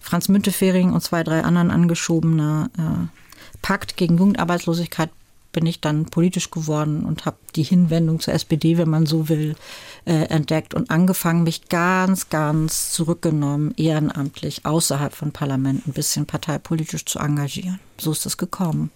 Franz 0.00 0.28
Müntefering 0.28 0.92
und 0.92 1.02
zwei, 1.02 1.22
drei 1.22 1.42
anderen 1.42 1.70
angeschobene 1.70 2.70
äh, 2.78 3.18
Pakt 3.62 3.96
gegen 3.96 4.18
Jugendarbeitslosigkeit 4.18 5.10
bin 5.58 5.66
ich 5.66 5.80
dann 5.80 6.04
politisch 6.04 6.52
geworden 6.52 7.04
und 7.04 7.26
habe 7.26 7.36
die 7.56 7.64
Hinwendung 7.64 8.20
zur 8.20 8.32
SPD, 8.32 8.78
wenn 8.78 8.88
man 8.88 9.06
so 9.06 9.28
will, 9.28 9.56
äh, 10.04 10.12
entdeckt 10.28 10.72
und 10.72 10.88
angefangen, 10.88 11.42
mich 11.42 11.68
ganz, 11.68 12.28
ganz 12.28 12.92
zurückgenommen, 12.92 13.74
ehrenamtlich, 13.76 14.64
außerhalb 14.64 15.12
von 15.12 15.32
Parlament 15.32 15.88
ein 15.88 15.94
bisschen 15.94 16.26
parteipolitisch 16.26 17.06
zu 17.06 17.18
engagieren. 17.18 17.80
So 17.98 18.12
ist 18.12 18.24
es 18.24 18.36
gekommen. 18.36 18.92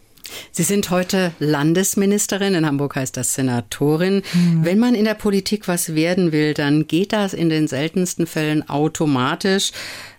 Sie 0.53 0.63
sind 0.63 0.91
heute 0.91 1.33
Landesministerin, 1.41 2.55
in 2.55 2.65
Hamburg 2.65 2.95
heißt 2.95 3.17
das 3.17 3.35
Senatorin. 3.35 4.23
Mhm. 4.33 4.65
Wenn 4.65 4.79
man 4.79 4.95
in 4.95 5.05
der 5.05 5.15
Politik 5.15 5.67
was 5.67 5.97
werden 5.97 6.31
will, 6.31 6.55
dann 6.55 6.87
geht 6.87 7.13
das 7.13 7.35
in 7.35 7.49
den 7.49 7.67
seltensten 7.67 8.29
Fällen 8.29 8.69
automatisch. 8.69 9.73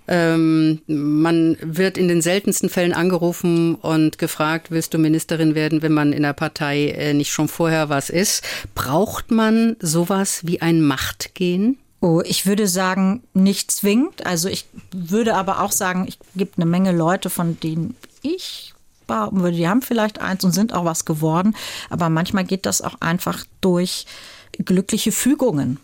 Ähm, 0.08 0.82
man 0.88 1.58
wird 1.62 1.98
in 1.98 2.08
den 2.08 2.22
seltensten 2.22 2.70
Fällen 2.70 2.94
angerufen 2.94 3.76
und 3.76 4.18
gefragt, 4.18 4.70
willst 4.70 4.94
du 4.94 4.98
Ministerin 4.98 5.56
werden, 5.56 5.82
wenn 5.82 5.94
man 5.94 6.14
in 6.14 6.24
der 6.24 6.34
Partei 6.34 6.90
äh, 6.90 7.14
nicht 7.14 7.32
schon 7.32 7.48
vorher 7.48 7.90
was 7.90 8.10
ist. 8.10 8.44
Braucht 8.76 9.32
man 9.32 9.76
sowas 9.80 10.42
wie 10.44 10.62
ein 10.62 10.82
Machtgehen? 10.82 11.78
Oh, 12.02 12.22
ich 12.26 12.46
würde 12.46 12.68
sagen, 12.68 13.24
nicht 13.34 13.72
zwingend. 13.72 14.26
Also 14.26 14.50
ich 14.50 14.66
würde 14.92 15.36
aber 15.36 15.62
auch 15.62 15.72
sagen, 15.72 16.06
es 16.08 16.18
gibt 16.36 16.58
eine 16.58 16.66
Menge 16.66 16.92
Leute, 16.92 17.30
von 17.30 17.58
denen 17.62 17.96
ich 18.22 18.74
behaupten 19.08 19.42
würde, 19.42 19.58
die 19.58 19.68
haben 19.68 19.82
vielleicht 19.82 20.20
eins 20.20 20.44
und 20.44 20.52
sind 20.52 20.74
auch 20.74 20.86
was 20.86 21.06
geworden. 21.06 21.56
Aber 21.90 22.10
manchmal 22.10 22.44
geht 22.44 22.66
das 22.66 22.82
auch 22.82 22.96
einfach 23.00 23.46
durch 23.62 24.06
glückliche 24.52 25.12
Fügungen. 25.12 25.80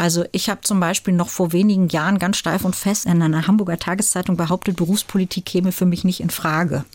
Also 0.00 0.24
ich 0.32 0.48
habe 0.48 0.62
zum 0.62 0.80
Beispiel 0.80 1.12
noch 1.12 1.28
vor 1.28 1.52
wenigen 1.52 1.88
Jahren 1.88 2.18
ganz 2.18 2.38
steif 2.38 2.64
und 2.64 2.74
fest 2.74 3.04
in 3.04 3.20
einer 3.20 3.46
Hamburger 3.46 3.78
Tageszeitung 3.78 4.34
behauptet, 4.34 4.76
Berufspolitik 4.76 5.44
käme 5.44 5.72
für 5.72 5.84
mich 5.84 6.04
nicht 6.04 6.20
in 6.20 6.30
Frage. 6.30 6.86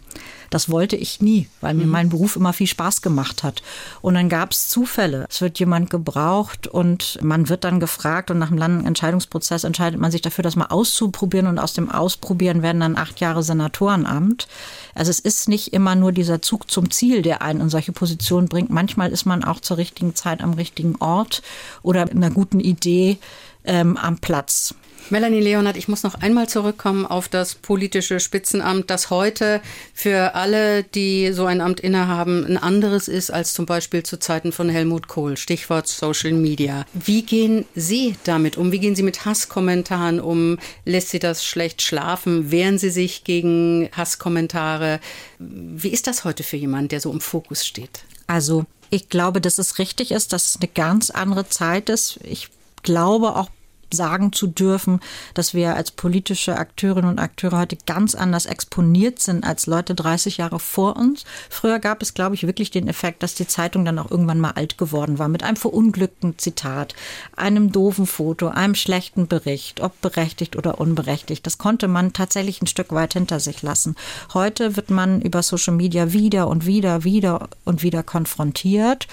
Das 0.49 0.69
wollte 0.69 0.95
ich 0.95 1.21
nie, 1.21 1.47
weil 1.61 1.73
mir 1.73 1.85
mhm. 1.85 1.91
mein 1.91 2.09
Beruf 2.09 2.35
immer 2.35 2.53
viel 2.53 2.67
Spaß 2.67 3.01
gemacht 3.01 3.43
hat. 3.43 3.61
Und 4.01 4.13
dann 4.13 4.29
gab 4.29 4.51
es 4.51 4.69
Zufälle. 4.69 5.25
Es 5.29 5.41
wird 5.41 5.59
jemand 5.59 5.89
gebraucht 5.89 6.67
und 6.67 7.19
man 7.21 7.49
wird 7.49 7.63
dann 7.63 7.79
gefragt 7.79 8.31
und 8.31 8.39
nach 8.39 8.49
einem 8.49 8.57
langen 8.57 8.85
Entscheidungsprozess 8.85 9.63
entscheidet 9.63 9.99
man 9.99 10.11
sich 10.11 10.21
dafür, 10.21 10.43
das 10.43 10.55
mal 10.55 10.67
auszuprobieren 10.67 11.47
und 11.47 11.59
aus 11.59 11.73
dem 11.73 11.91
Ausprobieren 11.91 12.61
werden 12.61 12.79
dann 12.79 12.97
acht 12.97 13.19
Jahre 13.19 13.43
Senatorenamt. 13.43 14.47
Also 14.93 15.09
es 15.09 15.19
ist 15.19 15.49
nicht 15.49 15.73
immer 15.73 15.95
nur 15.95 16.11
dieser 16.11 16.41
Zug 16.41 16.69
zum 16.71 16.91
Ziel, 16.91 17.21
der 17.21 17.41
einen 17.41 17.61
in 17.61 17.69
solche 17.69 17.91
Positionen 17.91 18.47
bringt. 18.47 18.69
Manchmal 18.69 19.11
ist 19.11 19.25
man 19.25 19.43
auch 19.43 19.59
zur 19.59 19.77
richtigen 19.77 20.15
Zeit 20.15 20.41
am 20.41 20.53
richtigen 20.53 20.95
Ort 20.97 21.41
oder 21.81 22.05
mit 22.05 22.15
einer 22.15 22.31
guten 22.31 22.59
Idee 22.59 23.17
ähm, 23.65 23.97
am 23.97 24.19
Platz. 24.19 24.75
Melanie 25.11 25.39
Leonhardt, 25.39 25.77
ich 25.77 25.87
muss 25.87 26.01
noch 26.01 26.15
einmal 26.15 26.49
zurückkommen 26.49 27.05
auf 27.05 27.29
das 27.29 27.53
politische 27.53 28.19
Spitzenamt, 28.19 28.89
das 28.89 29.11
heute 29.11 29.61
für 29.93 30.33
alle, 30.33 30.83
die 30.83 31.31
so 31.31 31.45
ein 31.45 31.61
Amt 31.61 31.79
innehaben, 31.79 32.43
ein 32.43 32.57
anderes 32.57 33.07
ist 33.07 33.29
als 33.29 33.53
zum 33.53 33.67
Beispiel 33.67 34.01
zu 34.01 34.17
Zeiten 34.17 34.51
von 34.51 34.67
Helmut 34.67 35.07
Kohl. 35.07 35.37
Stichwort 35.37 35.87
Social 35.87 36.33
Media. 36.33 36.85
Wie 36.93 37.21
gehen 37.21 37.65
Sie 37.75 38.15
damit 38.23 38.57
um? 38.57 38.71
Wie 38.71 38.79
gehen 38.79 38.95
Sie 38.95 39.03
mit 39.03 39.25
Hasskommentaren 39.25 40.19
um? 40.19 40.57
Lässt 40.85 41.09
Sie 41.09 41.19
das 41.19 41.45
schlecht 41.45 41.83
schlafen? 41.83 42.49
Wehren 42.49 42.79
Sie 42.79 42.89
sich 42.89 43.23
gegen 43.23 43.89
Hasskommentare? 43.95 44.99
Wie 45.37 45.89
ist 45.89 46.07
das 46.07 46.23
heute 46.23 46.41
für 46.41 46.57
jemanden, 46.57 46.87
der 46.87 46.99
so 46.99 47.11
im 47.11 47.21
Fokus 47.21 47.63
steht? 47.65 48.05
Also 48.25 48.65
ich 48.89 49.09
glaube, 49.09 49.39
dass 49.39 49.59
es 49.59 49.77
richtig 49.77 50.11
ist, 50.11 50.33
dass 50.33 50.47
es 50.47 50.55
eine 50.57 50.67
ganz 50.67 51.11
andere 51.11 51.47
Zeit 51.47 51.89
ist. 51.89 52.19
Ich 52.23 52.49
glaube 52.81 53.35
auch 53.35 53.49
sagen 53.93 54.33
zu 54.33 54.47
dürfen, 54.47 54.99
dass 55.33 55.53
wir 55.53 55.75
als 55.75 55.91
politische 55.91 56.57
Akteurinnen 56.57 57.09
und 57.09 57.19
Akteure 57.19 57.59
heute 57.59 57.77
ganz 57.85 58.15
anders 58.15 58.45
exponiert 58.45 59.19
sind 59.19 59.43
als 59.43 59.67
Leute 59.67 59.95
30 59.95 60.37
Jahre 60.37 60.59
vor 60.59 60.95
uns. 60.95 61.25
Früher 61.49 61.79
gab 61.79 62.01
es, 62.01 62.13
glaube 62.13 62.35
ich, 62.35 62.47
wirklich 62.47 62.71
den 62.71 62.87
Effekt, 62.87 63.23
dass 63.23 63.35
die 63.35 63.47
Zeitung 63.47 63.85
dann 63.85 63.99
auch 63.99 64.11
irgendwann 64.11 64.39
mal 64.39 64.51
alt 64.51 64.77
geworden 64.77 65.19
war 65.19 65.27
mit 65.27 65.43
einem 65.43 65.57
verunglückten 65.57 66.37
Zitat, 66.37 66.95
einem 67.35 67.71
doofen 67.71 68.05
Foto, 68.05 68.47
einem 68.47 68.75
schlechten 68.75 69.27
Bericht, 69.27 69.81
ob 69.81 69.99
berechtigt 70.01 70.55
oder 70.55 70.79
unberechtigt. 70.79 71.45
Das 71.45 71.57
konnte 71.57 71.87
man 71.87 72.13
tatsächlich 72.13 72.61
ein 72.61 72.67
Stück 72.67 72.91
weit 72.91 73.13
hinter 73.13 73.39
sich 73.39 73.61
lassen. 73.61 73.95
Heute 74.33 74.75
wird 74.75 74.89
man 74.89 75.21
über 75.21 75.41
Social 75.43 75.73
Media 75.73 76.13
wieder 76.13 76.47
und 76.47 76.65
wieder, 76.65 77.03
wieder 77.03 77.49
und 77.63 77.83
wieder 77.83 78.03
konfrontiert. 78.03 79.07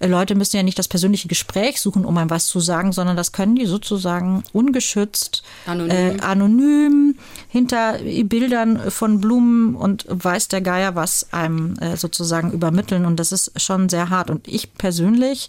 Leute 0.00 0.34
müssen 0.34 0.56
ja 0.56 0.62
nicht 0.62 0.78
das 0.78 0.86
persönliche 0.86 1.28
Gespräch 1.28 1.80
suchen, 1.80 2.04
um 2.04 2.16
einem 2.18 2.30
was 2.30 2.46
zu 2.46 2.60
sagen, 2.60 2.92
sondern 2.92 3.16
das 3.16 3.32
können 3.32 3.56
die 3.56 3.66
sozusagen 3.66 4.44
ungeschützt, 4.52 5.42
anonym, 5.66 5.90
äh, 5.90 6.20
anonym 6.20 7.18
hinter 7.48 7.98
Bildern 8.24 8.90
von 8.90 9.20
Blumen 9.20 9.74
und 9.74 10.06
weiß 10.08 10.48
der 10.48 10.60
Geier 10.60 10.94
was 10.94 11.32
einem 11.32 11.76
äh, 11.78 11.96
sozusagen 11.96 12.52
übermitteln. 12.52 13.06
Und 13.06 13.16
das 13.16 13.32
ist 13.32 13.60
schon 13.60 13.88
sehr 13.88 14.10
hart. 14.10 14.30
Und 14.30 14.46
ich 14.46 14.74
persönlich 14.74 15.48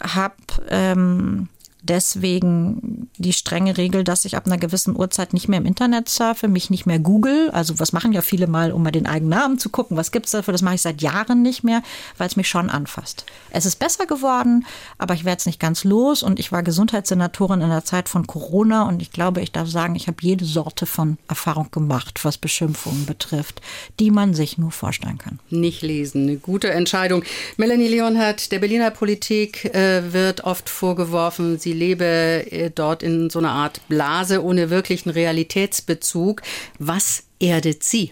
habe 0.00 0.34
ähm, 0.68 1.48
deswegen 1.88 3.08
die 3.16 3.32
strenge 3.32 3.76
Regel, 3.76 4.04
dass 4.04 4.24
ich 4.24 4.36
ab 4.36 4.46
einer 4.46 4.58
gewissen 4.58 4.96
Uhrzeit 4.96 5.32
nicht 5.32 5.48
mehr 5.48 5.58
im 5.58 5.66
Internet 5.66 6.08
surfe, 6.08 6.48
mich 6.48 6.70
nicht 6.70 6.86
mehr 6.86 6.98
google. 6.98 7.50
Also 7.50 7.78
was 7.78 7.92
machen 7.92 8.12
ja 8.12 8.22
viele 8.22 8.46
mal, 8.46 8.72
um 8.72 8.82
mal 8.82 8.90
den 8.90 9.06
eigenen 9.06 9.30
Namen 9.30 9.58
zu 9.58 9.68
gucken, 9.68 9.96
was 9.96 10.12
gibt 10.12 10.26
es 10.26 10.32
dafür? 10.32 10.52
Das 10.52 10.62
mache 10.62 10.74
ich 10.74 10.82
seit 10.82 11.02
Jahren 11.02 11.42
nicht 11.42 11.64
mehr, 11.64 11.82
weil 12.18 12.26
es 12.26 12.36
mich 12.36 12.48
schon 12.48 12.70
anfasst. 12.70 13.24
Es 13.50 13.66
ist 13.66 13.78
besser 13.78 14.06
geworden, 14.06 14.66
aber 14.98 15.14
ich 15.14 15.24
werde 15.24 15.38
es 15.38 15.46
nicht 15.46 15.60
ganz 15.60 15.84
los 15.84 16.22
und 16.22 16.38
ich 16.38 16.52
war 16.52 16.62
Gesundheitssenatorin 16.62 17.60
in 17.60 17.70
der 17.70 17.84
Zeit 17.84 18.08
von 18.08 18.26
Corona 18.26 18.88
und 18.88 19.00
ich 19.02 19.12
glaube, 19.12 19.40
ich 19.40 19.52
darf 19.52 19.68
sagen, 19.68 19.94
ich 19.94 20.08
habe 20.08 20.18
jede 20.20 20.44
Sorte 20.44 20.86
von 20.86 21.18
Erfahrung 21.28 21.70
gemacht, 21.70 22.24
was 22.24 22.38
Beschimpfungen 22.38 23.06
betrifft, 23.06 23.60
die 24.00 24.10
man 24.10 24.34
sich 24.34 24.58
nur 24.58 24.70
vorstellen 24.70 25.18
kann. 25.18 25.38
Nicht 25.50 25.82
lesen, 25.82 26.22
eine 26.22 26.36
gute 26.36 26.70
Entscheidung. 26.70 27.22
Melanie 27.56 27.88
Leonhardt, 27.88 28.52
der 28.52 28.58
Berliner 28.58 28.90
Politik 28.90 29.64
äh, 29.74 30.12
wird 30.12 30.44
oft 30.44 30.68
vorgeworfen, 30.68 31.58
sie 31.58 31.75
lebe 31.76 32.04
äh, 32.04 32.70
dort 32.70 33.02
in 33.02 33.30
so 33.30 33.38
einer 33.38 33.52
Art 33.52 33.80
Blase 33.88 34.42
ohne 34.42 34.70
wirklichen 34.70 35.10
Realitätsbezug. 35.10 36.42
Was 36.78 37.24
erdet 37.38 37.84
Sie? 37.84 38.10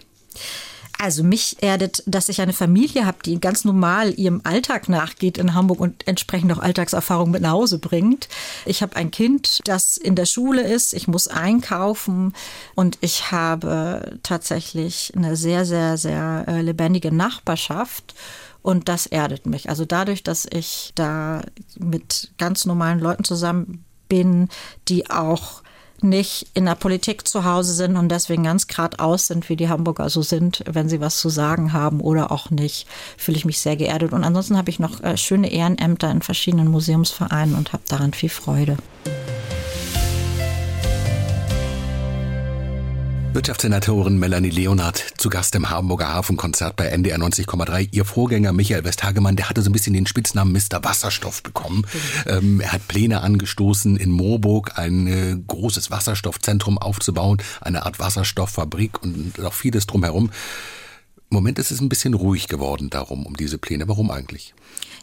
Also 0.97 1.23
mich 1.23 1.57
erdet, 1.61 2.03
dass 2.05 2.29
ich 2.29 2.41
eine 2.41 2.53
Familie 2.53 3.05
habe, 3.05 3.17
die 3.25 3.39
ganz 3.39 3.65
normal 3.65 4.17
ihrem 4.17 4.41
Alltag 4.43 4.87
nachgeht 4.87 5.37
in 5.37 5.53
Hamburg 5.53 5.79
und 5.79 6.07
entsprechend 6.07 6.53
auch 6.53 6.59
Alltagserfahrung 6.59 7.31
mit 7.31 7.41
nach 7.41 7.51
Hause 7.51 7.79
bringt. 7.79 8.29
Ich 8.65 8.81
habe 8.81 8.95
ein 8.95 9.11
Kind, 9.11 9.59
das 9.65 9.97
in 9.97 10.15
der 10.15 10.25
Schule 10.25 10.61
ist. 10.61 10.93
Ich 10.93 11.07
muss 11.07 11.27
einkaufen 11.27 12.33
und 12.75 12.97
ich 13.01 13.31
habe 13.31 14.17
tatsächlich 14.23 15.11
eine 15.15 15.35
sehr, 15.35 15.65
sehr, 15.65 15.97
sehr 15.97 16.45
äh, 16.47 16.61
lebendige 16.61 17.13
Nachbarschaft. 17.13 18.15
Und 18.65 18.89
das 18.89 19.05
erdet 19.05 19.45
mich. 19.45 19.69
Also 19.69 19.85
dadurch, 19.85 20.23
dass 20.23 20.47
ich 20.51 20.91
da 20.95 21.43
mit 21.77 22.31
ganz 22.39 22.65
normalen 22.65 22.99
Leuten 22.99 23.23
zusammen 23.23 23.85
bin, 24.09 24.49
die 24.87 25.07
auch 25.11 25.61
nicht 26.01 26.47
in 26.55 26.65
der 26.65 26.73
Politik 26.73 27.27
zu 27.27 27.45
Hause 27.45 27.75
sind 27.75 27.95
und 27.95 28.09
deswegen 28.09 28.41
ganz 28.41 28.65
geradeaus 28.65 29.27
sind, 29.27 29.49
wie 29.49 29.55
die 29.55 29.69
Hamburger 29.69 30.09
so 30.09 30.23
sind, 30.23 30.63
wenn 30.67 30.89
sie 30.89 30.99
was 30.99 31.19
zu 31.19 31.29
sagen 31.29 31.73
haben 31.73 32.01
oder 32.01 32.31
auch 32.31 32.49
nicht, 32.49 32.87
fühle 33.17 33.37
ich 33.37 33.45
mich 33.45 33.59
sehr 33.59 33.75
geerdet. 33.75 34.13
Und 34.13 34.23
ansonsten 34.23 34.57
habe 34.57 34.71
ich 34.71 34.79
noch 34.79 34.99
äh, 35.03 35.15
schöne 35.15 35.51
Ehrenämter 35.51 36.09
in 36.09 36.23
verschiedenen 36.23 36.67
Museumsvereinen 36.67 37.53
und 37.53 37.71
habe 37.71 37.83
daran 37.87 38.13
viel 38.13 38.29
Freude. 38.29 38.77
Wirtschaftssenatorin 43.35 44.17
Melanie 44.17 44.49
Leonhardt 44.49 44.97
zu 45.17 45.27
Gast 45.27 45.55
im 45.55 45.69
Hamburger 45.69 46.07
Hafenkonzert 46.07 46.77
bei 46.77 46.85
NDR 46.85 47.17
90,3. 47.17 47.89
Ihr 47.91 48.05
Vorgänger 48.05 48.53
Michael 48.53 48.85
Westhagemann, 48.85 49.35
der 49.35 49.49
hatte 49.49 49.61
so 49.61 49.69
ein 49.69 49.73
bisschen 49.73 49.91
den 49.91 50.07
Spitznamen 50.07 50.53
Mr. 50.53 50.81
Wasserstoff 50.85 51.43
bekommen. 51.43 51.85
Ähm, 52.27 52.61
er 52.61 52.71
hat 52.71 52.87
Pläne 52.87 53.19
angestoßen, 53.19 53.97
in 53.97 54.11
Moorburg 54.11 54.79
ein 54.79 55.07
äh, 55.07 55.35
großes 55.47 55.91
Wasserstoffzentrum 55.91 56.77
aufzubauen, 56.77 57.39
eine 57.59 57.85
Art 57.85 57.99
Wasserstofffabrik 57.99 59.03
und 59.03 59.37
noch 59.37 59.53
vieles 59.53 59.85
drumherum. 59.85 60.29
Im 61.35 61.39
Moment 61.39 61.59
ist 61.59 61.69
es 61.69 61.81
ein 61.81 61.89
bisschen 61.89 62.13
ruhig 62.13 62.47
geworden 62.47 62.89
darum, 62.89 63.25
um 63.25 63.35
diese 63.35 63.57
Pläne. 63.57 63.89
Warum 63.89 64.09
eigentlich? 64.09 64.53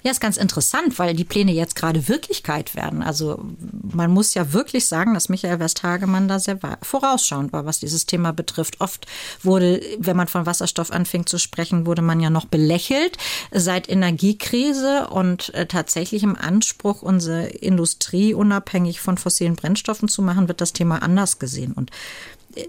Ja, 0.03 0.11
ist 0.11 0.21
ganz 0.23 0.39
interessant, 0.39 0.99
weil 0.99 1.15
die 1.15 1.25
Pläne 1.25 1.53
jetzt 1.53 1.77
gerade 1.77 2.09
Wirklichkeit 2.09 2.75
werden. 2.75 3.03
Also 3.03 3.45
man 3.83 4.11
muss 4.11 4.33
ja 4.33 4.55
wirklich 4.55 4.87
sagen, 4.87 5.13
dass 5.13 5.29
Michael 5.29 5.61
Westhagemann 5.61 6.29
da 6.29 6.39
sehr 6.39 6.59
vorausschauend 6.81 7.53
war, 7.53 7.67
was 7.67 7.81
dieses 7.81 8.07
Thema 8.07 8.33
betrifft. 8.33 8.81
Oft 8.81 9.07
wurde, 9.43 9.83
wenn 9.99 10.17
man 10.17 10.27
von 10.27 10.47
Wasserstoff 10.47 10.91
anfing 10.91 11.27
zu 11.27 11.37
sprechen, 11.37 11.85
wurde 11.85 12.01
man 12.01 12.19
ja 12.19 12.31
noch 12.31 12.47
belächelt. 12.47 13.19
Seit 13.51 13.91
Energiekrise 13.91 15.09
und 15.11 15.53
äh, 15.53 15.67
tatsächlich 15.67 16.23
im 16.23 16.35
Anspruch, 16.35 17.03
unsere 17.03 17.47
Industrie 17.49 18.33
unabhängig 18.33 19.03
von 19.03 19.19
fossilen 19.19 19.55
Brennstoffen 19.55 20.09
zu 20.09 20.23
machen, 20.23 20.49
wird 20.49 20.63
das 20.63 20.73
Thema 20.73 21.03
anders 21.03 21.39
gesehen. 21.39 21.75
Und 21.75 21.91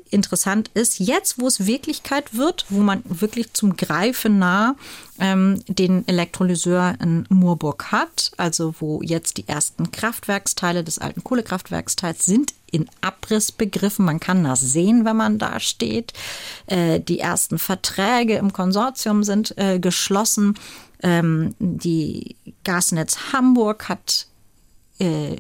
interessant 0.09 0.69
ist, 0.73 0.99
jetzt, 0.99 1.39
wo 1.39 1.47
es 1.47 1.65
Wirklichkeit 1.65 2.35
wird, 2.35 2.65
wo 2.69 2.79
man 2.79 3.03
wirklich 3.05 3.53
zum 3.53 3.75
Greifen 3.75 4.39
nah 4.39 4.75
ähm, 5.19 5.61
den 5.67 6.07
Elektrolyseur 6.07 6.95
in 7.01 7.25
Moorburg 7.29 7.91
hat, 7.91 8.31
also 8.37 8.75
wo 8.79 9.01
jetzt 9.01 9.37
die 9.37 9.47
ersten 9.47 9.91
Kraftwerksteile 9.91 10.83
des 10.83 10.99
alten 10.99 11.23
Kohlekraftwerksteils 11.23 12.25
sind 12.25 12.53
in 12.71 12.89
Abriss 13.01 13.51
begriffen. 13.51 14.05
Man 14.05 14.19
kann 14.19 14.43
das 14.43 14.59
sehen, 14.59 15.05
wenn 15.05 15.15
man 15.15 15.37
da 15.37 15.59
steht. 15.59 16.11
Äh, 16.65 16.99
die 16.99 17.19
ersten 17.19 17.59
Verträge 17.59 18.35
im 18.35 18.51
Konsortium 18.51 19.23
sind 19.23 19.55
äh, 19.57 19.79
geschlossen. 19.79 20.55
Ähm, 21.03 21.53
die 21.59 22.35
Gasnetz 22.63 23.31
Hamburg 23.31 23.89
hat 23.89 24.27
äh, 24.99 25.35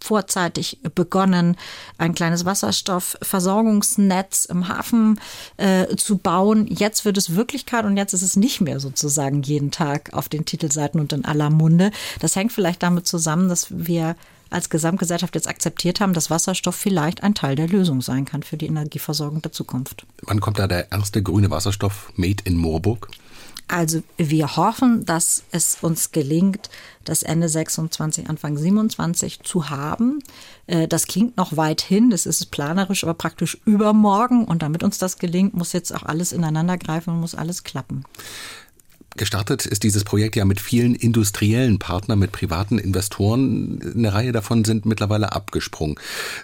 vorzeitig 0.00 0.78
begonnen, 0.94 1.56
ein 1.98 2.14
kleines 2.14 2.44
Wasserstoffversorgungsnetz 2.44 4.46
im 4.46 4.68
Hafen 4.68 5.20
äh, 5.56 5.96
zu 5.96 6.18
bauen. 6.18 6.66
Jetzt 6.68 7.04
wird 7.04 7.18
es 7.18 7.34
Wirklichkeit 7.34 7.84
und 7.84 7.96
jetzt 7.96 8.12
ist 8.12 8.22
es 8.22 8.36
nicht 8.36 8.60
mehr 8.60 8.80
sozusagen 8.80 9.42
jeden 9.42 9.70
Tag 9.70 10.12
auf 10.12 10.28
den 10.28 10.44
Titelseiten 10.44 11.00
und 11.00 11.12
in 11.12 11.24
aller 11.24 11.50
Munde. 11.50 11.90
Das 12.20 12.36
hängt 12.36 12.52
vielleicht 12.52 12.82
damit 12.82 13.06
zusammen, 13.06 13.48
dass 13.48 13.66
wir 13.70 14.16
als 14.50 14.70
Gesamtgesellschaft 14.70 15.34
jetzt 15.34 15.48
akzeptiert 15.48 16.00
haben, 16.00 16.12
dass 16.12 16.30
Wasserstoff 16.30 16.76
vielleicht 16.76 17.22
ein 17.22 17.34
Teil 17.34 17.56
der 17.56 17.68
Lösung 17.68 18.00
sein 18.00 18.24
kann 18.24 18.42
für 18.42 18.56
die 18.56 18.66
Energieversorgung 18.66 19.42
der 19.42 19.52
Zukunft. 19.52 20.06
Wann 20.22 20.40
kommt 20.40 20.58
da 20.58 20.66
der 20.66 20.92
erste 20.92 21.22
grüne 21.22 21.50
Wasserstoff 21.50 22.12
made 22.16 22.42
in 22.44 22.56
Moorburg? 22.56 23.08
Also 23.68 24.02
wir 24.16 24.56
hoffen, 24.56 25.04
dass 25.04 25.42
es 25.50 25.78
uns 25.80 26.12
gelingt, 26.12 26.70
das 27.04 27.22
Ende 27.24 27.48
26, 27.48 28.28
Anfang 28.28 28.56
27 28.56 29.40
zu 29.42 29.70
haben. 29.70 30.20
Äh, 30.66 30.86
das 30.86 31.06
klingt 31.06 31.36
noch 31.36 31.56
weit 31.56 31.80
hin, 31.80 32.10
das 32.10 32.26
ist 32.26 32.50
planerisch, 32.52 33.02
aber 33.02 33.14
praktisch 33.14 33.58
übermorgen. 33.64 34.44
Und 34.44 34.62
damit 34.62 34.84
uns 34.84 34.98
das 34.98 35.18
gelingt, 35.18 35.54
muss 35.54 35.72
jetzt 35.72 35.92
auch 35.92 36.04
alles 36.04 36.32
ineinander 36.32 36.78
greifen 36.78 37.10
und 37.10 37.20
muss 37.20 37.34
alles 37.34 37.64
klappen. 37.64 38.04
Gestartet 39.16 39.64
ist 39.64 39.82
dieses 39.82 40.04
Projekt 40.04 40.36
ja 40.36 40.44
mit 40.44 40.60
vielen 40.60 40.94
industriellen 40.94 41.78
Partnern, 41.78 42.18
mit 42.18 42.32
privaten 42.32 42.78
Investoren. 42.78 43.80
Eine 43.96 44.12
Reihe 44.12 44.32
davon 44.32 44.64
sind 44.64 44.84
mittlerweile 44.84 45.32
abgesprungen. 45.32 45.96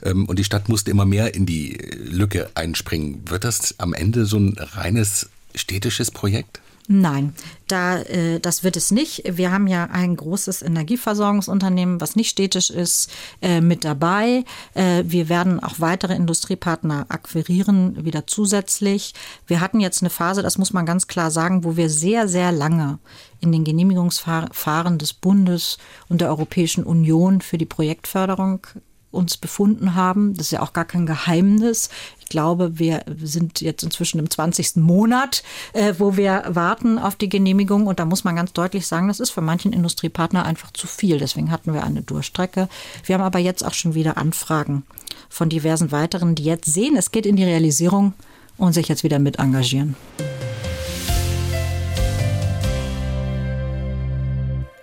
Ähm, 0.03 0.25
und 0.27 0.39
die 0.39 0.45
Stadt 0.45 0.69
musste 0.69 0.91
immer 0.91 1.05
mehr 1.05 1.35
in 1.35 1.47
die 1.47 1.79
Lücke 1.99 2.51
einspringen. 2.55 3.23
Wird 3.27 3.45
das 3.45 3.77
am 3.79 3.95
Ende 3.95 4.27
so 4.27 4.39
ein 4.39 4.57
reines 4.59 5.29
städtisches 5.55 6.11
Projekt? 6.11 6.61
Nein, 6.95 7.33
da, 7.69 8.03
äh, 8.03 8.39
das 8.39 8.65
wird 8.65 8.77
es 8.77 8.91
nicht. 8.91 9.23
Wir 9.27 9.51
haben 9.51 9.67
ja 9.67 9.85
ein 9.85 10.15
großes 10.15 10.61
Energieversorgungsunternehmen, 10.61 12.03
was 12.03 12.17
nicht 12.17 12.29
städtisch 12.29 12.69
ist, 12.69 13.11
äh, 13.41 13.63
mit 13.63 13.87
dabei. 13.87 14.45
Äh, 14.75 15.05
wir 15.07 15.31
werden 15.31 15.59
auch 15.59 15.77
weitere 15.79 16.15
Industriepartner 16.15 17.07
akquirieren, 17.09 18.05
wieder 18.05 18.27
zusätzlich. 18.27 19.15
Wir 19.47 19.63
hatten 19.63 19.81
jetzt 19.81 20.03
eine 20.03 20.11
Phase, 20.11 20.43
das 20.43 20.59
muss 20.59 20.75
man 20.75 20.85
ganz 20.85 21.07
klar 21.07 21.31
sagen, 21.31 21.65
wo 21.65 21.79
wir 21.79 21.89
sehr, 21.89 22.29
sehr 22.29 22.53
lange 22.53 22.99
in 23.41 23.53
den 23.53 23.65
Genehmigungsverfahren 23.65 24.99
des 24.99 25.15
Bundes 25.15 25.79
und 26.11 26.21
der 26.21 26.29
Europäischen 26.29 26.85
Union 26.85 27.41
für 27.41 27.57
die 27.57 27.65
Projektförderung 27.65 28.67
uns 29.13 29.37
befunden 29.37 29.95
haben. 29.95 30.35
Das 30.35 30.47
ist 30.47 30.51
ja 30.53 30.63
auch 30.63 30.73
gar 30.73 30.85
kein 30.85 31.07
Geheimnis. 31.07 31.91
Ich 32.19 32.27
glaube, 32.27 32.79
wir 32.79 33.05
sind 33.23 33.61
jetzt 33.61 33.83
inzwischen 33.83 34.19
im 34.19 34.29
20. 34.29 34.77
Monat, 34.77 35.43
äh, 35.75 35.95
wo 35.99 36.17
wir 36.17 36.45
warten 36.49 36.99
auf 36.99 37.15
die 37.15 37.29
Genehmigung. 37.29 37.87
Und 37.87 38.01
da 38.01 38.05
muss 38.05 38.25
man 38.25 38.35
ganz 38.35 38.53
deutlich 38.53 38.87
sagen, 38.87 39.09
das 39.09 39.21
ist 39.21 39.31
für 39.31 39.43
manchen 39.43 39.73
Industriepartner 39.73 40.45
einfach 40.45 40.73
zu 40.73 40.87
viel. 40.87 41.19
Deswegen 41.19 41.51
hatten 41.51 41.73
wir 41.75 41.85
eine 41.85 42.03
Durchstrecke. 42.03 42.69
Wir 43.05 43.15
haben 43.15 43.23
aber 43.23 43.39
jetzt 43.39 43.65
auch 43.65 43.75
schon 43.75 43.95
wieder 43.95 44.17
Anfragen 44.17 44.83
von 45.29 45.49
diversen 45.49 45.93
weiteren, 45.93 46.35
die 46.35 46.45
jetzt 46.45 46.73
sehen, 46.73 46.97
es 46.97 47.11
geht 47.11 47.27
in 47.27 47.37
die 47.37 47.45
Realisierung 47.45 48.15
und 48.59 48.73
sich 48.73 48.89
jetzt 48.89 49.05
wieder 49.05 49.19
mit 49.19 49.39
engagieren. 49.39 49.97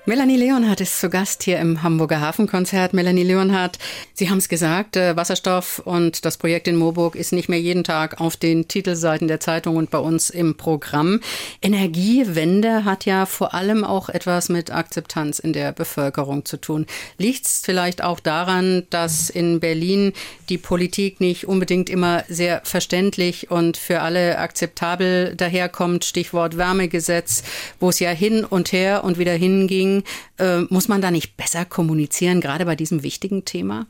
Melanie 0.09 0.37
Leonhardt 0.37 0.81
ist 0.81 0.99
zu 0.99 1.07
Gast 1.07 1.43
hier 1.43 1.59
im 1.59 1.83
Hamburger 1.83 2.19
Hafenkonzert. 2.19 2.95
Melanie 2.95 3.21
Leonhardt, 3.21 3.77
Sie 4.15 4.27
haben 4.31 4.39
es 4.39 4.49
gesagt, 4.49 4.95
äh, 4.95 5.15
Wasserstoff 5.15 5.83
und 5.85 6.25
das 6.25 6.37
Projekt 6.37 6.67
in 6.67 6.77
Moorburg 6.77 7.15
ist 7.15 7.31
nicht 7.31 7.47
mehr 7.47 7.61
jeden 7.61 7.83
Tag 7.83 8.19
auf 8.19 8.35
den 8.35 8.67
Titelseiten 8.67 9.27
der 9.27 9.39
Zeitung 9.39 9.75
und 9.75 9.91
bei 9.91 9.99
uns 9.99 10.31
im 10.31 10.57
Programm. 10.57 11.19
Energiewende 11.61 12.85
hat 12.85 13.05
ja 13.05 13.27
vor 13.27 13.53
allem 13.53 13.83
auch 13.83 14.09
etwas 14.09 14.49
mit 14.49 14.71
Akzeptanz 14.71 15.37
in 15.37 15.53
der 15.53 15.73
Bevölkerung 15.73 16.43
zu 16.43 16.57
tun. 16.57 16.87
Liegt 17.19 17.45
es 17.45 17.61
vielleicht 17.63 18.03
auch 18.03 18.19
daran, 18.19 18.87
dass 18.89 19.29
in 19.29 19.59
Berlin 19.59 20.13
die 20.49 20.57
Politik 20.57 21.21
nicht 21.21 21.47
unbedingt 21.47 21.87
immer 21.87 22.23
sehr 22.27 22.61
verständlich 22.63 23.51
und 23.51 23.77
für 23.77 24.01
alle 24.01 24.39
akzeptabel 24.39 25.35
daherkommt? 25.35 26.03
Stichwort 26.03 26.57
Wärmegesetz, 26.57 27.43
wo 27.79 27.89
es 27.89 27.99
ja 27.99 28.09
hin 28.09 28.43
und 28.43 28.71
her 28.71 29.03
und 29.03 29.19
wieder 29.19 29.33
hinging 29.33 29.98
äh, 30.37 30.61
muss 30.69 30.87
man 30.87 31.01
da 31.01 31.11
nicht 31.11 31.37
besser 31.37 31.65
kommunizieren, 31.65 32.41
gerade 32.41 32.65
bei 32.65 32.75
diesem 32.75 33.03
wichtigen 33.03 33.45
Thema? 33.45 33.87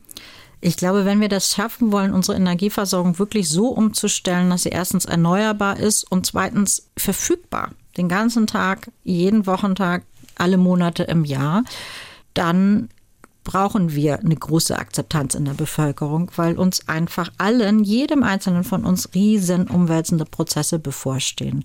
Ich 0.60 0.76
glaube, 0.76 1.04
wenn 1.04 1.20
wir 1.20 1.28
das 1.28 1.54
schaffen 1.54 1.90
wollen, 1.90 2.12
unsere 2.12 2.36
Energieversorgung 2.36 3.18
wirklich 3.18 3.48
so 3.48 3.68
umzustellen, 3.68 4.50
dass 4.50 4.64
sie 4.64 4.68
erstens 4.68 5.06
erneuerbar 5.06 5.78
ist 5.78 6.10
und 6.10 6.26
zweitens 6.26 6.88
verfügbar, 6.98 7.70
den 7.96 8.08
ganzen 8.08 8.46
Tag, 8.46 8.90
jeden 9.02 9.46
Wochentag, 9.46 10.02
alle 10.36 10.58
Monate 10.58 11.04
im 11.04 11.24
Jahr, 11.24 11.64
dann 12.34 12.90
brauchen 13.42 13.94
wir 13.94 14.20
eine 14.20 14.36
große 14.36 14.78
Akzeptanz 14.78 15.34
in 15.34 15.46
der 15.46 15.54
Bevölkerung, 15.54 16.30
weil 16.36 16.58
uns 16.58 16.88
einfach 16.88 17.30
allen, 17.38 17.82
jedem 17.82 18.22
Einzelnen 18.22 18.64
von 18.64 18.84
uns 18.84 19.14
riesen 19.14 19.66
umwälzende 19.66 20.26
Prozesse 20.26 20.78
bevorstehen. 20.78 21.64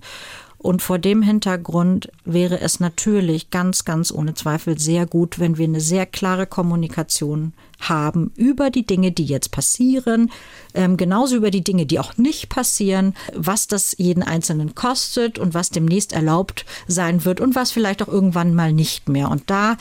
Und 0.58 0.82
vor 0.82 0.98
dem 0.98 1.22
Hintergrund 1.22 2.10
wäre 2.24 2.60
es 2.60 2.80
natürlich 2.80 3.50
ganz, 3.50 3.84
ganz 3.84 4.10
ohne 4.10 4.34
Zweifel 4.34 4.78
sehr 4.78 5.06
gut, 5.06 5.38
wenn 5.38 5.58
wir 5.58 5.64
eine 5.64 5.80
sehr 5.80 6.06
klare 6.06 6.46
Kommunikation 6.46 7.52
haben 7.80 8.32
über 8.36 8.70
die 8.70 8.86
Dinge, 8.86 9.12
die 9.12 9.24
jetzt 9.24 9.50
passieren, 9.50 10.30
ähm, 10.74 10.96
genauso 10.96 11.36
über 11.36 11.50
die 11.50 11.64
Dinge, 11.64 11.86
die 11.86 11.98
auch 11.98 12.16
nicht 12.16 12.48
passieren, 12.48 13.14
was 13.34 13.66
das 13.66 13.94
jeden 13.98 14.22
Einzelnen 14.22 14.74
kostet 14.74 15.38
und 15.38 15.54
was 15.54 15.70
demnächst 15.70 16.12
erlaubt 16.12 16.64
sein 16.86 17.24
wird 17.24 17.40
und 17.40 17.54
was 17.54 17.70
vielleicht 17.70 18.02
auch 18.02 18.08
irgendwann 18.08 18.54
mal 18.54 18.72
nicht 18.72 19.08
mehr. 19.08 19.30
Und 19.30 19.44
da 19.50 19.76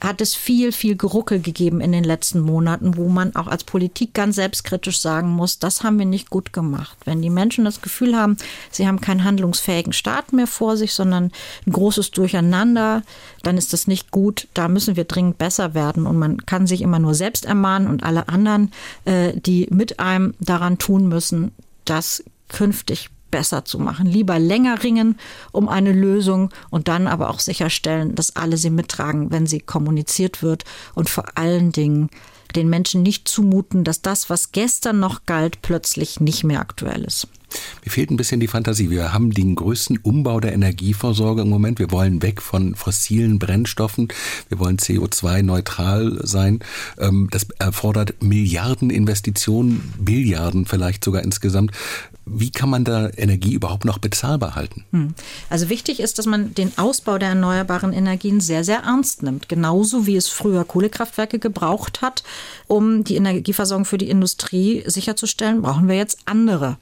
hat 0.00 0.20
es 0.20 0.34
viel, 0.34 0.72
viel 0.72 0.96
Geruckel 0.96 1.40
gegeben 1.40 1.80
in 1.80 1.92
den 1.92 2.04
letzten 2.04 2.40
Monaten, 2.40 2.96
wo 2.96 3.08
man 3.08 3.34
auch 3.34 3.46
als 3.46 3.64
Politik 3.64 4.14
ganz 4.14 4.36
selbstkritisch 4.36 5.00
sagen 5.00 5.28
muss, 5.28 5.58
das 5.58 5.82
haben 5.82 5.98
wir 5.98 6.06
nicht 6.06 6.30
gut 6.30 6.52
gemacht. 6.52 6.96
Wenn 7.04 7.22
die 7.22 7.30
Menschen 7.30 7.64
das 7.64 7.82
Gefühl 7.82 8.16
haben, 8.16 8.36
sie 8.70 8.86
haben 8.86 9.00
keinen 9.00 9.24
handlungsfähigen 9.24 9.92
Staat 9.92 10.32
mehr 10.32 10.46
vor 10.46 10.76
sich, 10.76 10.94
sondern 10.94 11.32
ein 11.66 11.72
großes 11.72 12.10
Durcheinander, 12.12 13.02
dann 13.42 13.58
ist 13.58 13.72
das 13.72 13.86
nicht 13.86 14.10
gut. 14.10 14.48
Da 14.54 14.68
müssen 14.68 14.96
wir 14.96 15.04
dringend 15.04 15.38
besser 15.38 15.74
werden. 15.74 16.06
Und 16.06 16.18
man 16.18 16.44
kann 16.46 16.66
sich 16.66 16.82
immer 16.82 16.98
nur 16.98 17.14
selbst 17.14 17.37
ermahnen 17.44 17.88
und 17.88 18.02
alle 18.02 18.28
anderen, 18.28 18.72
äh, 19.04 19.32
die 19.34 19.68
mit 19.70 20.00
einem 20.00 20.34
daran 20.40 20.78
tun 20.78 21.08
müssen, 21.08 21.52
das 21.84 22.24
künftig 22.48 23.10
besser 23.30 23.64
zu 23.64 23.78
machen. 23.78 24.06
Lieber 24.06 24.38
länger 24.38 24.82
ringen 24.82 25.18
um 25.52 25.68
eine 25.68 25.92
Lösung 25.92 26.50
und 26.70 26.88
dann 26.88 27.06
aber 27.06 27.30
auch 27.30 27.40
sicherstellen, 27.40 28.14
dass 28.14 28.36
alle 28.36 28.56
sie 28.56 28.70
mittragen, 28.70 29.30
wenn 29.30 29.46
sie 29.46 29.60
kommuniziert 29.60 30.42
wird 30.42 30.64
und 30.94 31.10
vor 31.10 31.24
allen 31.36 31.72
Dingen 31.72 32.08
den 32.56 32.70
Menschen 32.70 33.02
nicht 33.02 33.28
zumuten, 33.28 33.84
dass 33.84 34.00
das, 34.00 34.30
was 34.30 34.52
gestern 34.52 35.00
noch 35.00 35.26
galt, 35.26 35.60
plötzlich 35.60 36.20
nicht 36.20 36.44
mehr 36.44 36.60
aktuell 36.60 37.04
ist. 37.04 37.28
Mir 37.84 37.90
fehlt 37.90 38.10
ein 38.10 38.16
bisschen 38.16 38.40
die 38.40 38.48
Fantasie. 38.48 38.90
Wir 38.90 39.12
haben 39.12 39.30
den 39.30 39.54
größten 39.54 39.98
Umbau 39.98 40.40
der 40.40 40.52
Energieversorgung 40.52 41.46
im 41.46 41.50
Moment. 41.50 41.78
Wir 41.78 41.90
wollen 41.90 42.22
weg 42.22 42.42
von 42.42 42.74
fossilen 42.74 43.38
Brennstoffen. 43.38 44.08
Wir 44.48 44.58
wollen 44.58 44.76
CO2-neutral 44.76 46.20
sein. 46.22 46.60
Ähm, 46.98 47.28
das 47.30 47.46
erfordert 47.58 48.22
Milliarden 48.22 48.90
Investitionen, 48.90 49.94
Billiarden 49.98 50.66
vielleicht 50.66 51.04
sogar 51.04 51.22
insgesamt. 51.22 51.72
Wie 52.30 52.50
kann 52.50 52.68
man 52.68 52.84
da 52.84 53.08
Energie 53.16 53.54
überhaupt 53.54 53.84
noch 53.84 53.98
bezahlbar 53.98 54.54
halten? 54.54 54.84
Hm. 54.92 55.14
Also 55.48 55.70
wichtig 55.70 56.00
ist, 56.00 56.18
dass 56.18 56.26
man 56.26 56.54
den 56.54 56.76
Ausbau 56.76 57.16
der 57.18 57.30
erneuerbaren 57.30 57.92
Energien 57.92 58.40
sehr, 58.40 58.64
sehr 58.64 58.80
ernst 58.80 59.22
nimmt. 59.22 59.48
Genauso 59.48 60.06
wie 60.06 60.16
es 60.16 60.28
früher 60.28 60.64
Kohlekraftwerke 60.64 61.38
gebraucht 61.38 62.02
hat, 62.02 62.22
um 62.66 63.04
die 63.04 63.16
Energieversorgung 63.16 63.86
für 63.86 63.98
die 63.98 64.10
Industrie 64.10 64.82
sicherzustellen, 64.86 65.62
brauchen 65.62 65.88
wir 65.88 65.96
jetzt 65.96 66.18
andere. 66.26 66.76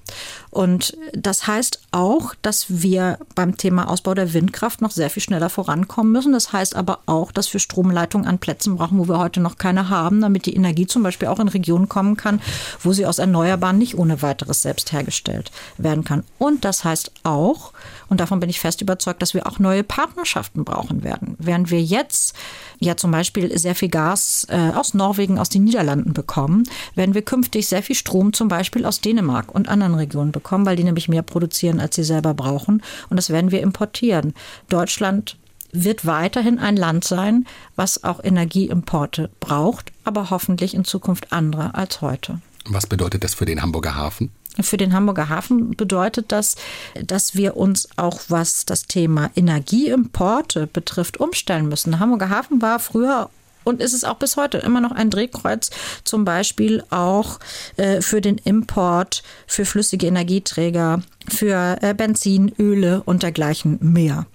Und 0.56 0.96
das 1.12 1.46
heißt 1.46 1.80
auch, 1.92 2.34
dass 2.40 2.80
wir 2.80 3.18
beim 3.34 3.58
Thema 3.58 3.90
Ausbau 3.90 4.14
der 4.14 4.32
Windkraft 4.32 4.80
noch 4.80 4.90
sehr 4.90 5.10
viel 5.10 5.22
schneller 5.22 5.50
vorankommen 5.50 6.12
müssen. 6.12 6.32
Das 6.32 6.50
heißt 6.50 6.76
aber 6.76 7.00
auch, 7.04 7.30
dass 7.30 7.52
wir 7.52 7.60
Stromleitungen 7.60 8.26
an 8.26 8.38
Plätzen 8.38 8.76
brauchen, 8.76 8.98
wo 8.98 9.06
wir 9.06 9.18
heute 9.18 9.40
noch 9.40 9.58
keine 9.58 9.90
haben, 9.90 10.22
damit 10.22 10.46
die 10.46 10.56
Energie 10.56 10.86
zum 10.86 11.02
Beispiel 11.02 11.28
auch 11.28 11.40
in 11.40 11.48
Regionen 11.48 11.90
kommen 11.90 12.16
kann, 12.16 12.40
wo 12.82 12.94
sie 12.94 13.04
aus 13.04 13.18
Erneuerbaren 13.18 13.76
nicht 13.76 13.98
ohne 13.98 14.22
weiteres 14.22 14.62
selbst 14.62 14.92
hergestellt 14.92 15.50
werden 15.76 16.04
kann. 16.04 16.24
Und 16.38 16.64
das 16.64 16.84
heißt 16.84 17.10
auch, 17.22 17.74
und 18.08 18.20
davon 18.20 18.40
bin 18.40 18.50
ich 18.50 18.60
fest 18.60 18.80
überzeugt, 18.80 19.22
dass 19.22 19.34
wir 19.34 19.46
auch 19.46 19.58
neue 19.58 19.82
Partnerschaften 19.82 20.64
brauchen 20.64 21.02
werden. 21.02 21.36
Während 21.38 21.70
wir 21.70 21.82
jetzt 21.82 22.34
ja 22.78 22.96
zum 22.96 23.10
Beispiel 23.10 23.56
sehr 23.58 23.74
viel 23.74 23.88
Gas 23.88 24.46
äh, 24.50 24.70
aus 24.74 24.94
Norwegen, 24.94 25.38
aus 25.38 25.48
den 25.48 25.64
Niederlanden 25.64 26.12
bekommen, 26.12 26.64
werden 26.94 27.14
wir 27.14 27.22
künftig 27.22 27.68
sehr 27.68 27.82
viel 27.82 27.96
Strom 27.96 28.32
zum 28.32 28.48
Beispiel 28.48 28.84
aus 28.84 29.00
Dänemark 29.00 29.54
und 29.54 29.68
anderen 29.68 29.94
Regionen 29.94 30.32
bekommen, 30.32 30.66
weil 30.66 30.76
die 30.76 30.84
nämlich 30.84 31.08
mehr 31.08 31.22
produzieren, 31.22 31.80
als 31.80 31.96
sie 31.96 32.04
selber 32.04 32.34
brauchen. 32.34 32.82
Und 33.10 33.16
das 33.16 33.30
werden 33.30 33.50
wir 33.50 33.60
importieren. 33.60 34.34
Deutschland 34.68 35.36
wird 35.72 36.06
weiterhin 36.06 36.58
ein 36.58 36.76
Land 36.76 37.04
sein, 37.04 37.46
was 37.74 38.04
auch 38.04 38.22
Energieimporte 38.22 39.30
braucht, 39.40 39.92
aber 40.04 40.30
hoffentlich 40.30 40.74
in 40.74 40.84
Zukunft 40.84 41.32
andere 41.32 41.74
als 41.74 42.00
heute. 42.00 42.40
Was 42.68 42.86
bedeutet 42.86 43.22
das 43.24 43.34
für 43.34 43.44
den 43.44 43.62
Hamburger 43.62 43.94
Hafen? 43.94 44.30
Für 44.60 44.76
den 44.76 44.92
Hamburger 44.92 45.28
Hafen 45.28 45.76
bedeutet 45.76 46.32
das, 46.32 46.56
dass 47.02 47.34
wir 47.34 47.56
uns 47.56 47.88
auch 47.96 48.20
was 48.28 48.64
das 48.64 48.86
Thema 48.86 49.30
Energieimporte 49.36 50.66
betrifft, 50.66 51.20
umstellen 51.20 51.68
müssen. 51.68 51.90
Der 51.90 52.00
Hamburger 52.00 52.30
Hafen 52.30 52.62
war 52.62 52.78
früher 52.78 53.28
und 53.66 53.82
ist 53.82 53.92
es 53.92 54.04
auch 54.04 54.16
bis 54.16 54.36
heute 54.36 54.58
immer 54.58 54.80
noch 54.80 54.92
ein 54.92 55.10
Drehkreuz, 55.10 55.70
zum 56.04 56.24
Beispiel 56.24 56.84
auch 56.90 57.40
äh, 57.76 58.00
für 58.00 58.20
den 58.20 58.38
Import 58.38 59.22
für 59.46 59.64
flüssige 59.64 60.06
Energieträger, 60.06 61.02
für 61.28 61.78
äh, 61.82 61.92
Benzin, 61.92 62.52
Öle 62.58 63.02
und 63.04 63.24
dergleichen 63.24 63.78
mehr. 63.80 64.26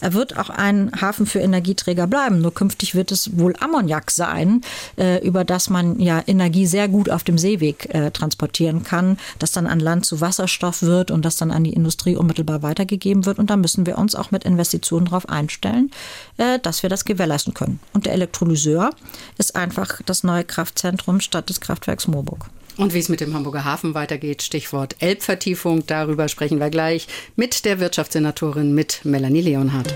Er 0.00 0.14
wird 0.14 0.36
auch 0.38 0.50
ein 0.50 0.90
Hafen 1.00 1.26
für 1.26 1.40
Energieträger 1.40 2.06
bleiben. 2.06 2.40
Nur 2.40 2.54
künftig 2.54 2.94
wird 2.94 3.12
es 3.12 3.38
wohl 3.38 3.54
Ammoniak 3.60 4.10
sein, 4.10 4.62
äh, 4.98 5.24
über 5.26 5.44
das 5.44 5.70
man 5.70 6.00
ja 6.00 6.22
Energie 6.26 6.66
sehr 6.66 6.88
gut 6.88 7.10
auf 7.10 7.24
dem 7.24 7.38
Seeweg 7.38 7.94
äh, 7.94 8.10
transportieren 8.10 8.82
kann, 8.82 9.18
das 9.38 9.52
dann 9.52 9.66
an 9.66 9.80
Land 9.80 10.06
zu 10.06 10.20
Wasserstoff 10.20 10.82
wird 10.82 11.10
und 11.10 11.24
das 11.24 11.36
dann 11.36 11.50
an 11.50 11.64
die 11.64 11.72
Industrie 11.72 12.16
unmittelbar 12.16 12.62
weitergegeben 12.62 13.26
wird. 13.26 13.38
Und 13.38 13.50
da 13.50 13.56
müssen 13.56 13.86
wir 13.86 13.98
uns 13.98 14.14
auch 14.14 14.30
mit 14.30 14.44
Investitionen 14.44 15.06
darauf 15.06 15.28
einstellen, 15.28 15.90
äh, 16.36 16.58
dass 16.58 16.82
wir 16.82 16.90
das 16.90 17.04
gewährleisten 17.04 17.54
können. 17.54 17.80
Und 17.92 18.06
der 18.06 18.12
Elektrolyseur 18.12 18.90
ist 19.38 19.56
einfach 19.56 20.00
das 20.06 20.24
neue 20.24 20.44
Kraftzentrum 20.44 21.20
statt 21.20 21.48
des 21.48 21.60
Kraftwerks 21.60 22.08
Moorburg. 22.08 22.46
Und 22.80 22.94
wie 22.94 22.98
es 22.98 23.10
mit 23.10 23.20
dem 23.20 23.34
Hamburger 23.34 23.66
Hafen 23.66 23.92
weitergeht, 23.92 24.40
Stichwort 24.40 24.96
Elbvertiefung, 25.00 25.86
darüber 25.86 26.28
sprechen 26.28 26.60
wir 26.60 26.70
gleich 26.70 27.08
mit 27.36 27.66
der 27.66 27.78
Wirtschaftssenatorin, 27.78 28.74
mit 28.74 29.04
Melanie 29.04 29.42
Leonhardt. 29.42 29.94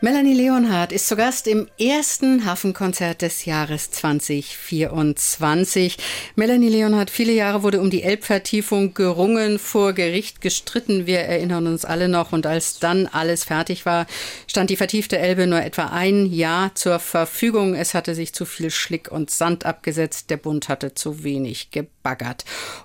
Melanie 0.00 0.34
Leonhardt 0.34 0.92
ist 0.92 1.08
zu 1.08 1.16
Gast 1.16 1.48
im 1.48 1.66
ersten 1.76 2.44
Hafenkonzert 2.44 3.20
des 3.20 3.46
Jahres 3.46 3.90
2024. 3.90 5.96
Melanie 6.36 6.68
Leonhardt, 6.68 7.10
viele 7.10 7.32
Jahre 7.32 7.64
wurde 7.64 7.80
um 7.80 7.90
die 7.90 8.04
Elbvertiefung 8.04 8.94
gerungen, 8.94 9.58
vor 9.58 9.94
Gericht 9.94 10.40
gestritten. 10.40 11.06
Wir 11.06 11.22
erinnern 11.22 11.66
uns 11.66 11.84
alle 11.84 12.08
noch. 12.08 12.30
Und 12.30 12.46
als 12.46 12.78
dann 12.78 13.08
alles 13.08 13.42
fertig 13.42 13.86
war, 13.86 14.06
stand 14.46 14.70
die 14.70 14.76
vertiefte 14.76 15.18
Elbe 15.18 15.48
nur 15.48 15.62
etwa 15.62 15.86
ein 15.86 16.32
Jahr 16.32 16.76
zur 16.76 17.00
Verfügung. 17.00 17.74
Es 17.74 17.92
hatte 17.92 18.14
sich 18.14 18.32
zu 18.32 18.44
viel 18.44 18.70
Schlick 18.70 19.10
und 19.10 19.32
Sand 19.32 19.66
abgesetzt. 19.66 20.30
Der 20.30 20.36
Bund 20.36 20.68
hatte 20.68 20.94
zu 20.94 21.24
wenig 21.24 21.72
gebaggert. 21.72 22.44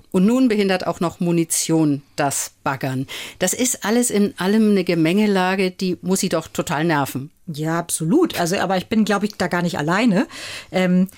Und 0.09 0.26
nun 0.26 0.47
behindert 0.47 0.88
auch 0.88 0.99
noch 0.99 1.20
Munition 1.20 2.01
das 2.16 2.53
Baggern. 2.64 3.07
Das 3.39 3.53
ist 3.53 3.84
alles 3.84 4.11
in 4.11 4.36
allem 4.38 4.72
eine 4.72 4.84
Gemengelage, 4.84 5.72
die 5.72 5.97
muss 6.01 6.20
sie 6.20 6.30
doch 6.30 6.47
total 6.47 6.86
nerven. 6.86 7.03
Ja, 7.47 7.80
absolut. 7.80 8.39
Also, 8.39 8.58
aber 8.58 8.78
ich 8.78 8.88
bin, 8.88 9.06
glaube 9.06 9.26
ich, 9.26 9.36
da 9.36 9.47
gar 9.47 9.62
nicht 9.62 9.78
alleine. 9.78 10.28
Ähm, 10.72 11.10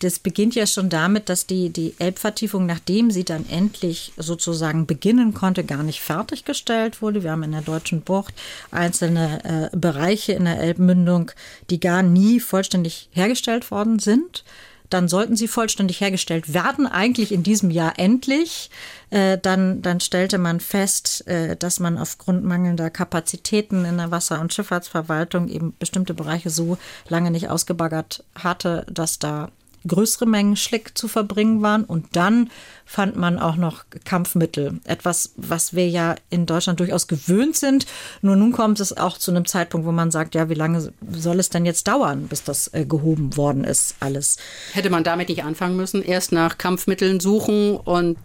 das 0.00 0.18
beginnt 0.18 0.54
ja 0.54 0.66
schon 0.66 0.90
damit, 0.90 1.28
dass 1.28 1.46
die, 1.46 1.70
die 1.70 1.94
Elbvertiefung, 1.98 2.66
nachdem 2.66 3.10
sie 3.10 3.24
dann 3.24 3.48
endlich 3.48 4.12
sozusagen 4.16 4.86
beginnen 4.86 5.32
konnte, 5.32 5.64
gar 5.64 5.82
nicht 5.82 6.00
fertiggestellt 6.00 7.00
wurde. 7.00 7.22
Wir 7.22 7.32
haben 7.32 7.42
in 7.42 7.52
der 7.52 7.62
Deutschen 7.62 8.02
Bucht 8.02 8.34
einzelne 8.70 9.70
äh, 9.72 9.76
Bereiche 9.76 10.32
in 10.32 10.44
der 10.44 10.60
Elbmündung, 10.60 11.30
die 11.70 11.80
gar 11.80 12.02
nie 12.02 12.38
vollständig 12.38 13.08
hergestellt 13.12 13.70
worden 13.70 13.98
sind 13.98 14.44
dann 14.92 15.08
sollten 15.08 15.36
sie 15.36 15.48
vollständig 15.48 16.00
hergestellt 16.00 16.52
werden, 16.52 16.86
eigentlich 16.86 17.32
in 17.32 17.42
diesem 17.42 17.70
Jahr 17.70 17.98
endlich. 17.98 18.70
Äh, 19.10 19.38
dann, 19.38 19.82
dann 19.82 20.00
stellte 20.00 20.38
man 20.38 20.60
fest, 20.60 21.26
äh, 21.26 21.56
dass 21.56 21.80
man 21.80 21.98
aufgrund 21.98 22.44
mangelnder 22.44 22.90
Kapazitäten 22.90 23.84
in 23.84 23.96
der 23.96 24.10
Wasser- 24.10 24.40
und 24.40 24.52
Schifffahrtsverwaltung 24.52 25.48
eben 25.48 25.74
bestimmte 25.78 26.14
Bereiche 26.14 26.50
so 26.50 26.78
lange 27.08 27.30
nicht 27.30 27.48
ausgebaggert 27.48 28.24
hatte, 28.34 28.86
dass 28.90 29.18
da 29.18 29.50
größere 29.86 30.26
Mengen 30.26 30.56
Schlick 30.56 30.96
zu 30.96 31.08
verbringen 31.08 31.62
waren. 31.62 31.84
Und 31.84 32.06
dann 32.12 32.50
fand 32.84 33.16
man 33.16 33.38
auch 33.38 33.56
noch 33.56 33.84
Kampfmittel. 34.04 34.80
Etwas, 34.84 35.32
was 35.36 35.74
wir 35.74 35.88
ja 35.88 36.14
in 36.30 36.46
Deutschland 36.46 36.80
durchaus 36.80 37.06
gewöhnt 37.06 37.56
sind. 37.56 37.86
Nur 38.20 38.36
nun 38.36 38.52
kommt 38.52 38.80
es 38.80 38.96
auch 38.96 39.18
zu 39.18 39.30
einem 39.30 39.46
Zeitpunkt, 39.46 39.86
wo 39.86 39.92
man 39.92 40.10
sagt, 40.10 40.34
ja, 40.34 40.48
wie 40.48 40.54
lange 40.54 40.92
soll 41.12 41.40
es 41.40 41.48
denn 41.48 41.64
jetzt 41.64 41.88
dauern, 41.88 42.26
bis 42.28 42.44
das 42.44 42.72
äh, 42.74 42.84
gehoben 42.84 43.36
worden 43.36 43.64
ist, 43.64 43.96
alles. 44.00 44.36
Hätte 44.72 44.90
man 44.90 45.04
damit 45.04 45.28
nicht 45.28 45.44
anfangen 45.44 45.76
müssen? 45.76 46.02
Erst 46.02 46.32
nach 46.32 46.58
Kampfmitteln 46.58 47.20
suchen 47.20 47.76
und 47.76 48.16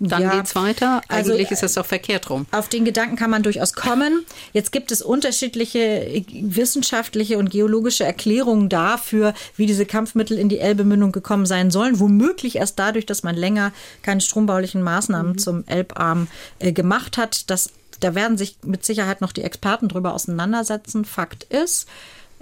dann 0.00 0.22
ja, 0.22 0.30
geht's 0.34 0.56
weiter. 0.56 1.02
Also, 1.08 1.32
Eigentlich 1.32 1.48
also, 1.48 1.54
ist 1.54 1.62
das 1.62 1.74
doch 1.74 1.84
verkehrt 1.84 2.30
rum. 2.30 2.46
Auf 2.52 2.68
den 2.70 2.86
Gedanken 2.86 3.16
kann 3.16 3.30
man 3.30 3.42
durchaus 3.42 3.74
kommen. 3.74 4.24
Jetzt 4.54 4.72
gibt 4.72 4.92
es 4.92 5.02
unterschiedliche 5.02 6.24
wissenschaftliche 6.32 7.36
und 7.36 7.50
geologische 7.50 8.04
Erklärungen 8.04 8.70
dafür, 8.70 9.34
wie 9.56 9.66
diese 9.66 9.84
Kampfmittel 9.84 10.38
in 10.38 10.48
die 10.48 10.58
Elbemündung 10.58 11.12
gekommen 11.12 11.44
sein 11.44 11.70
sollen. 11.70 12.00
Womöglich 12.00 12.56
erst 12.56 12.78
dadurch, 12.78 13.04
dass 13.04 13.22
man 13.22 13.36
länger 13.36 13.72
keine 14.00 14.22
strombaulichen 14.22 14.82
Maßnahmen 14.82 15.32
mhm. 15.32 15.38
zum 15.38 15.64
Elbarm 15.66 16.28
äh, 16.60 16.72
gemacht 16.72 17.18
hat. 17.18 17.50
Das, 17.50 17.70
da 18.00 18.14
werden 18.14 18.38
sich 18.38 18.56
mit 18.64 18.86
Sicherheit 18.86 19.20
noch 19.20 19.32
die 19.32 19.42
Experten 19.42 19.88
drüber 19.88 20.14
auseinandersetzen. 20.14 21.04
Fakt 21.04 21.44
ist, 21.44 21.86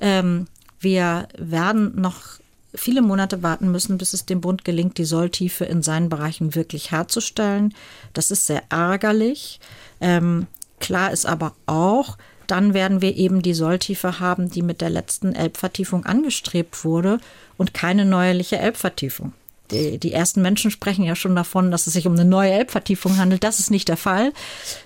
ähm, 0.00 0.46
wir 0.78 1.26
werden 1.36 2.00
noch 2.00 2.37
viele 2.74 3.02
Monate 3.02 3.42
warten 3.42 3.70
müssen, 3.70 3.98
bis 3.98 4.12
es 4.12 4.26
dem 4.26 4.40
Bund 4.40 4.64
gelingt, 4.64 4.98
die 4.98 5.04
Solltiefe 5.04 5.64
in 5.64 5.82
seinen 5.82 6.08
Bereichen 6.08 6.54
wirklich 6.54 6.90
herzustellen. 6.90 7.74
Das 8.12 8.30
ist 8.30 8.46
sehr 8.46 8.62
ärgerlich. 8.68 9.60
Ähm, 10.00 10.46
klar 10.80 11.12
ist 11.12 11.26
aber 11.26 11.54
auch, 11.66 12.18
dann 12.46 12.74
werden 12.74 13.02
wir 13.02 13.16
eben 13.16 13.42
die 13.42 13.54
Solltiefe 13.54 14.20
haben, 14.20 14.50
die 14.50 14.62
mit 14.62 14.80
der 14.80 14.90
letzten 14.90 15.34
Elbvertiefung 15.34 16.06
angestrebt 16.06 16.84
wurde 16.84 17.18
und 17.56 17.74
keine 17.74 18.04
neuerliche 18.04 18.58
Elbvertiefung. 18.58 19.32
Die, 19.70 19.98
die, 19.98 20.12
ersten 20.12 20.40
Menschen 20.40 20.70
sprechen 20.70 21.04
ja 21.04 21.14
schon 21.14 21.36
davon, 21.36 21.70
dass 21.70 21.86
es 21.86 21.92
sich 21.92 22.06
um 22.06 22.14
eine 22.14 22.24
neue 22.24 22.52
Elbvertiefung 22.52 23.18
handelt. 23.18 23.44
Das 23.44 23.58
ist 23.58 23.70
nicht 23.70 23.88
der 23.88 23.98
Fall. 23.98 24.32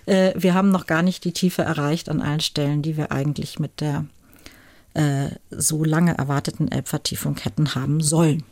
Äh, 0.06 0.32
wir 0.36 0.54
haben 0.54 0.70
noch 0.70 0.88
gar 0.88 1.02
nicht 1.02 1.24
die 1.24 1.30
Tiefe 1.30 1.62
erreicht 1.62 2.08
an 2.08 2.20
allen 2.20 2.40
Stellen, 2.40 2.82
die 2.82 2.96
wir 2.96 3.12
eigentlich 3.12 3.60
mit 3.60 3.80
der 3.80 4.06
äh, 4.94 5.28
so 5.50 5.84
lange 5.84 6.16
erwarteten 6.16 6.68
Elbvertiefung 6.70 7.36
hätten 7.38 7.74
haben 7.74 8.00
sollen. 8.00 8.44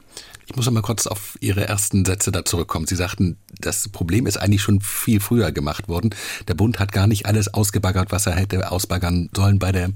Ich 0.47 0.57
muss 0.57 0.66
noch 0.66 0.72
mal 0.72 0.82
kurz 0.82 1.07
auf 1.07 1.38
Ihre 1.41 1.68
ersten 1.68 2.05
Sätze 2.05 2.32
da 2.32 2.45
zurückkommen. 2.45 2.86
Sie 2.86 2.97
sagten, 2.97 3.36
das 3.61 3.88
Problem 3.88 4.26
ist 4.26 4.36
eigentlich 4.36 4.62
schon 4.62 4.80
viel 4.80 5.20
früher 5.20 5.53
gemacht 5.53 5.88
worden. 5.88 6.11
Der 6.49 6.55
Bund 6.55 6.80
hat 6.80 6.91
gar 6.91 7.07
nicht 7.07 7.26
alles 7.26 7.55
ausgebaggert, 7.55 8.11
was 8.11 8.26
er 8.26 8.34
hätte 8.34 8.72
ausbaggern 8.72 9.30
sollen 9.34 9.61
bei 9.61 9.70
der 9.70 9.93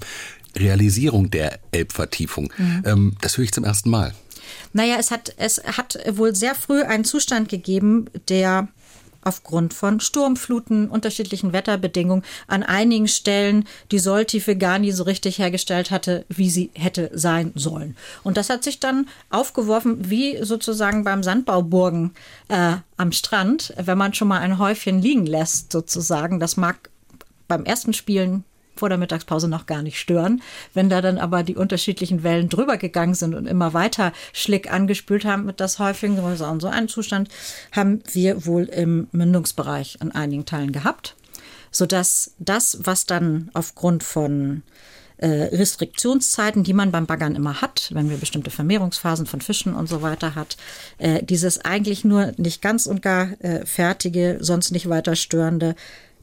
Realisierung 0.57 1.31
der 1.31 1.59
Elbvertiefung. 1.73 2.53
Mhm. 2.57 2.83
Ähm, 2.85 3.17
das 3.21 3.37
höre 3.37 3.45
ich 3.45 3.53
zum 3.53 3.65
ersten 3.65 3.91
Mal. 3.91 4.15
Naja, 4.73 4.97
es 4.99 5.11
hat, 5.11 5.35
es 5.39 5.63
hat 5.65 5.99
wohl 6.13 6.35
sehr 6.35 6.55
früh 6.55 6.83
einen 6.83 7.05
Zustand 7.05 7.49
gegeben, 7.49 8.07
der 8.29 8.69
aufgrund 9.25 9.75
von 9.75 10.01
Sturmfluten, 10.01 10.89
unterschiedlichen 10.89 11.53
Wetterbedingungen 11.53 12.25
an 12.47 12.63
einigen 12.63 13.09
Stellen 13.09 13.67
die 13.91 13.99
Solltiefe 13.99 14.57
gar 14.57 14.79
nie 14.79 14.93
so 14.93 15.05
richtig 15.05 15.39
hergestellt 15.39 15.91
hatte, 15.91 16.25
wie 16.29 16.51
sie 16.51 16.71
hätte 16.75 17.11
sein 17.15 17.53
sollen. 17.55 17.97
Und 18.23 18.37
das 18.37 18.51
hat 18.51 18.65
sich 18.65 18.81
dann 18.81 19.09
aufgeworfen 19.31 20.11
wie 20.11 20.43
sozusagen 20.43 21.05
beim 21.05 21.23
Sandbauburgen 21.23 22.13
äh, 22.49 22.77
am 22.97 23.13
Strand, 23.13 23.75
wenn 23.77 23.99
man 23.99 24.15
schon 24.15 24.29
mal 24.29 24.41
ein 24.41 24.59
Häufchen 24.59 25.01
liegen 25.01 25.27
lässt 25.27 25.73
sozusagen. 25.73 26.41
Das 26.41 26.57
mag 26.57 26.91
beim 27.49 27.65
ersten 27.65 27.93
Spielen 27.93 28.45
vor 28.77 28.89
der 28.89 28.99
Mittagspause 28.99 29.49
noch 29.49 29.67
gar 29.67 29.83
nicht 29.83 29.99
stören. 29.99 30.43
Wenn 30.73 30.89
da 30.89 31.01
dann 31.01 31.19
aber 31.19 31.43
die 31.43 31.57
unterschiedlichen 31.57 32.23
Wellen 32.23 32.49
drüber 32.49 32.77
gegangen 32.77 33.15
sind 33.15 33.35
und 33.35 33.47
immer 33.47 33.75
weiter 33.75 34.13
Schlick 34.33 34.73
angespült 34.73 35.25
haben 35.25 35.45
mit 35.45 35.61
das 35.61 35.79
Häufchen, 35.79 36.19
und 36.19 36.61
so 36.61 36.69
einen 36.69 36.89
Zustand 36.89 37.29
haben 37.73 38.03
wir 38.13 38.47
wohl 38.47 38.65
im 38.65 39.09
Mündungsbereich 39.13 39.99
an 40.01 40.13
einigen 40.13 40.45
Teilen 40.45 40.73
gehabt, 40.73 41.17
sodass 41.71 42.35
das, 42.39 42.79
was 42.83 43.07
dann 43.07 43.51
aufgrund 43.55 44.03
von 44.03 44.63
äh, 45.17 45.49
Restriktionszeiten, 45.57 46.65
die 46.65 46.73
man 46.73 46.91
beim 46.91 47.07
Baggern 47.07 47.37
immer 47.37 47.61
hat, 47.61 47.91
wenn 47.95 48.11
wir 48.11 48.17
bestimmte 48.17 48.51
Vermehrungsphasen 48.51 49.27
von 49.27 49.41
Fischen 49.41 49.75
und 49.75 49.89
so 49.89 50.03
weiter 50.03 50.35
hat, 50.35 50.57
äh, 50.99 51.23
dieses 51.23 51.65
eigentlich 51.65 52.05
nur 52.05 52.33
nicht 52.37 52.63
ganz 52.63 52.87
und 52.87 53.01
gar 53.01 53.41
äh, 53.41 53.65
fertige, 53.65 54.39
sonst 54.41 54.73
nicht 54.73 54.89
weiter 54.89 55.17
störende 55.17 55.77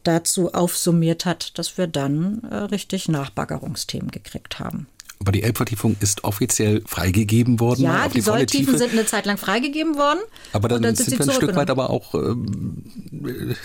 dazu 0.03 0.53
aufsummiert 0.53 1.25
hat, 1.25 1.57
dass 1.57 1.77
wir 1.77 1.87
dann 1.87 2.43
äh, 2.49 2.55
richtig 2.55 3.07
Nachbaggerungsthemen 3.09 4.11
gekriegt 4.11 4.59
haben. 4.59 4.87
Aber 5.21 5.31
die 5.31 5.43
Elbvertiefung 5.43 5.97
ist 5.99 6.23
offiziell 6.23 6.81
freigegeben 6.87 7.59
worden. 7.59 7.83
Ja, 7.83 8.07
die, 8.07 8.15
die 8.15 8.21
Solltiefen 8.21 8.75
sind 8.75 8.91
eine 8.91 9.05
Zeit 9.05 9.27
lang 9.27 9.37
freigegeben 9.37 9.95
worden. 9.95 10.19
Aber 10.51 10.67
dann, 10.67 10.81
dann 10.81 10.95
sind, 10.95 11.09
sind 11.09 11.19
wir 11.19 11.27
ein 11.27 11.35
Stück 11.35 11.55
weit 11.55 11.69
aber 11.69 11.91
auch 11.91 12.15
äh, 12.15 12.33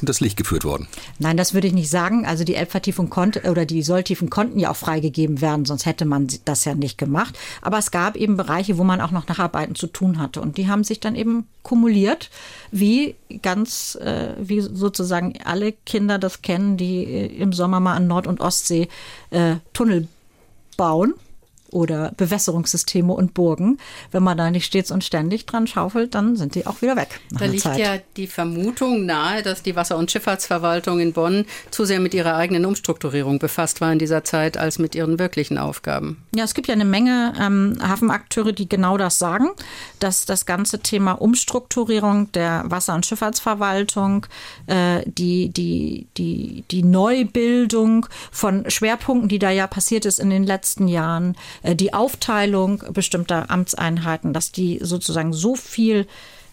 das 0.02 0.20
Licht 0.20 0.36
geführt 0.36 0.64
worden. 0.64 0.86
Nein, 1.18 1.38
das 1.38 1.54
würde 1.54 1.66
ich 1.66 1.72
nicht 1.72 1.88
sagen. 1.88 2.26
Also 2.26 2.44
die 2.44 2.56
Elbvertiefung 2.56 3.08
konnte 3.08 3.50
oder 3.50 3.64
die 3.64 3.82
Solltiefen 3.82 4.28
konnten 4.28 4.58
ja 4.58 4.70
auch 4.70 4.76
freigegeben 4.76 5.40
werden, 5.40 5.64
sonst 5.64 5.86
hätte 5.86 6.04
man 6.04 6.28
das 6.44 6.66
ja 6.66 6.74
nicht 6.74 6.98
gemacht. 6.98 7.38
Aber 7.62 7.78
es 7.78 7.90
gab 7.90 8.16
eben 8.16 8.36
Bereiche, 8.36 8.76
wo 8.76 8.84
man 8.84 9.00
auch 9.00 9.10
noch 9.10 9.26
Nacharbeiten 9.26 9.74
zu 9.74 9.86
tun 9.86 10.18
hatte. 10.18 10.42
Und 10.42 10.58
die 10.58 10.68
haben 10.68 10.84
sich 10.84 11.00
dann 11.00 11.14
eben 11.14 11.46
kumuliert, 11.62 12.28
wie 12.70 13.14
ganz, 13.40 13.94
äh, 13.94 14.34
wie 14.38 14.60
sozusagen 14.60 15.38
alle 15.42 15.72
Kinder 15.72 16.18
das 16.18 16.42
kennen, 16.42 16.76
die 16.76 17.04
äh, 17.04 17.26
im 17.38 17.54
Sommer 17.54 17.80
mal 17.80 17.94
an 17.94 18.06
Nord- 18.06 18.26
und 18.26 18.42
Ostsee 18.42 18.88
äh, 19.30 19.56
Tunnel 19.72 20.06
bauen 20.76 21.14
oder 21.76 22.12
Bewässerungssysteme 22.16 23.12
und 23.12 23.34
Burgen. 23.34 23.78
Wenn 24.10 24.22
man 24.22 24.38
da 24.38 24.50
nicht 24.50 24.64
stets 24.64 24.90
und 24.90 25.04
ständig 25.04 25.44
dran 25.44 25.66
schaufelt, 25.66 26.14
dann 26.14 26.34
sind 26.34 26.54
die 26.54 26.66
auch 26.66 26.80
wieder 26.80 26.96
weg. 26.96 27.20
Da 27.30 27.44
liegt 27.44 27.64
Zeit. 27.64 27.78
ja 27.78 27.98
die 28.16 28.26
Vermutung 28.26 29.04
nahe, 29.04 29.42
dass 29.42 29.62
die 29.62 29.76
Wasser- 29.76 29.98
und 29.98 30.10
Schifffahrtsverwaltung 30.10 31.00
in 31.00 31.12
Bonn 31.12 31.44
zu 31.70 31.84
sehr 31.84 32.00
mit 32.00 32.14
ihrer 32.14 32.34
eigenen 32.36 32.64
Umstrukturierung 32.64 33.38
befasst 33.38 33.82
war 33.82 33.92
in 33.92 33.98
dieser 33.98 34.24
Zeit 34.24 34.56
als 34.56 34.78
mit 34.78 34.94
ihren 34.94 35.18
wirklichen 35.18 35.58
Aufgaben. 35.58 36.24
Ja, 36.34 36.44
es 36.44 36.54
gibt 36.54 36.66
ja 36.68 36.72
eine 36.72 36.86
Menge 36.86 37.34
ähm, 37.38 37.76
Hafenakteure, 37.82 38.52
die 38.52 38.68
genau 38.68 38.96
das 38.96 39.18
sagen, 39.18 39.50
dass 39.98 40.24
das 40.24 40.46
ganze 40.46 40.80
Thema 40.80 41.12
Umstrukturierung 41.12 42.32
der 42.32 42.64
Wasser- 42.66 42.94
und 42.94 43.04
Schifffahrtsverwaltung, 43.04 44.26
äh, 44.66 45.02
die, 45.04 45.50
die, 45.50 46.06
die, 46.16 46.64
die 46.70 46.82
Neubildung 46.82 48.06
von 48.32 48.68
Schwerpunkten, 48.70 49.28
die 49.28 49.38
da 49.38 49.50
ja 49.50 49.66
passiert 49.66 50.06
ist 50.06 50.20
in 50.20 50.30
den 50.30 50.44
letzten 50.44 50.88
Jahren, 50.88 51.36
die 51.74 51.94
Aufteilung 51.94 52.82
bestimmter 52.90 53.50
Amtseinheiten, 53.50 54.32
dass 54.32 54.52
die 54.52 54.78
sozusagen 54.82 55.32
so 55.32 55.56
viel 55.56 56.06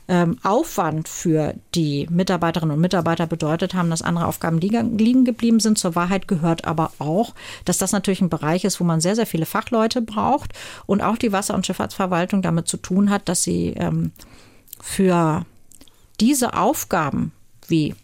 ähm, 0.07 0.37
Aufwand 0.43 1.07
für 1.07 1.53
die 1.75 2.07
Mitarbeiterinnen 2.09 2.75
und 2.75 2.81
Mitarbeiter 2.81 3.25
bedeutet 3.25 3.73
haben, 3.73 3.89
dass 3.89 4.01
andere 4.01 4.27
Aufgaben 4.27 4.59
liegen 4.59 5.23
geblieben 5.23 5.59
sind. 5.59 5.77
Zur 5.77 5.95
Wahrheit 5.95 6.27
gehört 6.27 6.65
aber 6.65 6.91
auch, 6.99 7.33
dass 7.65 7.77
das 7.77 7.93
natürlich 7.93 8.21
ein 8.21 8.29
Bereich 8.29 8.65
ist, 8.65 8.79
wo 8.79 8.83
man 8.83 9.01
sehr, 9.01 9.15
sehr 9.15 9.25
viele 9.25 9.45
Fachleute 9.45 10.01
braucht 10.01 10.53
und 10.85 11.01
auch 11.01 11.17
die 11.17 11.31
Wasser- 11.31 11.55
und 11.55 11.65
Schifffahrtsverwaltung 11.65 12.41
damit 12.41 12.67
zu 12.67 12.77
tun 12.77 13.09
hat, 13.09 13.29
dass 13.29 13.43
sie 13.43 13.73
ähm, 13.77 14.11
für 14.81 15.45
diese 16.19 16.55
Aufgaben 16.55 17.31
wie 17.67 17.95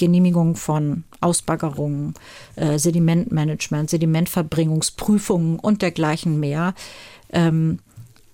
Genehmigung 0.00 0.56
von 0.56 1.04
Ausbaggerungen, 1.20 2.14
äh, 2.56 2.78
Sedimentmanagement, 2.78 3.90
Sedimentverbringungsprüfungen 3.90 5.58
und 5.58 5.82
dergleichen 5.82 6.40
mehr 6.40 6.74
ähm, 7.32 7.78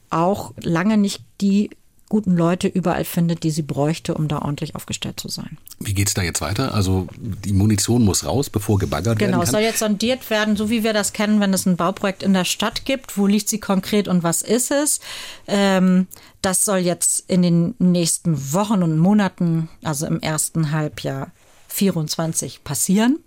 auch 0.09 0.55
lange 0.63 0.97
nicht 0.97 1.23
die 1.41 1.71
guten 2.09 2.37
Leute 2.37 2.69
überall 2.69 3.05
findet, 3.05 3.43
die 3.43 3.51
sie 3.51 3.63
bräuchte, 3.63 4.15
um 4.15 4.29
da 4.29 4.39
ordentlich 4.39 4.77
aufgestellt 4.77 5.19
zu 5.19 5.29
sein. 5.29 5.59
Wie 5.81 5.93
geht 5.93 6.07
es 6.07 6.15
da 6.15 6.23
jetzt 6.23 6.41
weiter? 6.41 6.73
Also 6.73 7.09
die 7.19 7.53
Munition 7.53 8.05
muss 8.05 8.25
raus, 8.25 8.49
bevor 8.49 8.79
gebaggert 8.79 9.19
genau, 9.19 9.21
werden 9.21 9.33
kann? 9.33 9.41
Genau, 9.41 9.43
es 9.43 9.51
soll 9.51 9.61
jetzt 9.63 9.81
sondiert 9.81 10.31
werden, 10.31 10.57
so 10.57 10.71
wie 10.71 10.85
wir 10.85 10.93
das 10.93 11.13
kennen, 11.13 11.41
wenn 11.41 11.53
es 11.53 11.67
ein 11.67 11.77
Bauprojekt 11.77 12.23
in 12.23 12.33
der 12.33 12.45
Stadt 12.45 12.85
gibt. 12.85 13.19
Wo 13.19 13.27
liegt 13.27 13.49
sie 13.49 13.59
konkret 13.59 14.07
und 14.07 14.23
was 14.23 14.43
ist 14.43 14.71
es? 14.71 15.01
Ähm, 15.49 16.07
das 16.43 16.65
soll 16.65 16.79
jetzt 16.79 17.29
in 17.29 17.43
den 17.43 17.75
nächsten 17.81 18.53
Wochen 18.53 18.85
und 18.85 18.99
Monaten, 18.99 19.69
also 19.83 20.07
im 20.07 20.21
ersten 20.21 20.71
Halbjahr 20.71 21.33
24 21.77 22.65
passieren. 22.65 23.19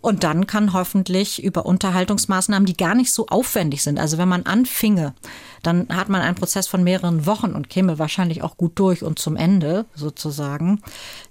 Und 0.00 0.24
dann 0.24 0.48
kann 0.48 0.72
hoffentlich 0.72 1.40
über 1.44 1.64
Unterhaltungsmaßnahmen, 1.64 2.66
die 2.66 2.76
gar 2.76 2.96
nicht 2.96 3.12
so 3.12 3.28
aufwendig 3.28 3.84
sind. 3.84 4.00
Also 4.00 4.18
wenn 4.18 4.28
man 4.28 4.46
anfinge, 4.46 5.14
dann 5.62 5.86
hat 5.90 6.08
man 6.08 6.20
einen 6.22 6.34
Prozess 6.34 6.66
von 6.66 6.82
mehreren 6.82 7.24
Wochen 7.24 7.52
und 7.52 7.70
käme 7.70 8.00
wahrscheinlich 8.00 8.42
auch 8.42 8.56
gut 8.56 8.72
durch 8.80 9.04
und 9.04 9.20
zum 9.20 9.36
Ende 9.36 9.86
sozusagen, 9.94 10.82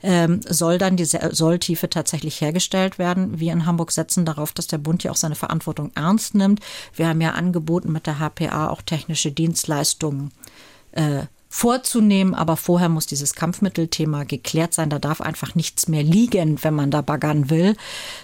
ähm, 0.02 0.40
soll 0.48 0.78
dann 0.78 0.96
die 0.96 1.04
Solltiefe 1.04 1.90
tatsächlich 1.90 2.40
hergestellt 2.40 2.98
werden. 2.98 3.42
Wir 3.42 3.52
in 3.52 3.66
Hamburg 3.66 3.92
setzen 3.92 4.24
darauf, 4.24 4.54
dass 4.54 4.68
der 4.68 4.78
Bund 4.78 5.04
ja 5.04 5.12
auch 5.12 5.18
seine 5.18 5.36
Verantwortung 5.36 5.92
ernst 5.96 6.34
nimmt. 6.34 6.62
Wir 6.96 7.10
haben 7.10 7.20
ja 7.20 7.32
angeboten, 7.32 7.92
mit 7.92 8.08
der 8.08 8.20
HPA 8.20 8.70
auch 8.70 8.82
technische 8.82 9.34
Dienstleistungen 9.34 10.32
äh, 10.94 11.24
vorzunehmen, 11.54 12.34
aber 12.34 12.56
vorher 12.56 12.88
muss 12.88 13.06
dieses 13.06 13.36
Kampfmittelthema 13.36 14.24
geklärt 14.24 14.74
sein. 14.74 14.90
Da 14.90 15.00
darf 15.00 15.20
einfach 15.20 15.54
nichts 15.54 15.90
mehr 15.90 16.02
liegen, 16.02 16.64
wenn 16.64 16.74
man 16.74 16.92
da 16.92 17.02
baggern 17.02 17.50
will. 17.50 17.76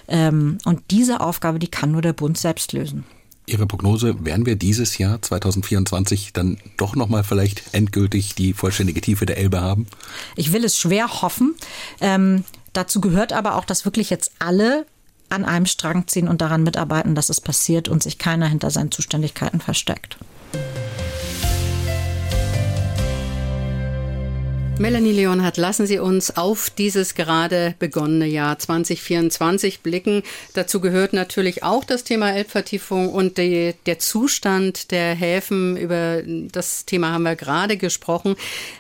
Ähm, 0.08 0.60
und 0.64 0.82
diese 0.92 1.20
Aufgabe, 1.20 1.60
die 1.60 1.68
kann 1.68 1.92
nur 1.92 2.02
der 2.02 2.14
Bund 2.14 2.38
selbst 2.38 2.72
lösen. 2.72 3.04
Ihre 3.46 3.68
Prognose, 3.68 4.26
werden 4.26 4.46
wir 4.46 4.56
dieses 4.56 4.98
Jahr 4.98 5.22
2024 5.22 6.32
dann 6.32 6.58
doch 6.78 6.96
nochmal 6.96 7.26
vielleicht 7.26 7.74
endgültig 7.74 8.34
die 8.34 8.54
vollständige 8.54 9.02
Tiefe 9.02 9.26
der 9.26 9.38
Elbe 9.38 9.60
haben? 9.60 9.88
Ich 10.38 10.54
will 10.54 10.64
es 10.64 10.78
schwer 10.78 11.22
hoffen. 11.22 11.54
Ähm, 12.00 12.46
dazu 12.72 13.02
gehört 13.02 13.34
aber 13.34 13.56
auch, 13.56 13.66
dass 13.66 13.84
wirklich 13.84 14.10
jetzt 14.10 14.32
alle 14.40 14.86
an 15.30 15.44
einem 15.44 15.66
Strang 15.66 16.08
ziehen 16.08 16.30
und 16.30 16.40
daran 16.40 16.64
mitarbeiten, 16.64 17.14
dass 17.14 17.28
es 17.28 17.42
passiert 17.42 17.90
und 17.90 18.02
sich 18.02 18.18
keiner 18.18 18.48
hinter 18.48 18.72
seinen 18.72 18.92
Zuständigkeiten 18.92 19.60
versteckt. 19.60 20.18
Melanie 24.80 25.12
Leonhardt, 25.12 25.58
lassen 25.58 25.88
Sie 25.88 25.98
uns 25.98 26.38
auf 26.38 26.70
dieses 26.70 27.16
gerade 27.16 27.74
begonnene 27.80 28.28
Jahr 28.28 28.60
2024 28.60 29.80
blicken. 29.80 30.22
Dazu 30.54 30.80
gehört 30.80 31.14
natürlich 31.14 31.64
auch 31.64 31.84
das 31.84 32.04
Thema 32.04 32.32
Elbvertiefung 32.32 33.10
und 33.10 33.40
die, 33.40 33.74
der 33.88 33.98
Zustand 33.98 34.92
der 34.92 35.16
Häfen. 35.16 35.78
Über 35.78 36.22
das 36.24 36.86
Thema 36.86 37.12
haben 37.12 37.24
wir 37.24 37.36
gerade 37.36 37.78
gesprochen. 37.78 38.36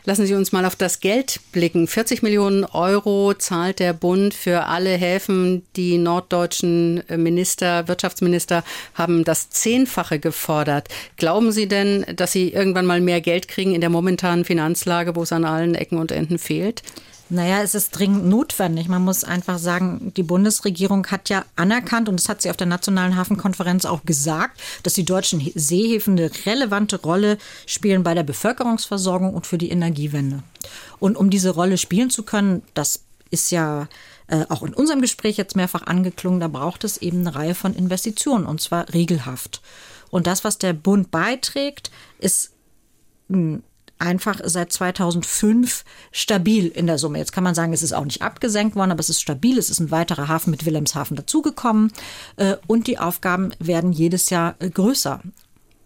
Lassen 0.06 0.28
Sie 0.28 0.36
uns 0.36 0.52
mal 0.52 0.66
auf 0.66 0.76
das 0.76 1.00
Geld 1.00 1.40
blicken. 1.52 1.88
40 1.88 2.22
Millionen 2.22 2.64
Euro 2.64 3.34
zahlt 3.34 3.80
der 3.80 3.94
Bund 3.94 4.36
für 4.36 4.66
alle 4.66 4.92
Häfen. 4.92 5.66
Die 5.76 5.98
norddeutschen 5.98 7.02
Minister, 7.16 7.88
Wirtschaftsminister 7.88 8.64
haben 8.94 9.24
das 9.24 9.50
Zehnfache 9.50 10.20
gefordert. 10.20 10.90
Glauben 11.16 11.52
Sie 11.52 11.68
denn, 11.68 12.06
dass 12.16 12.34
Sie 12.34 12.50
irgendwann 12.50 12.86
mal 12.86 13.02
mehr 13.02 13.20
Geld 13.20 13.48
kriegen 13.48 13.74
in 13.74 13.82
der 13.82 13.90
momentanen 13.90 14.46
Finanzlage, 14.46 15.16
wo 15.16 15.24
es 15.24 15.32
an 15.32 15.44
allen 15.44 15.74
Ecken 15.88 15.98
und 15.98 16.12
Enden 16.12 16.38
fehlt? 16.38 16.84
Naja, 17.30 17.62
es 17.62 17.76
ist 17.76 17.92
dringend 17.92 18.26
notwendig. 18.26 18.88
Man 18.88 19.04
muss 19.04 19.26
einfach 19.26 19.60
sagen, 19.60 20.14
die 20.16 20.24
Bundesregierung 20.24 21.08
hat 21.08 21.30
ja 21.30 21.44
anerkannt, 21.58 22.08
und 22.08 22.20
das 22.20 22.30
hat 22.30 22.42
sie 22.42 22.50
auf 22.50 22.56
der 22.56 22.68
Nationalen 22.68 23.18
Hafenkonferenz 23.18 23.84
auch 23.84 24.04
gesagt, 24.06 24.62
dass 24.84 24.94
die 24.94 25.04
deutschen 25.04 25.52
Seehäfen 25.54 26.18
eine 26.18 26.32
relevante 26.46 27.02
Rolle 27.02 27.38
spielen 27.66 28.04
bei 28.04 28.14
der 28.14 28.24
Bevölkerungsversorgung 28.24 29.34
und 29.34 29.46
für 29.46 29.58
die 29.58 29.72
Energiewende. 29.72 30.44
Und 31.00 31.18
um 31.18 31.30
diese 31.30 31.50
Rolle 31.50 31.78
spielen 31.78 32.10
zu 32.10 32.24
können, 32.24 32.64
das 32.74 33.04
ist 33.30 33.52
ja 33.52 33.90
äh, 34.28 34.46
auch 34.48 34.64
in 34.64 34.74
unserem 34.74 35.02
Gespräch 35.02 35.36
jetzt 35.36 35.58
mehrfach 35.58 35.86
angeklungen, 35.86 36.40
da 36.40 36.48
braucht 36.48 36.86
es 36.86 36.98
eben 36.98 37.20
eine 37.20 37.36
Reihe 37.36 37.56
von 37.56 37.76
Investitionen, 37.76 38.46
und 38.46 38.62
zwar 38.62 38.94
regelhaft. 38.94 39.62
Und 40.10 40.28
das, 40.28 40.46
was 40.46 40.58
der 40.58 40.72
Bund 40.72 41.12
beiträgt, 41.12 41.92
ist 42.20 42.52
einfach 44.00 44.40
seit 44.44 44.72
2005 44.72 45.84
stabil 46.12 46.68
in 46.68 46.88
der 46.88 46.98
Summe. 46.98 47.18
Jetzt 47.18 47.32
kann 47.32 47.44
man 47.44 47.56
sagen, 47.56 47.74
es 47.74 47.84
ist 47.84 47.94
auch 47.94 48.06
nicht 48.06 48.22
abgesenkt 48.22 48.76
worden, 48.76 48.92
aber 48.92 49.00
es 49.00 49.10
ist 49.10 49.22
stabil. 49.22 49.58
Es 49.58 49.70
ist 49.70 49.80
ein 49.80 49.92
weiterer 49.92 50.28
Hafen 50.28 50.52
mit 50.52 50.66
Wilhelmshaven 50.66 51.18
dazugekommen 51.18 51.92
äh, 52.36 52.56
und 52.68 52.88
die 52.88 53.00
Aufgaben 53.00 53.52
werden 53.60 53.92
jedes 53.92 54.30
Jahr 54.30 54.56
äh, 54.60 54.70
größer. 54.70 55.22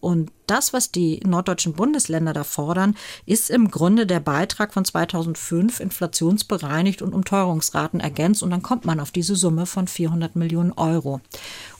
Und 0.02 0.32
das, 0.48 0.74
was 0.74 0.92
die 0.92 1.22
norddeutschen 1.26 1.74
Bundesländer 1.74 2.34
da 2.34 2.44
fordern, 2.44 2.96
ist 3.28 3.52
im 3.52 3.70
Grunde 3.70 4.08
der 4.08 4.20
Beitrag 4.20 4.74
von 4.74 4.84
2005 4.84 5.80
inflationsbereinigt 5.80 7.04
und 7.04 7.14
um 7.14 7.24
Teuerungsraten 7.24 8.00
ergänzt. 8.00 8.42
Und 8.42 8.50
dann 8.50 8.64
kommt 8.64 8.84
man 8.84 9.00
auf 9.00 9.12
diese 9.12 9.36
Summe 9.36 9.68
von 9.68 9.88
400 9.88 10.36
Millionen 10.36 10.72
Euro. 10.74 11.22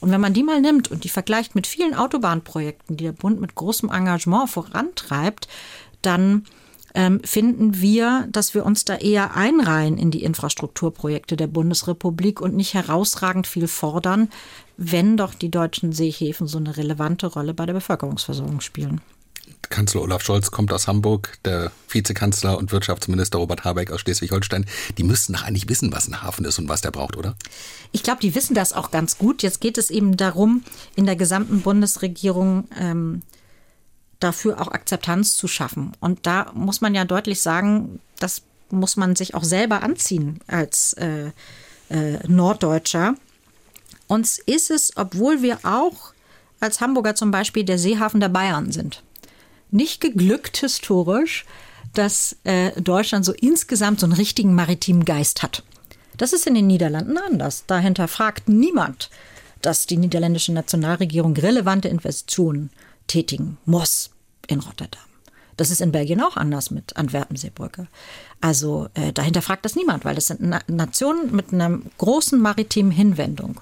Und 0.00 0.12
wenn 0.12 0.20
man 0.20 0.34
die 0.34 0.44
mal 0.44 0.60
nimmt 0.60 0.88
und 0.90 1.02
die 1.02 1.08
vergleicht 1.08 1.56
mit 1.56 1.66
vielen 1.66 1.94
Autobahnprojekten, 1.94 2.96
die 2.96 3.04
der 3.04 3.12
Bund 3.12 3.40
mit 3.40 3.56
großem 3.56 3.90
Engagement 3.90 4.48
vorantreibt, 4.48 5.48
dann 6.02 6.44
ähm, 6.94 7.20
finden 7.24 7.80
wir, 7.80 8.28
dass 8.30 8.54
wir 8.54 8.66
uns 8.66 8.84
da 8.84 8.96
eher 8.96 9.34
einreihen 9.34 9.96
in 9.96 10.10
die 10.10 10.24
Infrastrukturprojekte 10.24 11.36
der 11.36 11.46
Bundesrepublik 11.46 12.40
und 12.40 12.54
nicht 12.54 12.74
herausragend 12.74 13.46
viel 13.46 13.68
fordern, 13.68 14.28
wenn 14.76 15.16
doch 15.16 15.34
die 15.34 15.50
deutschen 15.50 15.92
Seehäfen 15.92 16.46
so 16.46 16.58
eine 16.58 16.76
relevante 16.76 17.26
Rolle 17.26 17.54
bei 17.54 17.66
der 17.66 17.74
Bevölkerungsversorgung 17.74 18.60
spielen. 18.60 19.00
Kanzler 19.70 20.02
Olaf 20.02 20.22
Scholz 20.22 20.50
kommt 20.50 20.72
aus 20.72 20.86
Hamburg, 20.86 21.38
der 21.44 21.72
Vizekanzler 21.88 22.58
und 22.58 22.72
Wirtschaftsminister 22.72 23.38
Robert 23.38 23.64
Habeck 23.64 23.90
aus 23.90 24.00
Schleswig-Holstein. 24.00 24.66
Die 24.98 25.02
müssten 25.02 25.32
doch 25.32 25.44
eigentlich 25.44 25.68
wissen, 25.68 25.92
was 25.92 26.08
ein 26.08 26.22
Hafen 26.22 26.44
ist 26.44 26.58
und 26.58 26.68
was 26.68 26.82
der 26.82 26.90
braucht, 26.90 27.16
oder? 27.16 27.36
Ich 27.90 28.02
glaube, 28.02 28.20
die 28.20 28.34
wissen 28.34 28.54
das 28.54 28.74
auch 28.74 28.90
ganz 28.90 29.16
gut. 29.16 29.42
Jetzt 29.42 29.60
geht 29.60 29.78
es 29.78 29.90
eben 29.90 30.16
darum, 30.16 30.62
in 30.94 31.06
der 31.06 31.16
gesamten 31.16 31.62
Bundesregierung 31.62 32.68
ähm, 32.78 33.22
dafür 34.22 34.60
auch 34.60 34.68
Akzeptanz 34.68 35.36
zu 35.36 35.48
schaffen. 35.48 35.92
Und 36.00 36.26
da 36.26 36.50
muss 36.54 36.80
man 36.80 36.94
ja 36.94 37.04
deutlich 37.04 37.40
sagen, 37.40 38.00
das 38.18 38.42
muss 38.70 38.96
man 38.96 39.16
sich 39.16 39.34
auch 39.34 39.44
selber 39.44 39.82
anziehen 39.82 40.40
als 40.46 40.94
äh, 40.94 41.30
äh, 41.90 42.18
Norddeutscher. 42.26 43.14
Uns 44.06 44.38
ist 44.38 44.70
es, 44.70 44.96
obwohl 44.96 45.42
wir 45.42 45.58
auch 45.62 46.12
als 46.60 46.80
Hamburger 46.80 47.14
zum 47.14 47.30
Beispiel 47.30 47.64
der 47.64 47.78
Seehafen 47.78 48.20
der 48.20 48.28
Bayern 48.28 48.72
sind, 48.72 49.02
nicht 49.70 50.00
geglückt 50.00 50.58
historisch, 50.58 51.44
dass 51.94 52.36
äh, 52.44 52.80
Deutschland 52.80 53.24
so 53.24 53.32
insgesamt 53.32 54.00
so 54.00 54.06
einen 54.06 54.12
richtigen 54.14 54.54
maritimen 54.54 55.04
Geist 55.04 55.42
hat. 55.42 55.62
Das 56.16 56.32
ist 56.32 56.46
in 56.46 56.54
den 56.54 56.66
Niederlanden 56.66 57.18
anders. 57.18 57.64
Dahinter 57.66 58.06
fragt 58.08 58.48
niemand, 58.48 59.10
dass 59.60 59.86
die 59.86 59.96
niederländische 59.96 60.52
Nationalregierung 60.52 61.36
relevante 61.36 61.88
Investitionen 61.88 62.70
tätigen 63.06 63.58
muss 63.64 64.10
in 64.46 64.60
Rotterdam. 64.60 65.02
Das 65.56 65.70
ist 65.70 65.80
in 65.80 65.92
Belgien 65.92 66.20
auch 66.22 66.36
anders 66.36 66.70
mit 66.70 66.96
Antwerpen-Seebrücke. 66.96 67.86
Also 68.40 68.88
äh, 68.94 69.12
dahinter 69.12 69.42
fragt 69.42 69.64
das 69.64 69.76
niemand, 69.76 70.04
weil 70.04 70.14
das 70.14 70.28
sind 70.28 70.40
Na 70.40 70.60
Nationen 70.66 71.34
mit 71.34 71.52
einer 71.52 71.78
großen 71.98 72.40
maritimen 72.40 72.90
Hinwendung. 72.90 73.60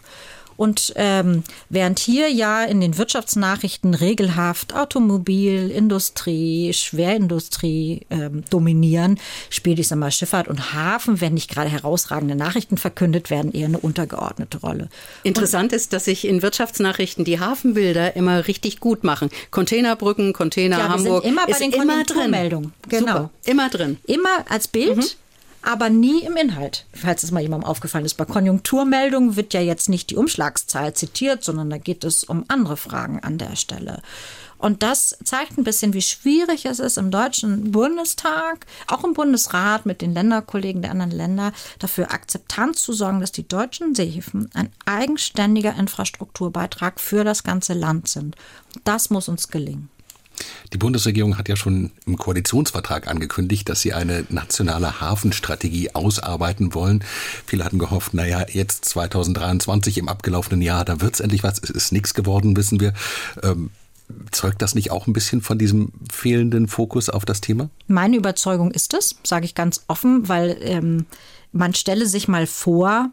Und 0.60 0.92
ähm, 0.96 1.42
während 1.70 1.98
hier 1.98 2.28
ja 2.28 2.62
in 2.64 2.82
den 2.82 2.98
Wirtschaftsnachrichten 2.98 3.94
regelhaft 3.94 4.74
Automobil, 4.74 5.70
Industrie, 5.70 6.74
Schwerindustrie 6.74 8.02
ähm, 8.10 8.44
dominieren, 8.50 9.18
spielt 9.48 9.78
ich 9.78 9.88
sag 9.88 9.96
mal 9.96 10.10
Schifffahrt 10.10 10.48
und 10.48 10.74
Hafen, 10.74 11.22
wenn 11.22 11.32
nicht 11.32 11.50
gerade 11.50 11.70
herausragende 11.70 12.34
Nachrichten 12.34 12.76
verkündet 12.76 13.30
werden, 13.30 13.52
eher 13.52 13.68
eine 13.68 13.78
untergeordnete 13.78 14.58
Rolle. 14.60 14.90
Interessant 15.22 15.72
und, 15.72 15.76
ist, 15.76 15.94
dass 15.94 16.04
sich 16.04 16.28
in 16.28 16.42
Wirtschaftsnachrichten 16.42 17.24
die 17.24 17.40
Hafenbilder 17.40 18.14
immer 18.14 18.46
richtig 18.46 18.80
gut 18.80 19.02
machen. 19.02 19.30
Containerbrücken, 19.50 20.34
Container 20.34 20.78
ja, 20.78 20.88
Hamburg 20.90 21.24
immer 21.24 21.46
bei 21.46 21.52
ist 21.52 21.62
den 21.62 21.72
immer 21.72 22.04
drin. 22.04 22.72
Genau. 22.86 23.12
Super, 23.12 23.30
immer 23.46 23.70
drin. 23.70 23.96
Immer 24.04 24.44
als 24.46 24.68
Bild. 24.68 24.98
Mhm 24.98 25.04
aber 25.62 25.90
nie 25.90 26.22
im 26.22 26.36
Inhalt. 26.36 26.86
Falls 26.92 27.22
es 27.22 27.30
mal 27.30 27.40
jemandem 27.40 27.68
aufgefallen 27.68 28.04
ist, 28.04 28.14
bei 28.14 28.24
Konjunkturmeldungen 28.24 29.36
wird 29.36 29.54
ja 29.54 29.60
jetzt 29.60 29.88
nicht 29.88 30.10
die 30.10 30.16
Umschlagszahl 30.16 30.94
zitiert, 30.94 31.44
sondern 31.44 31.70
da 31.70 31.78
geht 31.78 32.04
es 32.04 32.24
um 32.24 32.44
andere 32.48 32.76
Fragen 32.76 33.20
an 33.20 33.38
der 33.38 33.56
Stelle. 33.56 34.02
Und 34.60 34.82
das 34.82 35.16
zeigt 35.24 35.56
ein 35.56 35.64
bisschen, 35.64 35.94
wie 35.94 36.02
schwierig 36.02 36.66
es 36.66 36.80
ist, 36.80 36.98
im 36.98 37.10
Deutschen 37.10 37.72
Bundestag, 37.72 38.66
auch 38.88 39.04
im 39.04 39.14
Bundesrat 39.14 39.86
mit 39.86 40.02
den 40.02 40.12
Länderkollegen 40.12 40.82
der 40.82 40.90
anderen 40.90 41.12
Länder, 41.12 41.52
dafür 41.78 42.12
Akzeptanz 42.12 42.82
zu 42.82 42.92
sorgen, 42.92 43.20
dass 43.20 43.32
die 43.32 43.48
deutschen 43.48 43.94
Seehäfen 43.94 44.50
ein 44.52 44.70
eigenständiger 44.84 45.74
Infrastrukturbeitrag 45.76 47.00
für 47.00 47.24
das 47.24 47.42
ganze 47.42 47.72
Land 47.72 48.08
sind. 48.08 48.36
Das 48.84 49.08
muss 49.08 49.28
uns 49.28 49.48
gelingen. 49.48 49.88
Die 50.72 50.78
Bundesregierung 50.78 51.38
hat 51.38 51.48
ja 51.48 51.56
schon 51.56 51.90
im 52.06 52.16
Koalitionsvertrag 52.16 53.08
angekündigt, 53.08 53.68
dass 53.68 53.80
sie 53.80 53.92
eine 53.92 54.24
nationale 54.28 55.00
Hafenstrategie 55.00 55.94
ausarbeiten 55.94 56.74
wollen. 56.74 57.02
Viele 57.46 57.64
hatten 57.64 57.78
gehofft, 57.78 58.14
naja, 58.14 58.46
jetzt 58.48 58.84
2023 58.86 59.98
im 59.98 60.08
abgelaufenen 60.08 60.62
Jahr, 60.62 60.84
da 60.84 61.00
wird 61.00 61.14
es 61.14 61.20
endlich 61.20 61.42
was. 61.42 61.58
Es 61.62 61.70
ist 61.70 61.92
nichts 61.92 62.14
geworden, 62.14 62.56
wissen 62.56 62.80
wir. 62.80 62.92
Ähm, 63.42 63.70
zeugt 64.30 64.62
das 64.62 64.74
nicht 64.74 64.90
auch 64.90 65.06
ein 65.06 65.12
bisschen 65.12 65.40
von 65.40 65.58
diesem 65.58 65.92
fehlenden 66.12 66.68
Fokus 66.68 67.10
auf 67.10 67.24
das 67.24 67.40
Thema? 67.40 67.70
Meine 67.86 68.16
Überzeugung 68.16 68.70
ist 68.70 68.94
es, 68.94 69.16
sage 69.24 69.44
ich 69.44 69.54
ganz 69.54 69.84
offen, 69.88 70.28
weil 70.28 70.56
ähm, 70.62 71.06
man 71.52 71.74
stelle 71.74 72.06
sich 72.06 72.28
mal 72.28 72.46
vor, 72.46 73.10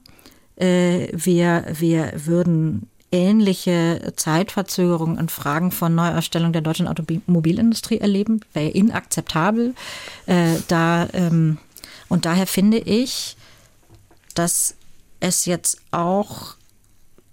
äh, 0.56 1.08
wir, 1.14 1.66
wir 1.78 2.14
würden 2.16 2.88
ähnliche 3.12 4.14
Zeitverzögerungen 4.16 5.18
in 5.18 5.30
Fragen 5.30 5.72
von 5.72 5.96
Neuerstellung 5.96 6.52
der 6.52 6.62
deutschen 6.62 6.88
Automobilindustrie 6.88 8.00
erleben. 8.00 8.42
Wäre 8.54 8.70
inakzeptabel. 8.70 9.76
Äh, 10.26 10.56
da, 10.68 11.08
ähm, 11.14 11.58
und 12.10 12.26
daher 12.26 12.48
finde 12.48 12.80
ich, 12.80 13.38
dass 14.36 14.76
es 15.20 15.46
jetzt 15.46 15.80
auch 15.92 16.57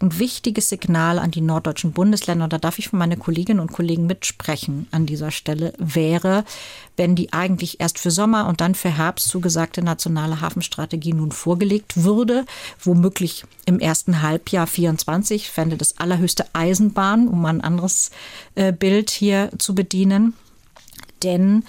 ein 0.05 0.18
wichtiges 0.18 0.68
Signal 0.68 1.18
an 1.18 1.30
die 1.30 1.40
norddeutschen 1.40 1.92
Bundesländer, 1.92 2.44
und 2.44 2.52
da 2.52 2.59
darf 2.59 2.78
ich 2.78 2.88
von 2.88 2.98
meinen 2.98 3.18
Kolleginnen 3.18 3.61
und 3.61 3.72
Kollegen 3.72 4.07
mitsprechen 4.07 4.86
an 4.90 5.07
dieser 5.07 5.30
Stelle, 5.30 5.72
wäre, 5.78 6.44
wenn 6.96 7.16
die 7.16 7.32
eigentlich 7.32 7.80
erst 7.80 7.98
für 7.98 8.11
Sommer 8.11 8.46
und 8.46 8.61
dann 8.61 8.74
für 8.74 8.90
Herbst 8.90 9.28
zugesagte 9.28 9.82
nationale 9.82 10.40
Hafenstrategie 10.40 11.12
nun 11.12 11.32
vorgelegt 11.32 12.05
würde, 12.05 12.44
womöglich 12.80 13.44
im 13.66 13.80
ersten 13.80 14.22
Halbjahr 14.22 14.66
24, 14.66 15.50
fände 15.50 15.76
das 15.76 15.98
allerhöchste 15.98 16.46
Eisenbahn, 16.52 17.28
um 17.28 17.44
ein 17.46 17.62
anderes 17.62 18.11
äh, 18.55 18.72
Bild 18.72 19.11
hier 19.11 19.50
zu 19.59 19.74
bedienen. 19.74 20.34
Denn 21.22 21.64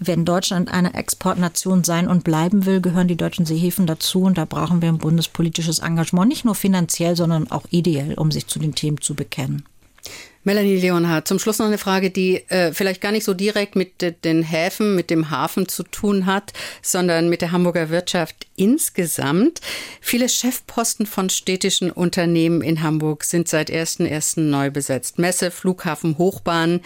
wenn 0.00 0.24
Deutschland 0.24 0.72
eine 0.72 0.94
Exportnation 0.94 1.84
sein 1.84 2.08
und 2.08 2.24
bleiben 2.24 2.64
will, 2.64 2.80
gehören 2.80 3.06
die 3.06 3.16
deutschen 3.16 3.44
Seehäfen 3.44 3.86
dazu 3.86 4.22
und 4.22 4.38
da 4.38 4.46
brauchen 4.46 4.80
wir 4.80 4.88
ein 4.88 4.98
bundespolitisches 4.98 5.78
Engagement, 5.78 6.28
nicht 6.28 6.46
nur 6.46 6.54
finanziell, 6.54 7.16
sondern 7.16 7.50
auch 7.50 7.66
ideell, 7.70 8.14
um 8.14 8.30
sich 8.30 8.46
zu 8.46 8.58
den 8.58 8.74
Themen 8.74 9.00
zu 9.00 9.14
bekennen. 9.14 9.64
Melanie 10.42 10.80
Leonhardt, 10.80 11.28
zum 11.28 11.38
Schluss 11.38 11.58
noch 11.58 11.66
eine 11.66 11.76
Frage, 11.76 12.10
die 12.10 12.36
äh, 12.48 12.72
vielleicht 12.72 13.02
gar 13.02 13.12
nicht 13.12 13.24
so 13.24 13.34
direkt 13.34 13.76
mit 13.76 14.00
de, 14.00 14.12
den 14.12 14.42
Häfen, 14.42 14.94
mit 14.94 15.10
dem 15.10 15.28
Hafen 15.28 15.68
zu 15.68 15.82
tun 15.82 16.24
hat, 16.24 16.54
sondern 16.80 17.28
mit 17.28 17.42
der 17.42 17.52
Hamburger 17.52 17.90
Wirtschaft 17.90 18.46
insgesamt. 18.56 19.60
Viele 20.00 20.30
Chefposten 20.30 21.04
von 21.04 21.28
städtischen 21.28 21.90
Unternehmen 21.90 22.62
in 22.62 22.82
Hamburg 22.82 23.24
sind 23.24 23.48
seit 23.48 23.70
1.1. 23.70 24.40
neu 24.40 24.70
besetzt. 24.70 25.18
Messe, 25.18 25.50
Flughafen, 25.50 26.16
Hochbahn. 26.16 26.80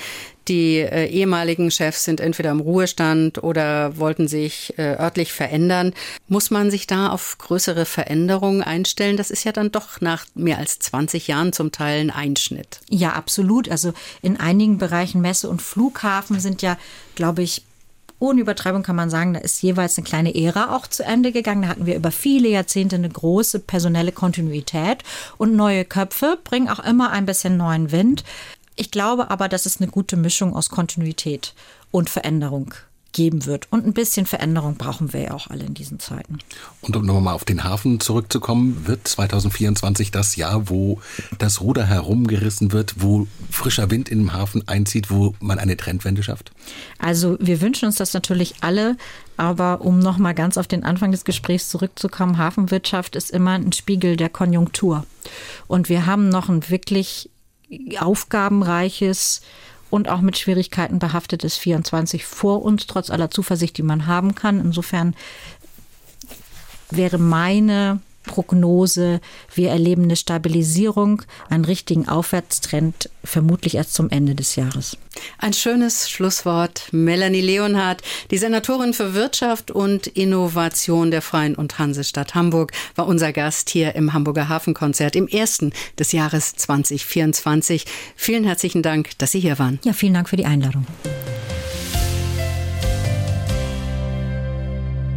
Die 0.48 0.78
äh, 0.78 1.06
ehemaligen 1.06 1.70
Chefs 1.70 2.04
sind 2.04 2.20
entweder 2.20 2.50
im 2.50 2.60
Ruhestand 2.60 3.42
oder 3.42 3.96
wollten 3.96 4.28
sich 4.28 4.74
äh, 4.78 4.96
örtlich 4.98 5.32
verändern. 5.32 5.94
Muss 6.28 6.50
man 6.50 6.70
sich 6.70 6.86
da 6.86 7.08
auf 7.08 7.38
größere 7.38 7.86
Veränderungen 7.86 8.62
einstellen? 8.62 9.16
Das 9.16 9.30
ist 9.30 9.44
ja 9.44 9.52
dann 9.52 9.72
doch 9.72 10.00
nach 10.00 10.26
mehr 10.34 10.58
als 10.58 10.78
20 10.78 11.28
Jahren 11.28 11.52
zum 11.52 11.72
Teil 11.72 12.00
ein 12.00 12.10
Einschnitt. 12.10 12.80
Ja, 12.90 13.12
absolut. 13.12 13.70
Also 13.70 13.92
in 14.20 14.38
einigen 14.38 14.78
Bereichen 14.78 15.20
Messe 15.20 15.48
und 15.48 15.62
Flughafen 15.62 16.40
sind 16.40 16.60
ja, 16.60 16.76
glaube 17.14 17.42
ich, 17.42 17.62
ohne 18.24 18.40
Übertreibung 18.40 18.82
kann 18.82 18.96
man 18.96 19.10
sagen, 19.10 19.34
da 19.34 19.40
ist 19.40 19.62
jeweils 19.62 19.98
eine 19.98 20.06
kleine 20.06 20.34
Ära 20.34 20.74
auch 20.74 20.86
zu 20.86 21.04
Ende 21.04 21.32
gegangen. 21.32 21.62
Da 21.62 21.68
hatten 21.68 21.86
wir 21.86 21.96
über 21.96 22.10
viele 22.10 22.48
Jahrzehnte 22.48 22.96
eine 22.96 23.08
große 23.08 23.58
personelle 23.58 24.12
Kontinuität 24.12 25.02
und 25.36 25.56
neue 25.56 25.84
Köpfe 25.84 26.38
bringen 26.42 26.68
auch 26.68 26.78
immer 26.78 27.10
ein 27.10 27.26
bisschen 27.26 27.56
neuen 27.56 27.92
Wind. 27.92 28.24
Ich 28.76 28.90
glaube 28.90 29.30
aber, 29.30 29.48
dass 29.48 29.66
es 29.66 29.80
eine 29.80 29.90
gute 29.90 30.16
Mischung 30.16 30.54
aus 30.54 30.68
Kontinuität 30.68 31.54
und 31.90 32.10
Veränderung 32.10 32.74
geben 33.14 33.46
wird. 33.46 33.68
Und 33.70 33.86
ein 33.86 33.94
bisschen 33.94 34.26
Veränderung 34.26 34.76
brauchen 34.76 35.12
wir 35.12 35.20
ja 35.22 35.30
auch 35.34 35.48
alle 35.48 35.64
in 35.64 35.72
diesen 35.72 35.98
Zeiten. 36.00 36.40
Und 36.82 36.96
um 36.96 37.06
nochmal 37.06 37.34
auf 37.34 37.44
den 37.44 37.64
Hafen 37.64 38.00
zurückzukommen, 38.00 38.86
wird 38.86 39.08
2024 39.08 40.10
das 40.10 40.36
Jahr, 40.36 40.68
wo 40.68 41.00
das 41.38 41.62
Ruder 41.62 41.86
herumgerissen 41.86 42.72
wird, 42.72 42.96
wo 42.98 43.26
frischer 43.50 43.90
Wind 43.90 44.08
in 44.10 44.18
den 44.18 44.32
Hafen 44.34 44.68
einzieht, 44.68 45.10
wo 45.10 45.34
man 45.40 45.58
eine 45.58 45.76
Trendwende 45.76 46.22
schafft? 46.22 46.50
Also 46.98 47.36
wir 47.40 47.60
wünschen 47.60 47.86
uns 47.86 47.96
das 47.96 48.12
natürlich 48.12 48.56
alle. 48.60 48.96
Aber 49.36 49.80
um 49.80 49.98
nochmal 49.98 50.34
ganz 50.34 50.58
auf 50.58 50.68
den 50.68 50.84
Anfang 50.84 51.10
des 51.10 51.24
Gesprächs 51.24 51.68
zurückzukommen, 51.68 52.38
Hafenwirtschaft 52.38 53.16
ist 53.16 53.30
immer 53.30 53.52
ein 53.52 53.72
Spiegel 53.72 54.16
der 54.16 54.28
Konjunktur. 54.28 55.04
Und 55.66 55.88
wir 55.88 56.06
haben 56.06 56.28
noch 56.28 56.48
ein 56.48 56.68
wirklich 56.70 57.30
aufgabenreiches 57.98 59.42
und 59.90 60.08
auch 60.08 60.20
mit 60.20 60.36
Schwierigkeiten 60.38 60.98
behaftetes 60.98 61.56
24 61.56 62.24
vor 62.24 62.62
uns, 62.62 62.86
trotz 62.86 63.10
aller 63.10 63.30
Zuversicht, 63.30 63.76
die 63.78 63.82
man 63.82 64.06
haben 64.06 64.34
kann. 64.34 64.60
Insofern 64.60 65.14
wäre 66.90 67.18
meine 67.18 68.00
Prognose, 68.24 69.20
wir 69.54 69.70
erleben 69.70 70.04
eine 70.04 70.16
Stabilisierung, 70.16 71.22
einen 71.48 71.64
richtigen 71.64 72.08
Aufwärtstrend 72.08 73.10
vermutlich 73.22 73.76
erst 73.76 73.94
zum 73.94 74.10
Ende 74.10 74.34
des 74.34 74.56
Jahres. 74.56 74.96
Ein 75.38 75.52
schönes 75.52 76.10
Schlusswort. 76.10 76.88
Melanie 76.90 77.40
Leonhardt, 77.40 78.02
die 78.30 78.38
Senatorin 78.38 78.92
für 78.92 79.14
Wirtschaft 79.14 79.70
und 79.70 80.06
Innovation 80.06 81.10
der 81.10 81.22
Freien 81.22 81.54
und 81.54 81.78
Hansestadt 81.78 82.34
Hamburg, 82.34 82.72
war 82.96 83.06
unser 83.06 83.32
Gast 83.32 83.70
hier 83.70 83.94
im 83.94 84.12
Hamburger 84.12 84.48
Hafenkonzert 84.48 85.16
im 85.16 85.28
ersten 85.28 85.72
des 85.98 86.12
Jahres 86.12 86.54
2024. 86.56 87.84
Vielen 88.16 88.44
herzlichen 88.44 88.82
Dank, 88.82 89.16
dass 89.18 89.32
Sie 89.32 89.40
hier 89.40 89.58
waren. 89.58 89.78
Ja, 89.84 89.92
vielen 89.92 90.14
Dank 90.14 90.28
für 90.28 90.36
die 90.36 90.46
Einladung. 90.46 90.86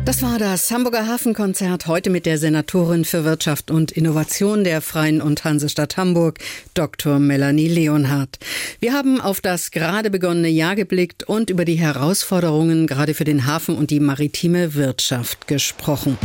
Das 0.08 0.22
war 0.22 0.40
das 0.40 0.72
Hamburger 0.72 1.06
Hafenkonzert 1.06 1.86
heute 1.86 2.10
mit 2.10 2.26
der 2.26 2.38
Senatorin 2.38 3.04
für 3.04 3.26
Wirtschaft 3.26 3.70
und 3.70 3.92
Innovation 3.92 4.64
der 4.64 4.80
Freien 4.80 5.22
und 5.22 5.44
Hansestadt 5.44 5.98
Hamburg, 5.98 6.40
Dr. 6.74 7.20
Melanie 7.20 7.68
Leonhardt. 7.68 8.40
Wir 8.80 8.94
haben 8.94 9.20
auf 9.20 9.42
das 9.42 9.70
gerade 9.70 10.10
begonnene 10.10 10.48
Jahr 10.48 10.78
geblickt 10.78 11.26
und 11.26 11.50
über 11.50 11.66
die 11.66 11.76
Herausforderungen 11.76 12.88
gerade 12.88 13.14
für 13.16 13.26
den 13.26 13.48
Hafen 13.48 13.76
und 13.76 13.92
die 13.92 14.00
maritime 14.00 14.76
Wirtschaft 14.76 15.46
gesprochen. 15.46 16.18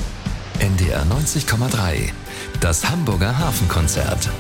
NDR 0.60 1.04
90,3 1.06 2.12
das 2.62 2.88
Hamburger 2.88 3.40
Hafenkonzert. 3.40 4.30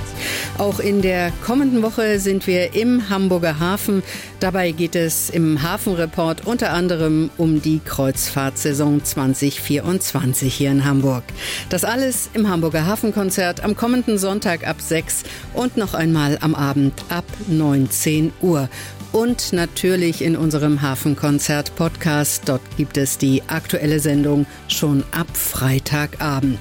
Auch 0.56 0.78
in 0.78 1.02
der 1.02 1.32
kommenden 1.44 1.82
Woche 1.82 2.20
sind 2.20 2.46
wir 2.46 2.72
im 2.72 3.08
Hamburger 3.08 3.58
Hafen. 3.58 4.04
Dabei 4.38 4.70
geht 4.70 4.94
es 4.94 5.28
im 5.28 5.60
Hafenreport 5.60 6.46
unter 6.46 6.72
anderem 6.72 7.30
um 7.36 7.60
die 7.60 7.80
Kreuzfahrtsaison 7.84 9.04
2024 9.04 10.54
hier 10.54 10.70
in 10.70 10.84
Hamburg. 10.84 11.24
Das 11.68 11.84
alles 11.84 12.30
im 12.32 12.48
Hamburger 12.48 12.86
Hafenkonzert 12.86 13.64
am 13.64 13.74
kommenden 13.74 14.18
Sonntag 14.18 14.68
ab 14.68 14.80
6 14.80 15.24
und 15.54 15.76
noch 15.76 15.94
einmal 15.94 16.38
am 16.42 16.54
Abend 16.54 16.94
ab 17.08 17.24
19 17.48 18.32
Uhr 18.40 18.68
und 19.12 19.52
natürlich 19.52 20.22
in 20.22 20.36
unserem 20.36 20.82
Hafenkonzert-Podcast. 20.82 22.48
Dort 22.48 22.62
gibt 22.76 22.96
es 22.96 23.18
die 23.18 23.42
aktuelle 23.46 24.00
Sendung 24.00 24.46
schon 24.68 25.04
ab 25.12 25.26
Freitagabend. 25.34 26.58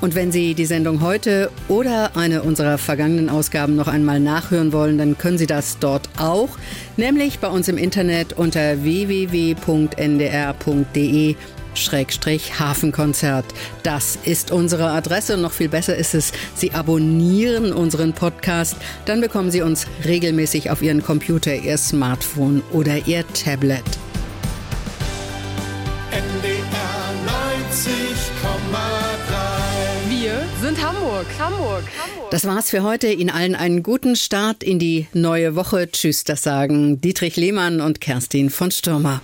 Und 0.00 0.14
wenn 0.14 0.30
Sie 0.32 0.54
die 0.54 0.66
Sendung 0.66 1.00
heute 1.00 1.50
oder 1.68 2.16
eine 2.16 2.42
unserer 2.42 2.78
vergangenen 2.78 3.28
Ausgaben 3.28 3.76
noch 3.76 3.88
einmal 3.88 4.20
nachhören 4.20 4.72
wollen, 4.72 4.96
dann 4.98 5.18
können 5.18 5.38
Sie 5.38 5.46
das 5.46 5.78
dort 5.78 6.08
auch, 6.18 6.50
nämlich 6.96 7.40
bei 7.40 7.48
uns 7.48 7.68
im 7.68 7.76
Internet 7.78 8.32
unter 8.32 8.82
www.ndr.de 8.82 9.58
Hafenkonzert. 12.58 13.44
Das 13.82 14.18
ist 14.24 14.50
unsere 14.50 14.90
Adresse 14.90 15.34
und 15.34 15.42
noch 15.42 15.52
viel 15.52 15.68
besser 15.68 15.96
ist 15.96 16.14
es, 16.14 16.32
Sie 16.54 16.72
abonnieren 16.72 17.72
unseren 17.72 18.12
Podcast, 18.12 18.76
dann 19.04 19.20
bekommen 19.20 19.50
Sie 19.50 19.62
uns 19.62 19.86
regelmäßig 20.04 20.70
auf 20.70 20.82
Ihren 20.82 21.02
Computer, 21.02 21.54
Ihr 21.54 21.78
Smartphone 21.78 22.62
oder 22.72 23.06
Ihr 23.06 23.24
Tablet. 23.32 23.84
NDR 26.10 26.58
90,3 27.26 30.10
Wir 30.10 30.42
sind 30.60 30.82
Hamburg, 30.82 31.26
Hamburg, 31.38 31.84
Hamburg. 32.02 32.30
Das 32.30 32.46
war's 32.46 32.70
für 32.70 32.82
heute. 32.82 33.08
Ihnen 33.08 33.30
allen 33.30 33.54
einen 33.54 33.82
guten 33.82 34.16
Start 34.16 34.62
in 34.62 34.78
die 34.78 35.06
neue 35.12 35.54
Woche. 35.54 35.90
Tschüss, 35.90 36.24
das 36.24 36.42
sagen 36.42 37.00
Dietrich 37.00 37.36
Lehmann 37.36 37.80
und 37.80 38.00
Kerstin 38.00 38.50
von 38.50 38.70
Stürmer. 38.70 39.20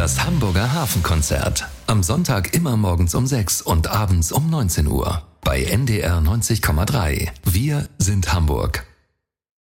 Das 0.00 0.24
Hamburger 0.24 0.72
Hafenkonzert. 0.72 1.68
Am 1.86 2.02
Sonntag 2.02 2.54
immer 2.54 2.78
morgens 2.78 3.14
um 3.14 3.26
6 3.26 3.60
und 3.60 3.88
abends 3.88 4.32
um 4.32 4.48
19 4.48 4.86
Uhr. 4.86 5.24
Bei 5.42 5.62
NDR 5.62 6.20
90,3. 6.20 7.28
Wir 7.44 7.86
sind 7.98 8.32
Hamburg. 8.32 8.89